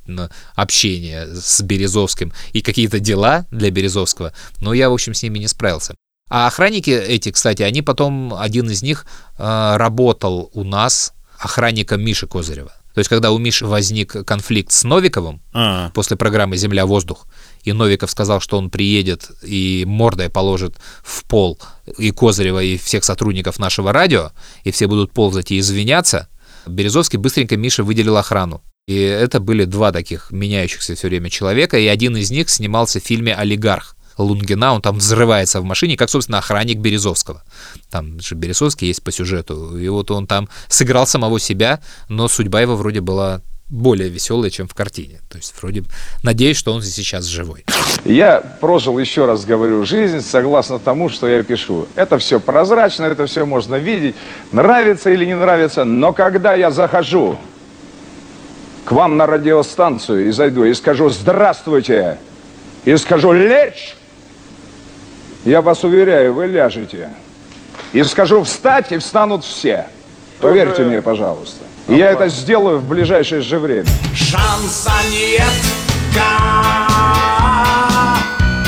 общение 0.55 1.27
с 1.27 1.61
Березовским 1.61 2.33
и 2.53 2.61
какие-то 2.61 2.99
дела 2.99 3.45
для 3.51 3.71
Березовского, 3.71 4.33
но 4.59 4.73
я, 4.73 4.89
в 4.89 4.93
общем, 4.93 5.13
с 5.13 5.23
ними 5.23 5.39
не 5.39 5.47
справился. 5.47 5.95
А 6.29 6.47
охранники 6.47 6.89
эти, 6.89 7.29
кстати, 7.29 7.61
они 7.61 7.81
потом, 7.81 8.33
один 8.33 8.69
из 8.69 8.81
них 8.81 9.05
э, 9.37 9.73
работал 9.75 10.49
у 10.53 10.63
нас 10.63 11.13
охранником 11.37 12.01
Миши 12.01 12.25
Козырева. 12.25 12.71
То 12.93 12.99
есть, 12.99 13.09
когда 13.09 13.31
у 13.31 13.37
Миши 13.37 13.65
возник 13.65 14.25
конфликт 14.25 14.71
с 14.71 14.83
Новиковым 14.83 15.41
А-а. 15.53 15.89
после 15.91 16.17
программы 16.17 16.57
«Земля-воздух», 16.57 17.27
и 17.63 17.73
Новиков 17.73 18.11
сказал, 18.11 18.39
что 18.39 18.57
он 18.57 18.69
приедет 18.69 19.31
и 19.43 19.83
мордой 19.87 20.29
положит 20.29 20.75
в 21.03 21.23
пол 21.25 21.59
и 21.97 22.11
Козырева, 22.11 22.61
и 22.63 22.77
всех 22.77 23.03
сотрудников 23.03 23.59
нашего 23.59 23.91
радио, 23.93 24.31
и 24.63 24.71
все 24.71 24.87
будут 24.87 25.11
ползать 25.11 25.51
и 25.51 25.59
извиняться, 25.59 26.27
Березовский 26.65 27.17
быстренько 27.17 27.57
Мише 27.57 27.83
выделил 27.83 28.17
охрану. 28.17 28.61
И 28.87 28.95
это 28.95 29.39
были 29.39 29.65
два 29.65 29.91
таких 29.91 30.31
меняющихся 30.31 30.95
все 30.95 31.07
время 31.07 31.29
человека, 31.29 31.77
и 31.77 31.87
один 31.87 32.17
из 32.17 32.31
них 32.31 32.49
снимался 32.49 32.99
в 32.99 33.03
фильме 33.03 33.33
«Олигарх». 33.33 33.95
Лунгина, 34.17 34.73
он 34.73 34.81
там 34.81 34.97
взрывается 34.97 35.61
в 35.61 35.63
машине, 35.63 35.97
как, 35.97 36.09
собственно, 36.09 36.39
охранник 36.39 36.77
Березовского. 36.77 37.43
Там 37.89 38.19
же 38.19 38.35
Березовский 38.35 38.87
есть 38.87 39.03
по 39.03 39.11
сюжету, 39.11 39.77
и 39.77 39.87
вот 39.87 40.11
он 40.11 40.27
там 40.27 40.49
сыграл 40.67 41.07
самого 41.07 41.39
себя, 41.39 41.81
но 42.09 42.27
судьба 42.27 42.61
его 42.61 42.75
вроде 42.75 43.01
была 43.01 43.41
более 43.71 44.09
веселая, 44.09 44.49
чем 44.49 44.67
в 44.67 44.75
картине. 44.75 45.21
То 45.29 45.37
есть 45.37 45.55
вроде 45.59 45.83
надеюсь, 46.23 46.57
что 46.57 46.73
он 46.73 46.83
сейчас 46.83 47.25
живой. 47.25 47.65
Я 48.03 48.41
прожил, 48.59 48.99
еще 48.99 49.25
раз 49.25 49.45
говорю, 49.45 49.85
жизнь 49.85 50.21
согласно 50.21 50.77
тому, 50.77 51.09
что 51.09 51.27
я 51.27 51.41
пишу. 51.41 51.87
Это 51.95 52.19
все 52.19 52.39
прозрачно, 52.39 53.05
это 53.05 53.25
все 53.25 53.45
можно 53.45 53.75
видеть, 53.75 54.15
нравится 54.51 55.09
или 55.09 55.25
не 55.25 55.35
нравится, 55.35 55.85
но 55.85 56.11
когда 56.11 56.53
я 56.53 56.69
захожу 56.69 57.37
к 58.83 58.91
вам 58.91 59.15
на 59.15 59.25
радиостанцию 59.25 60.27
и 60.27 60.31
зайду 60.31 60.65
и 60.65 60.73
скажу 60.73 61.09
«Здравствуйте!» 61.09 62.17
и 62.83 62.97
скажу 62.97 63.31
«Лечь!», 63.31 63.95
я 65.45 65.61
вас 65.61 65.83
уверяю, 65.83 66.33
вы 66.33 66.47
ляжете. 66.47 67.09
И 67.93 68.03
скажу 68.03 68.43
«Встать!» 68.43 68.91
и 68.91 68.97
встанут 68.97 69.45
все. 69.45 69.87
Поверьте 70.39 70.83
мне, 70.83 71.01
пожалуйста. 71.01 71.63
И 71.91 71.97
я 71.97 72.11
это 72.11 72.29
сделаю 72.29 72.77
в 72.77 72.87
ближайшее 72.87 73.41
же 73.41 73.59
время. 73.59 73.85
Шанса 74.15 74.93
нет, 75.11 75.43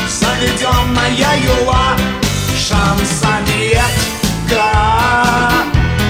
заведенная 0.09 1.38
юла 1.38 1.95
Шанса 2.53 3.30
нет, 3.47 3.93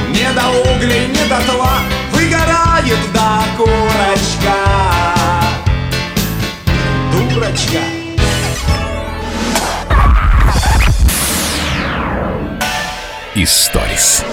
не 0.09 0.34
до 0.34 0.72
углей, 0.72 1.05
не 1.05 1.30
до 1.30 1.39
тла 1.51 1.78
Выгорает 2.11 2.97
до 3.14 3.43
курочка 3.57 4.57
Дурочка 7.11 7.80
Историс. 13.36 14.24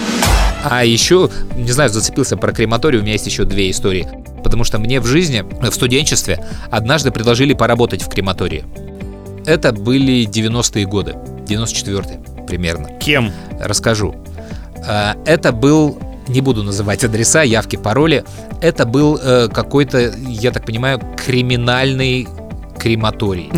А 0.64 0.84
еще, 0.84 1.30
не 1.56 1.70
знаю, 1.72 1.90
зацепился 1.90 2.36
про 2.36 2.52
крематорий, 2.52 2.98
у 2.98 3.02
меня 3.02 3.12
есть 3.12 3.26
еще 3.26 3.44
две 3.44 3.70
истории. 3.70 4.08
Потому 4.42 4.64
что 4.64 4.78
мне 4.78 5.00
в 5.00 5.06
жизни, 5.06 5.42
в 5.42 5.72
студенчестве, 5.72 6.44
однажды 6.70 7.11
предложили 7.11 7.54
поработать 7.54 8.02
в 8.02 8.08
крематории. 8.08 8.64
Это 9.46 9.72
были 9.72 10.28
90-е 10.28 10.86
годы, 10.86 11.16
94-й 11.46 12.46
примерно. 12.46 12.88
Кем? 12.98 13.32
Расскажу. 13.61 14.14
А, 14.86 15.16
Это 15.24 15.52
был, 15.52 15.98
не 16.28 16.40
буду 16.40 16.62
называть 16.62 17.04
адреса, 17.04 17.42
явки, 17.42 17.76
пароли. 17.76 18.24
Это 18.61 18.86
был 18.86 19.18
э, 19.22 19.48
какой-то, 19.48 20.12
я 20.18 20.50
так 20.50 20.66
понимаю, 20.66 21.00
криминальный 21.24 22.28
крематорий. 22.78 23.50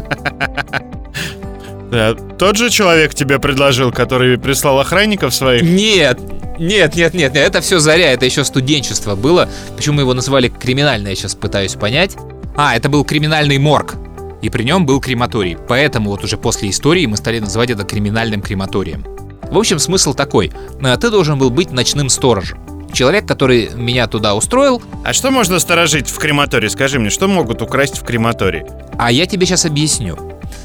Тот 2.38 2.56
же 2.56 2.70
человек 2.70 3.14
тебе 3.14 3.38
предложил, 3.38 3.92
который 3.92 4.38
прислал 4.38 4.80
охранников 4.80 5.34
своих? 5.34 5.62
Нет, 5.62 6.18
нет, 6.62 6.96
нет, 6.96 7.14
нет, 7.14 7.34
нет, 7.34 7.36
это 7.36 7.60
все 7.60 7.78
заря, 7.78 8.12
это 8.12 8.24
еще 8.24 8.44
студенчество 8.44 9.14
было. 9.14 9.48
Почему 9.76 10.00
его 10.00 10.14
называли 10.14 10.48
криминальное, 10.48 11.10
я 11.10 11.16
сейчас 11.16 11.34
пытаюсь 11.34 11.74
понять. 11.74 12.16
А, 12.56 12.76
это 12.76 12.88
был 12.88 13.04
криминальный 13.04 13.58
морг. 13.58 13.94
И 14.42 14.50
при 14.50 14.64
нем 14.64 14.86
был 14.86 15.00
крематорий. 15.00 15.56
Поэтому 15.68 16.10
вот 16.10 16.24
уже 16.24 16.36
после 16.36 16.70
истории 16.70 17.06
мы 17.06 17.16
стали 17.16 17.38
называть 17.38 17.70
это 17.70 17.84
криминальным 17.84 18.42
крематорием. 18.42 19.04
В 19.50 19.58
общем, 19.58 19.78
смысл 19.78 20.14
такой. 20.14 20.52
Э, 20.82 20.96
Ты 20.96 21.10
должен 21.10 21.38
был 21.38 21.50
быть 21.50 21.70
ночным 21.70 22.08
сторожем. 22.08 22.58
Человек, 22.92 23.26
который 23.26 23.70
меня 23.74 24.06
туда 24.06 24.34
устроил. 24.34 24.82
А 25.04 25.12
что 25.12 25.30
можно 25.30 25.58
сторожить 25.58 26.08
в 26.08 26.18
крематории? 26.18 26.68
Скажи 26.68 26.98
мне, 26.98 27.10
что 27.10 27.28
могут 27.28 27.62
украсть 27.62 27.98
в 27.98 28.04
крематории? 28.04 28.66
А 28.98 29.10
я 29.10 29.26
тебе 29.26 29.46
сейчас 29.46 29.64
объясню. 29.64 30.18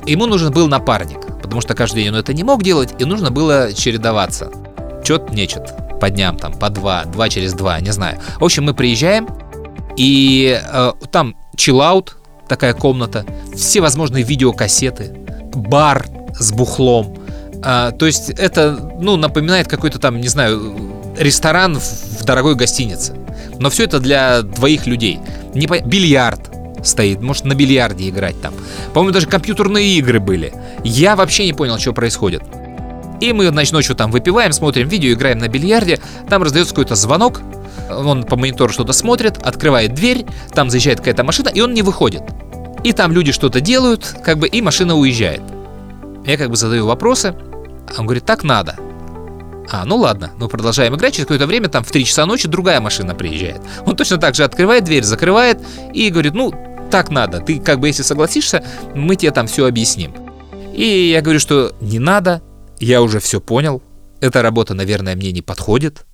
Ему 0.06 0.26
нужен 0.26 0.52
был 0.52 0.68
напарник, 0.68 1.26
потому 1.42 1.62
что 1.62 1.74
каждый 1.74 2.04
день 2.04 2.10
он 2.14 2.16
это 2.16 2.34
не 2.34 2.44
мог 2.44 2.64
делать, 2.64 2.96
и 3.00 3.06
нужно 3.06 3.32
было 3.32 3.74
чередоваться. 3.74 4.52
Чет 5.04 5.32
нечет. 5.32 5.64
По 6.00 6.10
дням 6.10 6.38
там, 6.38 6.54
по 6.54 6.70
два, 6.70 7.06
два 7.06 7.30
через 7.30 7.54
два, 7.54 7.80
не 7.80 7.92
знаю. 7.92 8.20
В 8.40 8.44
общем, 8.44 8.66
мы 8.66 8.74
приезжаем, 8.74 9.28
и 9.98 10.62
э, 10.64 10.92
там 11.12 11.36
чиллаут, 11.56 12.18
такая 12.48 12.74
комната, 12.74 13.26
все 13.56 13.82
возможные 13.82 14.24
видеокассеты, 14.24 15.14
бар 15.54 16.06
с 16.40 16.52
бухлом. 16.52 17.18
А, 17.64 17.92
то 17.92 18.06
есть 18.06 18.30
это, 18.30 18.92
ну, 19.00 19.18
напоминает 19.18 19.68
какой-то 19.68 20.00
там, 20.00 20.22
не 20.22 20.28
знаю, 20.28 20.76
ресторан 21.18 21.80
в, 21.80 21.84
в 21.84 22.24
дорогой 22.24 22.56
гостинице. 22.56 23.16
Но 23.60 23.70
все 23.70 23.86
это 23.86 24.00
для 24.00 24.44
двоих 24.44 24.86
людей. 24.86 25.20
Не 25.56 25.68
по... 25.68 25.80
Бильярд 25.80 26.52
стоит, 26.84 27.22
может 27.22 27.46
на 27.46 27.56
бильярде 27.56 28.08
играть 28.10 28.40
там. 28.42 28.54
По-моему, 28.94 29.14
даже 29.14 29.28
компьютерные 29.28 29.98
игры 29.98 30.20
были. 30.20 30.54
Я 30.84 31.16
вообще 31.16 31.46
не 31.46 31.54
понял, 31.54 31.80
что 31.80 31.94
происходит. 31.94 32.44
И 33.20 33.34
мы, 33.34 33.48
значит, 33.48 33.74
ночью 33.74 33.96
там 33.96 34.12
выпиваем, 34.12 34.52
смотрим 34.54 34.88
видео, 34.88 35.14
играем 35.14 35.40
на 35.40 35.48
бильярде. 35.48 36.00
Там 36.30 36.44
раздается 36.44 36.74
какой-то 36.74 36.96
звонок. 36.96 37.42
Он 37.90 38.24
по 38.24 38.36
монитору 38.36 38.72
что-то 38.72 38.94
смотрит, 38.94 39.38
открывает 39.38 39.94
дверь, 39.94 40.26
там 40.54 40.70
заезжает 40.70 41.00
какая-то 41.00 41.24
машина, 41.24 41.50
и 41.50 41.62
он 41.62 41.74
не 41.74 41.82
выходит. 41.82 42.22
И 42.84 42.92
там 42.92 43.12
люди 43.12 43.32
что-то 43.32 43.62
делают, 43.62 44.16
как 44.24 44.38
бы, 44.38 44.48
и 44.48 44.62
машина 44.62 44.96
уезжает. 44.96 45.42
Я 46.26 46.38
как 46.38 46.50
бы 46.50 46.56
задаю 46.56 46.86
вопросы, 46.86 47.36
а 47.88 48.00
он 48.00 48.06
говорит, 48.06 48.26
так 48.26 48.44
надо. 48.44 48.76
А, 49.70 49.84
ну 49.86 49.98
ладно, 49.98 50.32
мы 50.38 50.48
продолжаем 50.48 50.96
играть, 50.96 51.14
через 51.14 51.26
какое-то 51.26 51.48
время 51.48 51.70
там 51.70 51.84
в 51.84 51.92
3 51.92 52.06
часа 52.06 52.26
ночи 52.26 52.48
другая 52.48 52.80
машина 52.80 53.16
приезжает. 53.16 53.62
Он 53.86 53.96
точно 53.96 54.18
так 54.18 54.36
же 54.36 54.44
открывает 54.44 54.84
дверь, 54.84 55.04
закрывает 55.04 55.62
и 55.94 56.10
говорит, 56.10 56.34
ну, 56.34 56.54
так 56.90 57.10
надо, 57.10 57.40
ты 57.40 57.60
как 57.60 57.80
бы 57.80 57.88
если 57.88 58.04
согласишься, 58.04 58.64
мы 58.96 59.16
тебе 59.16 59.32
там 59.32 59.48
все 59.48 59.66
объясним. 59.66 60.14
И 60.74 61.10
я 61.12 61.22
говорю, 61.22 61.40
что 61.40 61.74
не 61.82 62.00
надо, 62.00 62.42
я 62.80 63.02
уже 63.02 63.20
все 63.20 63.40
понял, 63.40 63.82
эта 64.20 64.42
работа, 64.42 64.74
наверное, 64.74 65.16
мне 65.16 65.32
не 65.32 65.42
подходит, 65.42 66.06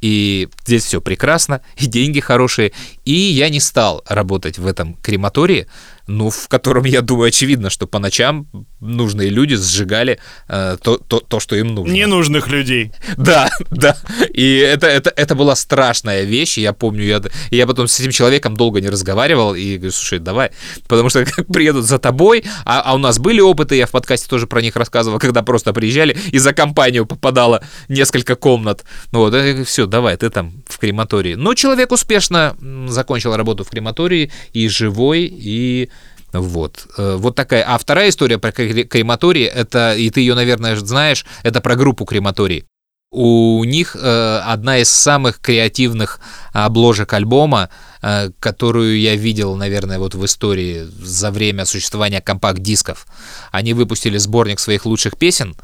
и 0.00 0.48
здесь 0.64 0.84
все 0.84 1.00
прекрасно, 1.00 1.60
и 1.76 1.86
деньги 1.86 2.20
хорошие, 2.20 2.72
и 3.04 3.12
я 3.12 3.48
не 3.48 3.60
стал 3.60 4.02
работать 4.08 4.58
в 4.58 4.66
этом 4.66 4.94
крематории, 4.94 5.66
ну, 6.06 6.30
в 6.30 6.48
котором, 6.48 6.84
я 6.84 7.02
думаю, 7.02 7.28
очевидно, 7.28 7.70
что 7.70 7.86
по 7.86 7.98
ночам 7.98 8.48
нужные 8.80 9.28
люди 9.28 9.56
сжигали 9.56 10.18
э, 10.48 10.76
то, 10.82 10.98
то, 10.98 11.20
то, 11.20 11.40
что 11.40 11.56
им 11.56 11.68
нужно. 11.74 11.92
Ненужных 11.92 12.48
людей. 12.48 12.92
Да, 13.16 13.50
да. 13.70 13.96
И 14.32 14.56
это, 14.56 14.86
это, 14.86 15.12
это 15.14 15.34
была 15.34 15.54
страшная 15.54 16.22
вещь. 16.22 16.58
и 16.58 16.62
Я 16.62 16.72
помню, 16.72 17.04
я, 17.04 17.22
я 17.50 17.66
потом 17.66 17.86
с 17.86 18.00
этим 18.00 18.10
человеком 18.12 18.56
долго 18.56 18.80
не 18.80 18.88
разговаривал 18.88 19.54
и 19.54 19.76
говорю, 19.76 19.92
слушай, 19.92 20.18
давай. 20.18 20.50
Потому 20.88 21.10
что 21.10 21.24
как 21.24 21.46
приедут 21.52 21.84
за 21.84 21.98
тобой, 21.98 22.44
а, 22.64 22.80
а 22.80 22.94
у 22.94 22.98
нас 22.98 23.18
были 23.18 23.40
опыты, 23.40 23.76
я 23.76 23.86
в 23.86 23.90
подкасте 23.90 24.28
тоже 24.28 24.46
про 24.46 24.62
них 24.62 24.76
рассказывал, 24.76 25.18
когда 25.18 25.42
просто 25.42 25.72
приезжали 25.72 26.16
и 26.32 26.38
за 26.38 26.52
компанию 26.54 27.04
попадало 27.04 27.62
несколько 27.88 28.36
комнат. 28.36 28.84
Ну 29.12 29.20
Вот, 29.20 29.34
все, 29.66 29.86
давай, 29.86 30.16
ты 30.16 30.30
там 30.30 30.52
в 30.66 30.78
крематории. 30.78 31.34
Но 31.34 31.54
человек 31.54 31.92
успешно 31.92 32.56
закончил 32.88 33.36
работу 33.36 33.64
в 33.64 33.68
крематории 33.68 34.32
и 34.52 34.68
живой, 34.68 35.24
и 35.30 35.90
вот. 36.32 36.86
Э, 36.96 37.16
Вот 37.16 37.34
такая. 37.34 37.62
А 37.62 37.78
вторая 37.78 38.08
история 38.08 38.38
про 38.38 38.50
кре- 38.50 38.84
крематории, 38.84 39.44
это, 39.44 39.94
и 39.94 40.10
ты 40.10 40.20
ее, 40.20 40.34
наверное, 40.34 40.76
знаешь, 40.76 41.24
это 41.42 41.60
про 41.60 41.76
группу 41.76 42.04
крематорий. 42.04 42.64
У 43.12 43.64
них 43.64 43.96
э, 43.96 44.40
одна 44.44 44.78
из 44.78 44.88
самых 44.88 45.40
креативных 45.40 46.20
обложек 46.52 47.12
альбома, 47.12 47.68
э, 48.02 48.30
которую 48.38 49.00
я 49.00 49.16
видел, 49.16 49.56
наверное, 49.56 49.98
вот 49.98 50.14
в 50.14 50.24
истории 50.24 50.86
за 51.02 51.32
время 51.32 51.64
существования 51.64 52.20
компакт-дисков. 52.20 53.06
Они 53.50 53.74
выпустили 53.74 54.16
сборник 54.18 54.60
своих 54.60 54.86
лучших 54.86 55.16
песен, 55.18 55.56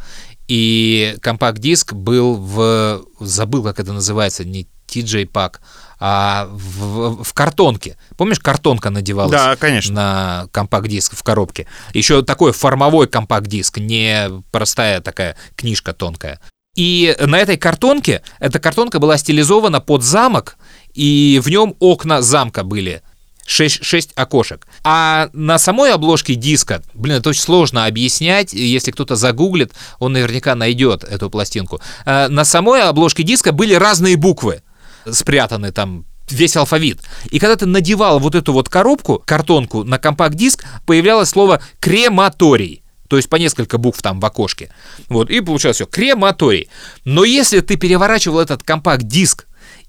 и 0.48 1.16
компакт-диск 1.22 1.92
был 1.92 2.34
в... 2.34 3.04
Забыл, 3.20 3.62
как 3.62 3.78
это 3.78 3.92
называется, 3.92 4.44
не 4.44 4.66
TJ 4.88 5.30
Pack, 5.30 5.56
а 5.98 6.48
в, 6.50 7.22
в 7.24 7.32
картонке. 7.32 7.96
Помнишь, 8.16 8.40
картонка 8.40 8.90
надевалась 8.90 9.32
Да, 9.32 9.56
конечно. 9.56 9.94
на 9.94 10.48
компакт-диск 10.52 11.16
в 11.16 11.22
коробке? 11.22 11.66
Еще 11.94 12.22
такой 12.22 12.52
формовой 12.52 13.06
компакт-диск, 13.06 13.78
не 13.78 14.42
простая 14.50 15.00
такая 15.00 15.36
книжка 15.56 15.92
тонкая. 15.92 16.40
И 16.76 17.16
на 17.18 17.38
этой 17.38 17.56
картонке, 17.56 18.22
эта 18.38 18.58
картонка 18.58 18.98
была 18.98 19.16
стилизована 19.16 19.80
под 19.80 20.02
замок, 20.02 20.58
и 20.92 21.40
в 21.42 21.48
нем 21.48 21.74
окна 21.80 22.20
замка 22.20 22.64
были. 22.64 23.02
Шесть, 23.46 23.84
шесть 23.84 24.10
окошек. 24.16 24.66
А 24.82 25.30
на 25.32 25.56
самой 25.58 25.92
обложке 25.92 26.34
диска, 26.34 26.82
блин, 26.94 27.18
это 27.18 27.30
очень 27.30 27.42
сложно 27.42 27.86
объяснять, 27.86 28.52
если 28.52 28.90
кто-то 28.90 29.14
загуглит, 29.14 29.72
он 30.00 30.12
наверняка 30.14 30.54
найдет 30.56 31.04
эту 31.04 31.30
пластинку. 31.30 31.80
А 32.04 32.28
На 32.28 32.44
самой 32.44 32.82
обложке 32.82 33.22
диска 33.22 33.52
были 33.52 33.74
разные 33.74 34.16
буквы, 34.16 34.62
спрятаны 35.10 35.72
там 35.72 36.04
весь 36.30 36.56
алфавит. 36.56 37.00
И 37.30 37.38
когда 37.38 37.56
ты 37.56 37.66
надевал 37.66 38.18
вот 38.18 38.34
эту 38.34 38.52
вот 38.52 38.68
коробку, 38.68 39.22
картонку 39.24 39.84
на 39.84 39.98
компакт-диск, 39.98 40.64
появлялось 40.84 41.28
слово 41.28 41.60
«крематорий». 41.80 42.82
То 43.08 43.16
есть 43.16 43.28
по 43.28 43.36
несколько 43.36 43.78
букв 43.78 44.02
там 44.02 44.18
в 44.18 44.24
окошке. 44.24 44.70
Вот, 45.08 45.30
и 45.30 45.40
получалось 45.40 45.76
все, 45.76 45.86
крематорий. 45.86 46.68
Но 47.04 47.24
если 47.24 47.60
ты 47.60 47.76
переворачивал 47.76 48.40
этот 48.40 48.64
компакт-диск 48.64 49.46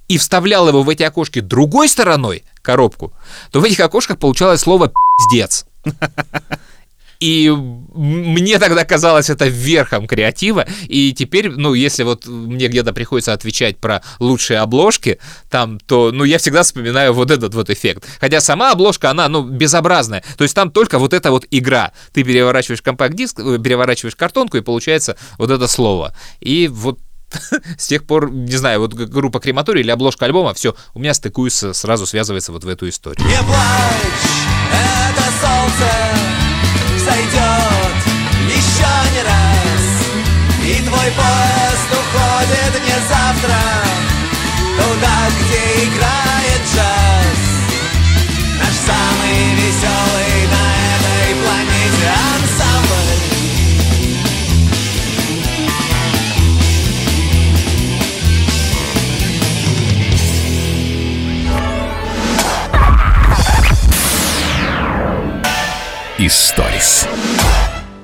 и 0.07 0.17
вставлял 0.17 0.67
его 0.67 0.83
в 0.83 0.89
эти 0.89 1.03
окошки 1.03 1.39
другой 1.39 1.89
стороной, 1.89 2.43
коробку, 2.61 3.13
то 3.51 3.59
в 3.59 3.63
этих 3.63 3.79
окошках 3.79 4.19
получалось 4.19 4.61
слово 4.61 4.91
«пиздец». 5.17 5.65
И 7.19 7.49
мне 7.49 8.59
тогда 8.59 8.85
казалось 8.85 9.29
это 9.29 9.47
верхом 9.47 10.07
креатива. 10.07 10.65
И 10.87 11.13
теперь, 11.13 11.49
ну, 11.49 11.73
если 11.73 12.03
вот 12.03 12.25
мне 12.25 12.67
где-то 12.67 12.93
приходится 12.93 13.33
отвечать 13.33 13.77
про 13.77 14.01
лучшие 14.19 14.59
обложки, 14.59 15.19
там, 15.49 15.79
то, 15.79 16.11
ну, 16.11 16.23
я 16.23 16.37
всегда 16.37 16.63
вспоминаю 16.63 17.13
вот 17.13 17.31
этот 17.31 17.53
вот 17.53 17.69
эффект. 17.69 18.05
Хотя 18.19 18.41
сама 18.41 18.71
обложка, 18.71 19.09
она, 19.09 19.27
ну, 19.29 19.43
безобразная. 19.43 20.23
То 20.37 20.43
есть 20.43 20.55
там 20.55 20.71
только 20.71 20.99
вот 20.99 21.13
эта 21.13 21.31
вот 21.31 21.45
игра. 21.51 21.91
Ты 22.13 22.23
переворачиваешь 22.23 22.81
компакт-диск, 22.81 23.39
э, 23.39 23.57
переворачиваешь 23.59 24.15
картонку, 24.15 24.57
и 24.57 24.61
получается 24.61 25.17
вот 25.37 25.49
это 25.49 25.67
слово. 25.67 26.15
И 26.39 26.67
вот 26.67 26.99
с 27.77 27.87
тех 27.87 28.05
пор, 28.05 28.31
не 28.31 28.55
знаю, 28.55 28.79
вот 28.81 28.93
группа 28.93 29.39
крематорий 29.39 29.81
или 29.81 29.91
обложка 29.91 30.25
альбома, 30.25 30.53
все, 30.53 30.75
у 30.93 30.99
меня 30.99 31.13
стыкуется, 31.13 31.73
сразу 31.73 32.05
связывается 32.05 32.51
вот 32.51 32.63
в 32.63 32.67
эту 32.67 32.87
историю. 32.87 33.25
Не 33.27 33.37
плачь, 33.43 34.13
это 34.71 35.23
солнце 35.41 36.26
зайдет 37.17 37.97
еще 38.47 38.93
не 39.13 39.23
раз. 39.23 39.85
И 40.63 40.83
твой 40.83 41.11
поезд 41.11 41.89
уходит 41.91 42.83
не 42.85 42.97
завтра, 43.07 43.59
Туда, 44.77 45.17
где 45.39 45.85
играет 45.85 46.61
джаз. 46.65 47.41
Наш 48.59 48.75
самый 48.85 49.55
веселый 49.55 50.36
Историс. 66.27 67.07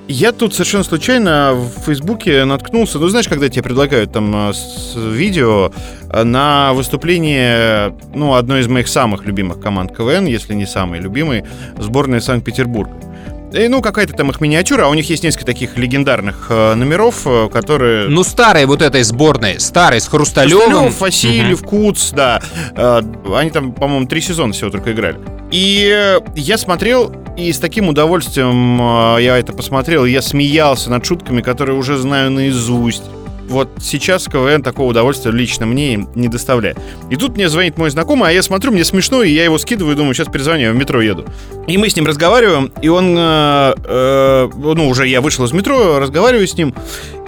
Я 0.08 0.32
тут 0.32 0.54
совершенно 0.54 0.86
случайно 0.86 1.54
в 1.54 1.86
Фейсбуке 1.86 2.46
наткнулся, 2.46 2.98
ну 3.00 3.08
знаешь, 3.10 3.28
когда 3.28 3.50
тебе 3.50 3.64
предлагают 3.64 4.14
там 4.14 4.50
э, 4.50 4.54
с- 4.54 4.96
видео 4.96 5.72
э, 6.10 6.24
на 6.24 6.72
выступление, 6.72 7.94
ну, 8.14 8.36
одной 8.36 8.62
из 8.62 8.68
моих 8.68 8.88
самых 8.88 9.26
любимых 9.26 9.60
команд 9.60 9.96
КВН, 9.96 10.26
если 10.26 10.54
не 10.54 10.66
самой 10.66 11.00
любимой, 11.02 11.44
сборной 11.78 12.22
Санкт-Петербурга. 12.22 12.94
И, 13.54 13.68
ну, 13.68 13.82
какая-то 13.82 14.14
там 14.14 14.32
их 14.32 14.42
миниатюра, 14.42 14.86
а 14.86 14.88
у 14.90 14.94
них 14.96 15.10
есть 15.10 15.24
несколько 15.24 15.46
таких 15.46 15.78
легендарных 15.78 16.48
э, 16.50 16.74
номеров, 16.74 17.22
э, 17.26 17.50
которые... 17.54 18.10
Ну, 18.10 18.24
старой 18.24 18.66
вот 18.66 18.82
этой 18.82 19.04
сборной, 19.04 19.60
старой, 19.60 20.02
с 20.02 20.08
Хрусталевым. 20.08 20.66
Хрусталев, 20.70 21.00
Васильев, 21.00 21.62
Куц, 21.62 22.12
да. 22.12 22.42
Э, 22.76 23.02
Они 23.36 23.52
там, 23.52 23.72
по-моему, 23.74 24.08
три 24.08 24.22
сезона 24.22 24.54
всего 24.54 24.72
только 24.72 24.92
играли. 24.94 25.20
И 25.52 25.88
э, 25.94 26.20
я 26.36 26.58
смотрел, 26.58 27.14
и 27.38 27.54
с 27.54 27.60
таким 27.60 27.90
удовольствием 27.90 28.82
э, 28.82 29.22
я 29.22 29.38
это 29.38 29.54
посмотрел, 29.54 30.06
я 30.06 30.24
смеялся 30.24 30.90
над 30.90 31.06
шутками, 31.06 31.42
которые 31.42 31.78
уже 31.78 31.98
знаю 31.98 32.32
наизусть. 32.32 33.04
Вот 33.48 33.70
сейчас 33.82 34.26
КВН 34.26 34.64
такого 34.64 34.90
удовольствия 34.90 35.32
лично 35.32 35.66
мне 35.66 36.08
не 36.16 36.28
доставляет. 36.28 36.78
И 37.10 37.16
тут 37.16 37.36
мне 37.36 37.50
звонит 37.50 37.78
мой 37.78 37.90
знакомый, 37.90 38.30
а 38.30 38.32
я 38.32 38.42
смотрю, 38.42 38.72
мне 38.72 38.84
смешно, 38.84 39.24
и 39.24 39.32
я 39.32 39.44
его 39.44 39.58
скидываю, 39.58 39.96
думаю, 39.96 40.14
сейчас 40.14 40.28
перезвоню, 40.28 40.64
я 40.64 40.72
в 40.72 40.76
метро 40.76 41.02
еду. 41.02 41.26
И 41.68 41.78
мы 41.78 41.90
с 41.90 41.96
ним 41.96 42.06
разговариваем, 42.06 42.72
и 42.82 42.88
он, 42.88 43.16
э, 43.18 43.74
э, 43.84 44.50
ну, 44.56 44.88
уже 44.88 45.08
я 45.08 45.22
вышел 45.22 45.46
из 45.46 45.52
метро, 45.52 46.00
разговариваю 46.00 46.48
с 46.48 46.56
ним, 46.56 46.74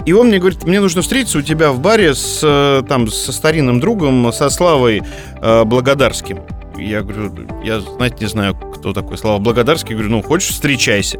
и 0.06 0.12
он 0.12 0.28
мне 0.28 0.38
говорит, 0.38 0.64
мне 0.64 0.80
нужно 0.80 1.02
встретиться 1.02 1.38
у 1.38 1.42
тебя 1.42 1.72
в 1.72 1.80
баре 1.80 2.14
с, 2.14 2.40
э, 2.42 2.82
там, 2.88 3.08
со 3.08 3.32
старинным 3.32 3.80
другом, 3.80 4.32
со 4.32 4.48
Славой 4.50 5.02
э, 5.42 5.64
Благодарским. 5.64 6.40
Я 6.78 7.02
говорю, 7.02 7.32
я 7.64 7.80
знать 7.80 8.20
не 8.20 8.26
знаю, 8.28 8.54
кто 8.54 8.92
такой 8.92 9.18
Слава 9.18 9.38
Благодарский. 9.38 9.94
Говорю, 9.94 10.10
ну, 10.10 10.22
хочешь, 10.22 10.50
встречайся. 10.50 11.18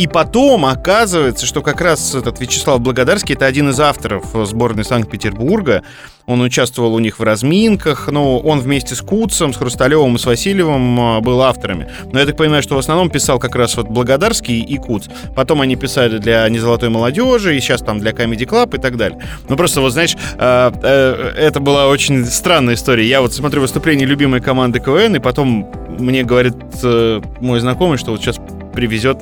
И 0.00 0.06
потом 0.06 0.64
оказывается, 0.64 1.44
что 1.44 1.60
как 1.60 1.82
раз 1.82 2.14
этот 2.14 2.40
Вячеслав 2.40 2.80
Благодарский 2.80 3.34
это 3.34 3.44
один 3.44 3.68
из 3.68 3.78
авторов 3.80 4.24
сборной 4.46 4.82
Санкт-Петербурга. 4.82 5.82
Он 6.24 6.40
участвовал 6.40 6.94
у 6.94 6.98
них 7.00 7.18
в 7.18 7.22
разминках, 7.22 8.08
но 8.08 8.38
он 8.38 8.60
вместе 8.60 8.94
с 8.94 9.02
Куцем, 9.02 9.52
с 9.52 9.58
Хрусталевым 9.58 10.16
и 10.16 10.18
с 10.18 10.24
Васильевым 10.24 11.18
э, 11.18 11.20
был 11.20 11.42
авторами. 11.42 11.90
Но 12.10 12.18
я 12.18 12.24
так 12.24 12.38
понимаю, 12.38 12.62
что 12.62 12.76
в 12.76 12.78
основном 12.78 13.10
писал 13.10 13.38
как 13.38 13.54
раз 13.56 13.76
вот 13.76 13.88
Благодарский 13.88 14.60
и 14.60 14.78
Куц. 14.78 15.08
Потом 15.36 15.60
они 15.60 15.76
писали 15.76 16.16
для 16.16 16.48
«Незолотой 16.48 16.88
молодежи», 16.88 17.54
и 17.54 17.60
сейчас 17.60 17.82
там 17.82 17.98
для 18.00 18.12
Comedy 18.12 18.48
Club 18.48 18.78
и 18.78 18.80
так 18.80 18.96
далее. 18.96 19.20
Ну 19.50 19.56
просто 19.58 19.82
вот, 19.82 19.92
знаешь, 19.92 20.16
э, 20.38 20.72
э, 20.82 21.32
это 21.36 21.60
была 21.60 21.88
очень 21.88 22.24
странная 22.24 22.72
история. 22.72 23.06
Я 23.06 23.20
вот 23.20 23.34
смотрю 23.34 23.60
выступление 23.60 24.06
любимой 24.06 24.40
команды 24.40 24.80
КВН, 24.80 25.16
и 25.16 25.18
потом 25.18 25.70
мне 25.98 26.22
говорит 26.22 26.56
э, 26.82 27.20
мой 27.40 27.60
знакомый, 27.60 27.98
что 27.98 28.12
вот 28.12 28.22
сейчас 28.22 28.40
привезет 28.72 29.18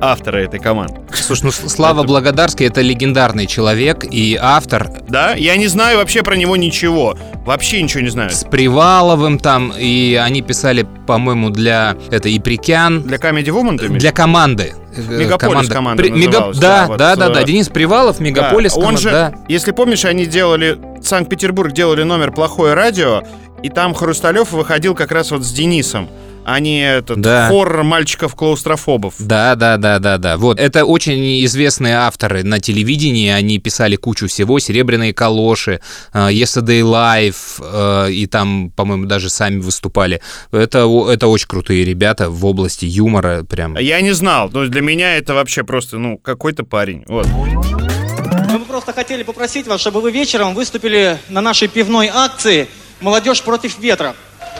автора 0.00 0.38
этой 0.38 0.58
команды. 0.60 0.94
Слушай, 1.12 1.44
ну 1.44 1.50
Слава 1.52 2.02
Благодарский 2.02 2.66
это 2.66 2.80
легендарный 2.80 3.46
человек 3.46 4.04
и 4.10 4.38
автор. 4.40 4.90
Да, 5.08 5.34
я 5.34 5.56
не 5.56 5.66
знаю 5.66 5.98
вообще 5.98 6.22
про 6.22 6.36
него 6.36 6.56
ничего. 6.56 7.16
Вообще 7.44 7.82
ничего 7.82 8.02
не 8.02 8.08
знаю. 8.10 8.30
С 8.30 8.44
Приваловым 8.44 9.38
там, 9.38 9.72
и 9.76 10.14
они 10.22 10.42
писали, 10.42 10.86
по-моему, 11.06 11.50
для 11.50 11.96
это 12.10 12.34
Иприкян. 12.34 13.02
Для 13.02 13.18
Comedy 13.18 13.46
Woman, 13.48 13.78
ты 13.78 13.86
имеешь? 13.86 14.00
Для 14.00 14.12
команды. 14.12 14.74
Э, 14.96 15.00
Мегаполис 15.18 15.68
команда 15.68 16.02
При- 16.02 16.10
мега- 16.10 16.26
называлась, 16.48 16.58
Да, 16.58 16.86
вот, 16.88 16.96
да, 16.98 17.16
да, 17.16 17.28
да. 17.28 17.42
э, 17.42 17.44
Денис 17.44 17.68
Привалов, 17.68 18.18
Мегаполис 18.20 18.72
Да, 18.72 18.78
Он 18.78 18.84
команда, 18.96 19.00
же, 19.00 19.10
да. 19.10 19.34
если 19.48 19.70
помнишь, 19.72 20.04
они 20.04 20.26
делали 20.26 20.78
Санкт-Петербург 21.02 21.72
делали 21.72 22.02
номер 22.02 22.32
плохое 22.32 22.74
радио, 22.74 23.22
и 23.62 23.68
там 23.68 23.94
Хрусталев 23.94 24.50
выходил 24.52 24.94
как 24.94 25.12
раз 25.12 25.30
вот 25.30 25.42
с 25.44 25.52
Денисом, 25.52 26.08
а 26.44 26.60
не 26.60 26.80
этот 26.82 27.20
Да. 27.20 27.48
хор 27.48 27.82
мальчиков-клаустрофобов. 27.82 29.14
Да, 29.18 29.54
да, 29.54 29.76
да, 29.76 29.98
да, 29.98 30.18
да. 30.18 30.36
Вот. 30.36 30.58
Это 30.58 30.84
очень 30.84 31.44
известные 31.44 31.96
авторы 31.96 32.42
на 32.42 32.60
телевидении. 32.60 33.28
Они 33.30 33.58
писали 33.58 33.96
кучу 33.96 34.26
всего. 34.28 34.58
Серебряные 34.58 35.12
калоши, 35.12 35.80
э, 36.12 36.28
Yesterday 36.30 36.80
Live, 36.82 38.06
э, 38.06 38.12
и 38.12 38.26
там, 38.26 38.70
по-моему, 38.74 39.06
даже 39.06 39.28
сами 39.30 39.58
выступали. 39.58 40.20
Это, 40.52 40.88
это 41.10 41.26
очень 41.28 41.48
крутые 41.48 41.84
ребята 41.84 42.30
в 42.30 42.44
области 42.46 42.84
юмора. 42.84 43.44
Прям. 43.44 43.76
Я 43.78 44.00
не 44.00 44.12
знал, 44.12 44.50
но 44.52 44.66
для 44.66 44.80
меня 44.80 45.16
это 45.16 45.34
вообще 45.34 45.62
просто, 45.64 45.98
ну, 45.98 46.18
какой-то 46.18 46.64
парень. 46.64 47.04
Вот. 47.06 47.26
Мы 47.26 48.58
бы 48.58 48.64
просто 48.64 48.92
хотели 48.92 49.22
попросить 49.22 49.66
вас, 49.66 49.80
чтобы 49.80 50.00
вы 50.00 50.10
вечером 50.10 50.54
выступили 50.54 51.18
на 51.28 51.40
нашей 51.40 51.68
пивной 51.68 52.08
акции 52.12 52.68
«Молодежь 53.00 53.42
против 53.42 53.78
ветра». 53.78 54.14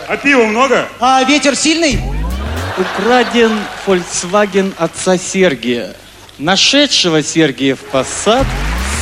А 0.09 0.17
пива 0.17 0.45
много? 0.45 0.89
А 0.99 1.23
ветер 1.25 1.55
сильный? 1.57 2.01
Украден 2.79 3.53
Volkswagen 3.87 4.73
отца 4.79 5.17
Сергия. 5.19 5.95
Нашедшего 6.39 7.23
Сергия 7.23 7.75
в 7.75 7.81
посад 7.81 8.47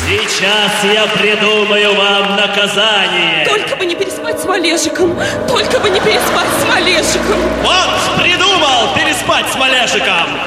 Сейчас 0.09 0.72
я 0.84 1.07
придумаю 1.07 1.95
вам 1.95 2.36
наказание. 2.36 3.47
Только 3.47 3.76
бы 3.76 3.84
не 3.84 3.95
переспать 3.95 4.41
с 4.41 4.45
Малежиком! 4.47 5.18
Только 5.47 5.78
бы 5.80 5.91
не 5.91 6.01
переспать 6.01 6.49
с 6.49 6.66
Малежиком! 6.66 7.39
Вот, 7.62 8.22
придумал 8.22 8.95
переспать 8.95 9.47
с 9.53 9.57
Малешиком. 9.57 10.39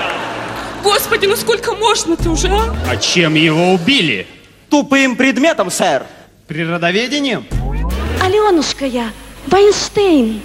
Господи, 0.84 1.28
ну 1.28 1.36
сколько 1.36 1.76
можно-то 1.76 2.32
уже, 2.32 2.48
а? 2.48 2.76
А 2.89 2.98
чем 2.98 3.36
его 3.36 3.74
убили? 3.74 4.26
Тупым 4.70 5.16
предметом, 5.16 5.70
сэр. 5.70 6.06
Природоведением? 6.48 7.46
Аленушка 8.20 8.86
я, 8.86 9.12
Вайнштейн. 9.48 10.42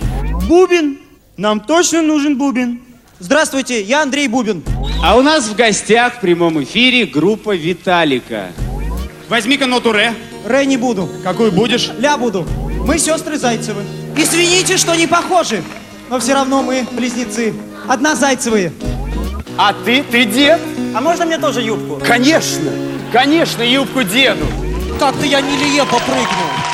Бубин. 0.49 0.99
Нам 1.37 1.61
точно 1.61 2.03
нужен 2.03 2.37
Бубин. 2.39 2.81
Здравствуйте, 3.19 3.83
я 3.83 4.03
Андрей 4.03 4.29
Бубин. 4.29 4.63
А 5.03 5.17
у 5.17 5.23
нас 5.23 5.49
в 5.49 5.55
гостях 5.57 6.15
в 6.17 6.21
прямом 6.21 6.63
эфире 6.63 7.07
группа 7.07 7.55
Виталика. 7.55 8.53
Возьми-ка 9.29 9.67
ноту 9.67 9.93
ре. 9.93 10.15
Ре 10.47 10.65
не 10.67 10.77
буду. 10.77 11.09
Какую 11.23 11.53
будешь? 11.53 11.91
Ля 11.99 12.17
буду. 12.17 12.47
Мы 12.87 12.99
сестры 12.99 13.37
Зайцевы. 13.37 13.83
Извините, 14.17 14.77
что 14.77 14.95
не 14.95 15.07
похожи. 15.07 15.63
Но 16.09 16.19
все 16.21 16.35
равно 16.35 16.63
мы 16.63 16.87
близнецы. 16.93 17.53
Одна 17.89 18.15
Зайцевые. 18.15 18.73
А 19.59 19.73
ты, 19.73 20.03
ты 20.03 20.25
дед? 20.25 20.61
А 20.95 21.01
можно 21.01 21.25
мне 21.25 21.39
тоже 21.39 21.63
юбку? 21.63 22.01
Конечно, 22.07 22.71
конечно, 23.13 23.63
юбку 23.63 24.03
деду. 24.03 24.47
Как-то 24.99 25.27
я 25.27 25.41
нелепо 25.41 25.99
прыгнул. 25.99 26.66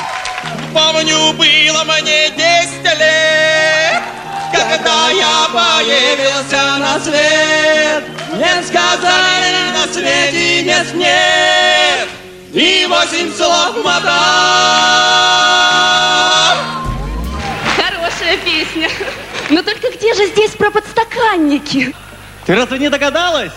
Помню, 0.73 1.33
было 1.33 1.83
мне 1.83 2.31
10 2.31 2.83
лет, 2.97 4.03
когда 4.51 5.09
я 5.11 5.47
появился 5.53 6.77
на 6.79 6.99
свет. 6.99 8.03
Мне 8.33 8.63
сказали 8.63 9.71
на 9.71 9.93
свете 9.93 10.63
нет, 10.63 10.93
нет, 10.95 12.09
и 12.51 12.87
восемь 12.89 13.31
слов 13.35 13.75
мотал. 13.83 14.13
Хорошая 17.77 18.37
песня. 18.37 18.89
Но 19.51 19.61
только 19.61 19.91
где 19.95 20.15
же 20.15 20.25
здесь 20.27 20.51
про 20.51 20.71
подстаканники? 20.71 21.93
Ты 22.47 22.55
разве 22.55 22.79
не 22.79 22.89
догадалась? 22.89 23.51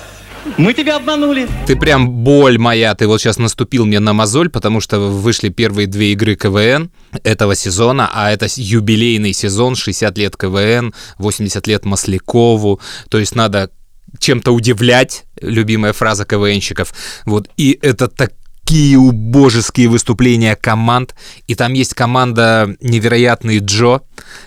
Мы 0.59 0.73
тебя 0.73 0.97
обманули. 0.97 1.49
Ты 1.67 1.77
прям 1.77 2.11
боль 2.11 2.59
моя, 2.59 2.95
ты 2.95 3.07
вот 3.07 3.21
сейчас 3.21 3.39
наступил 3.39 3.85
мне 3.85 4.01
на 4.01 4.13
мозоль, 4.13 4.49
потому 4.49 4.81
что 4.81 4.99
вышли 4.99 5.49
первые 5.49 5.87
две 5.87 6.13
игры 6.13 6.35
КВН 6.37 6.91
этого 7.25 7.55
сезона, 7.55 8.11
а 8.13 8.31
это 8.31 8.47
юбилейный 8.55 9.33
сезон, 9.33 9.77
60 9.77 10.17
лет 10.19 10.37
КВН, 10.37 10.95
80 11.19 11.67
лет 11.67 11.85
Маслякову, 11.85 12.81
то 13.09 13.19
есть 13.19 13.35
надо 13.35 13.71
чем-то 14.19 14.53
удивлять, 14.53 15.25
любимая 15.41 15.93
фраза 15.93 16.25
КВНщиков, 16.25 16.95
вот, 17.25 17.51
и 17.57 17.79
это 17.83 18.09
такие 18.09 18.99
убожеские 18.99 19.89
выступления 19.89 20.57
команд, 20.57 21.15
и 21.47 21.55
там 21.55 21.73
есть 21.73 21.95
команда 21.95 22.75
«Невероятный 22.81 23.59
Джо», 23.59 24.01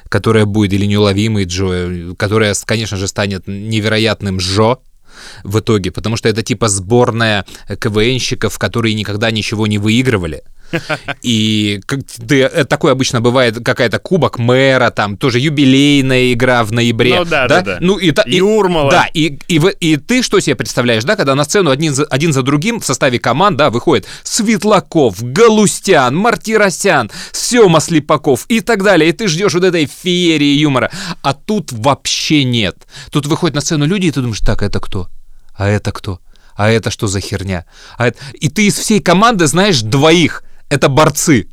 которая 0.10 0.45
будет, 0.45 0.74
или 0.74 0.86
«Неуловимый 0.86 1.45
Джо», 1.45 2.16
которая, 2.18 2.56
конечно 2.66 2.97
же, 2.97 3.08
станет 3.08 3.47
«Невероятным 3.47 4.39
Жо», 4.39 4.82
в 5.44 5.60
итоге, 5.60 5.92
потому 5.92 6.18
что 6.18 6.30
это 6.30 6.44
типа 6.44 6.68
сборная 6.68 7.46
КВНщиков, 7.68 8.58
которые 8.58 8.94
никогда 8.94 9.32
ничего 9.32 9.68
не 9.68 9.78
выигрывали. 9.78 10.44
И 11.22 11.82
как 11.86 12.00
ты, 12.28 12.42
э, 12.44 12.64
такое 12.66 12.92
обычно 12.94 13.22
бывает 13.22 13.64
какая-то 13.64 14.00
кубок 14.00 14.38
мэра, 14.40 14.90
там 14.90 15.18
тоже 15.18 15.40
юбилейная 15.40 16.34
игра 16.34 16.64
в 16.64 16.72
ноябре. 16.72 17.16
Ну 17.20 17.26
да, 17.26 17.48
да, 17.48 17.62
да. 17.62 17.78
Ну 17.80 17.98
и, 17.98 18.12
та- 18.12 18.24
и- 18.24 18.38
Юрмала. 18.38 18.92
Да, 18.92 19.08
и, 19.14 19.40
и, 19.48 19.60
в- 19.60 19.70
и 19.70 19.98
ты 19.98 20.22
что 20.24 20.40
себе 20.40 20.56
представляешь, 20.56 21.04
да, 21.04 21.16
когда 21.16 21.36
на 21.36 21.44
сцену 21.44 21.70
один 21.72 21.94
за, 21.94 22.06
один 22.06 22.34
за 22.34 22.42
другим 22.44 22.80
в 22.80 22.86
составе 22.86 23.20
команд, 23.20 23.58
да, 23.58 23.70
выходит 23.70 24.08
Светлаков, 24.24 25.22
Галустян, 25.22 26.16
Мартиросян, 26.16 27.12
Сема 27.32 27.80
Слепаков 27.80 28.46
и 28.48 28.62
так 28.62 28.84
далее, 28.84 29.10
и 29.10 29.14
ты 29.14 29.28
ждешь 29.28 29.54
вот 29.54 29.64
этой 29.64 29.86
феерии 29.86 30.58
юмора. 30.60 30.92
А 31.22 31.34
тут 31.34 31.72
вообще 31.72 32.44
нет. 32.44 32.88
Тут 33.12 33.26
выходят 33.28 33.56
на 33.56 33.62
сцену 33.62 33.86
люди, 33.86 34.08
и 34.08 34.12
ты 34.12 34.22
думаешь, 34.22 34.40
так, 34.40 34.62
это 34.64 34.80
кто? 34.80 35.10
А 35.56 35.68
это 35.68 35.92
кто? 35.92 36.20
А 36.56 36.70
это 36.70 36.92
что 36.92 37.08
за 37.08 37.20
херня? 37.22 37.66
А 37.98 38.08
это... 38.08 38.18
И 38.34 38.50
ты 38.50 38.68
из 38.68 38.78
всей 38.78 39.00
команды 39.02 39.48
знаешь 39.48 39.82
двоих. 39.82 40.44
Это 40.70 40.88
борцы. 40.88 41.50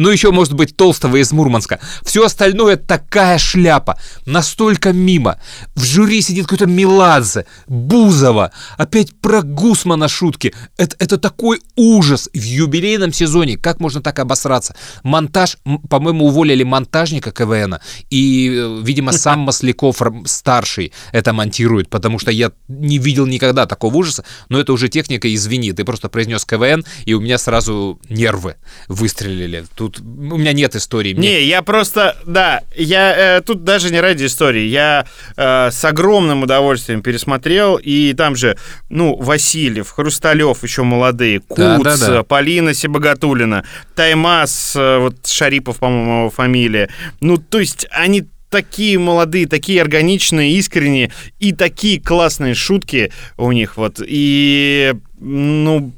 Ну, 0.00 0.08
еще, 0.08 0.30
может 0.30 0.54
быть, 0.54 0.74
Толстого 0.76 1.16
из 1.16 1.30
Мурманска. 1.30 1.78
Все 2.02 2.24
остальное 2.24 2.78
такая 2.78 3.36
шляпа. 3.36 3.98
Настолько 4.24 4.94
мимо. 4.94 5.38
В 5.74 5.84
жюри 5.84 6.22
сидит 6.22 6.46
какой-то 6.46 6.64
Меладзе, 6.64 7.44
Бузова. 7.66 8.50
Опять 8.78 9.14
про 9.20 9.42
Гусмана 9.42 10.08
шутки. 10.08 10.54
Это, 10.78 10.96
это 10.98 11.18
такой 11.18 11.60
ужас 11.76 12.30
в 12.32 12.42
юбилейном 12.42 13.12
сезоне. 13.12 13.58
Как 13.58 13.78
можно 13.78 14.00
так 14.00 14.18
обосраться? 14.20 14.74
Монтаж, 15.02 15.58
по-моему, 15.90 16.28
уволили 16.28 16.62
монтажника 16.62 17.30
КВН. 17.30 17.76
И, 18.08 18.48
э, 18.48 18.80
видимо, 18.82 19.12
сам 19.12 19.40
Масляков 19.50 20.00
старший 20.24 20.94
это 21.12 21.34
монтирует. 21.34 21.90
Потому 21.90 22.18
что 22.18 22.30
я 22.30 22.52
не 22.68 22.96
видел 22.96 23.26
никогда 23.26 23.66
такого 23.66 23.96
ужаса. 23.96 24.24
Но 24.48 24.58
это 24.58 24.72
уже 24.72 24.88
техника, 24.88 25.32
извини. 25.34 25.74
Ты 25.74 25.84
просто 25.84 26.08
произнес 26.08 26.46
КВН, 26.46 26.86
и 27.04 27.12
у 27.12 27.20
меня 27.20 27.36
сразу 27.36 28.00
нервы 28.08 28.56
выстрелили. 28.88 29.66
Тут 29.74 29.89
у 29.98 30.36
меня 30.36 30.52
нет 30.52 30.76
истории. 30.76 31.14
Мне- 31.14 31.40
Не, 31.40 31.44
я 31.46 31.62
просто, 31.62 32.16
да, 32.26 32.60
я 32.76 33.38
э, 33.38 33.40
тут 33.40 33.64
даже 33.64 33.90
не 33.90 34.00
ради 34.00 34.26
истории, 34.26 34.64
я 34.66 35.06
э, 35.36 35.70
с 35.72 35.84
огромным 35.84 36.42
удовольствием 36.42 37.02
пересмотрел, 37.02 37.76
и 37.76 38.12
там 38.14 38.36
же, 38.36 38.56
ну, 38.88 39.16
Васильев, 39.16 39.90
Хрусталев 39.90 40.62
еще 40.62 40.82
молодые, 40.82 41.40
Куц, 41.40 41.58
Да, 41.58 41.78
да, 41.78 41.96
да. 41.96 42.22
Полина 42.22 42.74
Себогатулина, 42.74 43.64
Таймас, 43.94 44.74
э, 44.76 44.98
вот 44.98 45.26
Шарипов, 45.26 45.78
по-моему, 45.78 46.20
его 46.20 46.30
фамилия. 46.30 46.88
Ну, 47.20 47.36
то 47.38 47.58
есть 47.58 47.86
они 47.90 48.24
такие 48.50 48.98
молодые, 48.98 49.46
такие 49.46 49.80
органичные, 49.80 50.52
искренние, 50.54 51.12
и 51.38 51.52
такие 51.52 52.00
классные 52.00 52.54
шутки 52.54 53.12
у 53.36 53.52
них, 53.52 53.76
вот, 53.76 54.00
и, 54.04 54.92
ну, 55.20 55.92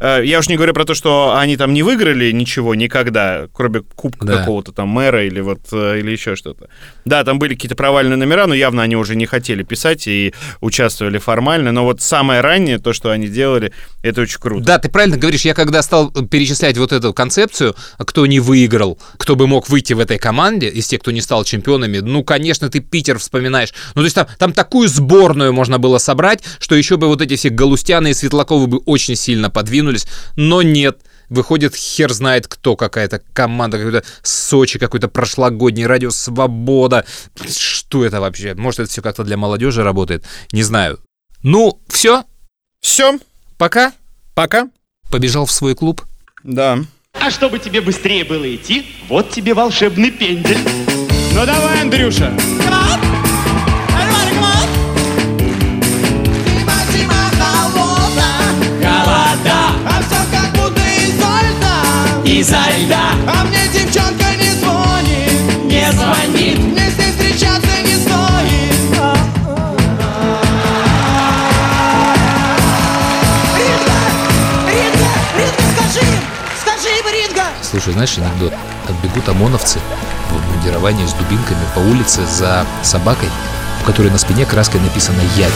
я 0.00 0.38
уж 0.38 0.48
не 0.48 0.56
говорю 0.56 0.72
про 0.74 0.84
то, 0.84 0.94
что 0.94 1.34
они 1.36 1.56
там 1.56 1.72
не 1.72 1.82
выиграли 1.82 2.30
ничего 2.32 2.74
никогда, 2.74 3.46
кроме 3.52 3.80
кубка 3.80 4.26
Да. 4.26 4.38
какого-то 4.38 4.72
там 4.72 4.88
мэра 4.88 5.24
или 5.26 5.40
вот 5.40 5.60
э, 5.72 5.98
или 6.00 6.10
еще 6.12 6.36
что-то. 6.36 6.68
Да, 7.04 7.24
там 7.24 7.38
были 7.38 7.54
какие-то 7.54 7.74
провальные 7.76 8.16
номера, 8.16 8.46
но 8.46 8.54
явно 8.54 8.82
они 8.82 8.96
уже 8.96 9.16
не 9.16 9.26
хотели 9.26 9.62
писать 9.62 10.06
и 10.06 10.34
участвовали 10.60 11.18
формально. 11.18 11.72
Но 11.72 11.84
вот 11.84 12.00
самое 12.00 12.40
раннее, 12.40 12.78
то, 12.78 12.92
что 12.92 13.10
они 13.10 13.28
делали, 13.28 13.72
это 14.02 14.22
очень 14.22 14.38
круто. 14.40 14.64
Да, 14.64 14.78
ты 14.78 14.88
правильно 14.88 15.16
говоришь. 15.16 15.42
Я 15.44 15.54
когда 15.54 15.82
стал 15.82 16.10
перечислять 16.10 16.78
вот 16.78 16.92
эту 16.92 17.12
концепцию, 17.12 17.74
кто 17.98 18.26
не 18.26 18.40
выиграл, 18.40 18.98
кто 19.18 19.36
бы 19.36 19.46
мог 19.46 19.68
выйти 19.68 19.92
в 19.92 20.00
этой 20.00 20.18
команде, 20.18 20.68
из 20.68 20.86
тех, 20.86 21.00
кто 21.00 21.10
не 21.10 21.20
стал 21.20 21.44
чемпионами, 21.44 21.98
ну, 21.98 22.24
конечно, 22.24 22.68
ты 22.68 22.80
Питер 22.80 23.18
вспоминаешь. 23.18 23.72
Ну, 23.94 24.02
то 24.02 24.04
есть 24.04 24.14
там, 24.16 24.26
там 24.38 24.52
такую 24.52 24.88
сборную 24.88 25.52
можно 25.52 25.78
было 25.78 25.98
собрать, 25.98 26.42
что 26.58 26.74
еще 26.74 26.96
бы 26.96 27.06
вот 27.08 27.20
эти 27.20 27.36
все 27.36 27.48
Галустяны 27.50 28.10
и 28.10 28.14
Светлаковы 28.14 28.66
бы 28.66 28.78
очень 28.78 29.16
сильно 29.16 29.50
подвинулись, 29.64 30.06
но 30.36 30.62
нет. 30.62 30.98
Выходит, 31.30 31.74
хер 31.74 32.12
знает 32.12 32.46
кто, 32.46 32.76
какая-то 32.76 33.22
команда, 33.32 33.78
какой-то 33.78 34.04
Сочи, 34.22 34.78
какой-то 34.78 35.08
прошлогодний 35.08 35.86
радио 35.86 36.10
Свобода. 36.10 37.06
Что 37.48 38.04
это 38.04 38.20
вообще? 38.20 38.54
Может, 38.54 38.80
это 38.80 38.90
все 38.90 39.00
как-то 39.00 39.24
для 39.24 39.38
молодежи 39.38 39.82
работает? 39.82 40.24
Не 40.52 40.62
знаю. 40.62 40.98
Ну, 41.42 41.80
все? 41.88 42.24
Все. 42.80 43.18
Пока? 43.56 43.92
Пока. 44.34 44.68
Побежал 45.10 45.46
в 45.46 45.50
свой 45.50 45.74
клуб? 45.74 46.02
Да. 46.42 46.78
А 47.14 47.30
чтобы 47.30 47.58
тебе 47.58 47.80
быстрее 47.80 48.24
было 48.24 48.54
идти, 48.54 48.84
вот 49.08 49.30
тебе 49.30 49.54
волшебный 49.54 50.10
пендель. 50.10 50.58
Ну 51.32 51.46
давай, 51.46 51.80
Андрюша. 51.80 52.36
Холода, 52.60 52.83
Изо 62.44 62.58
льда. 62.76 63.12
А 63.26 63.44
мне 63.44 63.66
девчонка 63.72 64.36
не 64.36 64.50
звонит 64.50 65.64
Не 65.64 65.90
звонит. 65.92 66.58
Мне 66.58 66.90
с 66.90 66.98
ней 66.98 67.10
встречаться 67.10 67.80
не 67.80 67.94
стоит 67.94 68.74
Ритка! 73.56 73.96
Ритка! 74.68 75.08
Ритка, 75.38 75.62
скажи 75.74 76.06
им! 76.06 76.20
Скажи 76.60 76.88
им, 76.98 77.06
Ритка! 77.14 77.44
Слушай, 77.62 77.94
знаешь 77.94 78.18
анекдот? 78.18 78.52
Как 78.86 78.96
бегут 79.02 79.26
ОМОНовцы 79.26 79.78
в 80.30 80.52
мундировании 80.52 81.06
с 81.06 81.14
дубинками 81.14 81.64
по 81.74 81.78
улице 81.78 82.26
за 82.26 82.66
собакой, 82.82 83.30
у 83.80 83.86
которой 83.86 84.10
на 84.10 84.18
спине 84.18 84.44
краской 84.44 84.80
написано 84.80 85.22
«Ядь». 85.34 85.50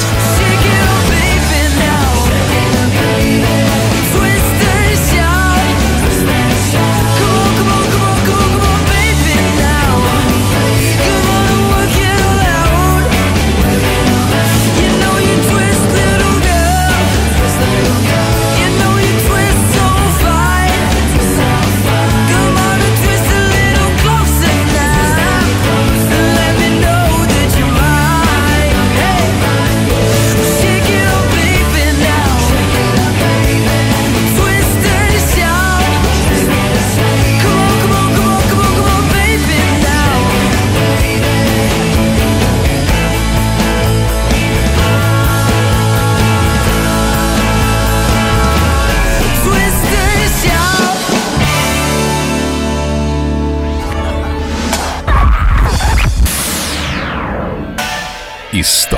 Историс. 58.69 58.98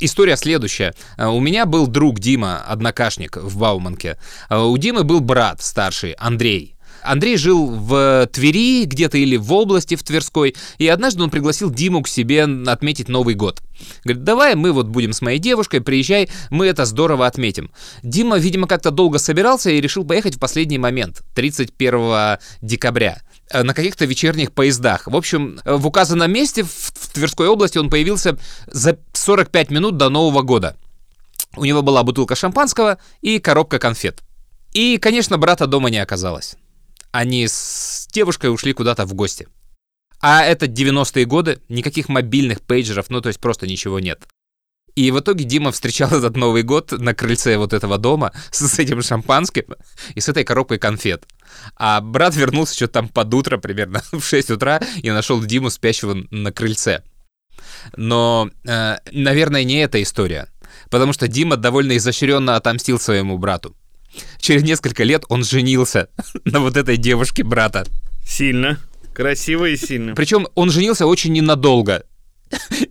История 0.00 0.36
следующая. 0.36 0.94
Э, 1.16 1.26
У 1.26 1.40
меня 1.40 1.66
был 1.66 1.86
друг 1.86 2.20
Дима, 2.20 2.58
однокашник 2.66 3.36
в 3.36 3.58
Бауманке. 3.58 4.18
Э, 4.48 4.58
У 4.58 4.76
Димы 4.76 5.04
был 5.04 5.20
брат 5.20 5.62
старший, 5.62 6.12
Андрей. 6.12 6.76
Андрей 7.02 7.36
жил 7.36 7.66
в 7.68 8.28
Твери 8.32 8.84
где-то 8.84 9.16
или 9.16 9.36
в 9.36 9.52
области, 9.52 9.94
в 9.94 10.02
Тверской, 10.02 10.56
и 10.78 10.88
однажды 10.88 11.22
он 11.22 11.30
пригласил 11.30 11.70
Диму 11.70 12.02
к 12.02 12.08
себе 12.08 12.44
отметить 12.66 13.08
Новый 13.08 13.34
год. 13.34 13.62
Говорит, 14.04 14.24
давай 14.24 14.54
мы 14.54 14.72
вот 14.72 14.86
будем 14.88 15.12
с 15.12 15.22
моей 15.22 15.38
девушкой, 15.38 15.80
приезжай, 15.80 16.28
мы 16.50 16.66
это 16.66 16.84
здорово 16.84 17.26
отметим. 17.26 17.70
Дима, 18.02 18.38
видимо, 18.38 18.66
как-то 18.66 18.90
долго 18.90 19.18
собирался 19.18 19.70
и 19.70 19.80
решил 19.80 20.04
поехать 20.04 20.36
в 20.36 20.40
последний 20.40 20.78
момент, 20.78 21.22
31 21.34 22.38
декабря 22.60 23.22
э, 23.50 23.62
на 23.62 23.74
каких-то 23.74 24.04
вечерних 24.04 24.52
поездах. 24.52 25.06
В 25.06 25.16
общем, 25.16 25.60
в 25.64 25.86
указанном 25.86 26.32
месте 26.32 26.64
в 26.64 26.85
Тверской 27.16 27.48
области 27.48 27.78
он 27.78 27.90
появился 27.90 28.38
за 28.66 28.98
45 29.12 29.70
минут 29.70 29.96
до 29.96 30.10
Нового 30.10 30.42
года. 30.42 30.76
У 31.56 31.64
него 31.64 31.82
была 31.82 32.02
бутылка 32.02 32.34
шампанского 32.34 32.98
и 33.22 33.38
коробка 33.38 33.78
конфет. 33.78 34.22
И, 34.74 34.98
конечно, 34.98 35.38
брата 35.38 35.66
дома 35.66 35.88
не 35.88 35.98
оказалось. 35.98 36.56
Они 37.12 37.48
с 37.48 38.06
девушкой 38.12 38.52
ушли 38.52 38.74
куда-то 38.74 39.06
в 39.06 39.14
гости. 39.14 39.48
А 40.20 40.44
это 40.44 40.66
90-е 40.66 41.24
годы, 41.24 41.60
никаких 41.70 42.10
мобильных 42.10 42.60
пейджеров, 42.60 43.08
ну 43.08 43.22
то 43.22 43.28
есть 43.28 43.40
просто 43.40 43.66
ничего 43.66 43.98
нет. 44.00 44.26
И 44.96 45.10
в 45.10 45.20
итоге 45.20 45.44
Дима 45.44 45.72
встречал 45.72 46.08
этот 46.10 46.36
Новый 46.36 46.62
год 46.62 46.90
на 46.90 47.14
крыльце 47.14 47.58
вот 47.58 47.74
этого 47.74 47.98
дома 47.98 48.32
с, 48.50 48.78
этим 48.78 49.02
шампанским 49.02 49.64
и 50.14 50.20
с 50.20 50.28
этой 50.28 50.42
коробкой 50.42 50.78
конфет. 50.78 51.26
А 51.76 52.00
брат 52.00 52.34
вернулся 52.34 52.74
что-то 52.74 52.94
там 52.94 53.08
под 53.08 53.32
утро, 53.34 53.58
примерно 53.58 54.02
в 54.12 54.22
6 54.22 54.50
утра, 54.52 54.80
и 55.02 55.10
нашел 55.10 55.40
Диму 55.42 55.68
спящего 55.68 56.16
на 56.30 56.50
крыльце. 56.50 57.02
Но, 57.96 58.50
э, 58.66 58.96
наверное, 59.12 59.64
не 59.64 59.76
эта 59.82 60.02
история. 60.02 60.48
Потому 60.90 61.12
что 61.12 61.28
Дима 61.28 61.56
довольно 61.56 61.96
изощренно 61.98 62.56
отомстил 62.56 62.98
своему 62.98 63.36
брату. 63.36 63.76
Через 64.40 64.62
несколько 64.62 65.04
лет 65.04 65.24
он 65.28 65.44
женился 65.44 66.08
на 66.44 66.60
вот 66.60 66.76
этой 66.78 66.96
девушке 66.96 67.44
брата. 67.44 67.86
Сильно. 68.26 68.78
Красиво 69.12 69.66
и 69.66 69.76
сильно. 69.76 70.14
Причем 70.14 70.46
он 70.54 70.70
женился 70.70 71.06
очень 71.06 71.32
ненадолго. 71.32 72.04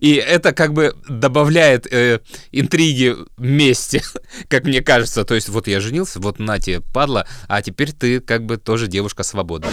И 0.00 0.14
это 0.14 0.52
как 0.52 0.72
бы 0.72 0.94
добавляет 1.08 1.86
э, 1.92 2.20
интриги 2.52 3.16
мести, 3.38 4.02
как 4.48 4.64
мне 4.64 4.82
кажется. 4.82 5.24
То 5.24 5.34
есть 5.34 5.48
вот 5.48 5.66
я 5.66 5.80
женился, 5.80 6.20
вот 6.20 6.38
на 6.38 6.58
тебе, 6.58 6.80
падла, 6.80 7.26
а 7.48 7.62
теперь 7.62 7.92
ты 7.92 8.20
как 8.20 8.44
бы 8.44 8.56
тоже 8.56 8.86
девушка 8.86 9.22
свободна. 9.22 9.70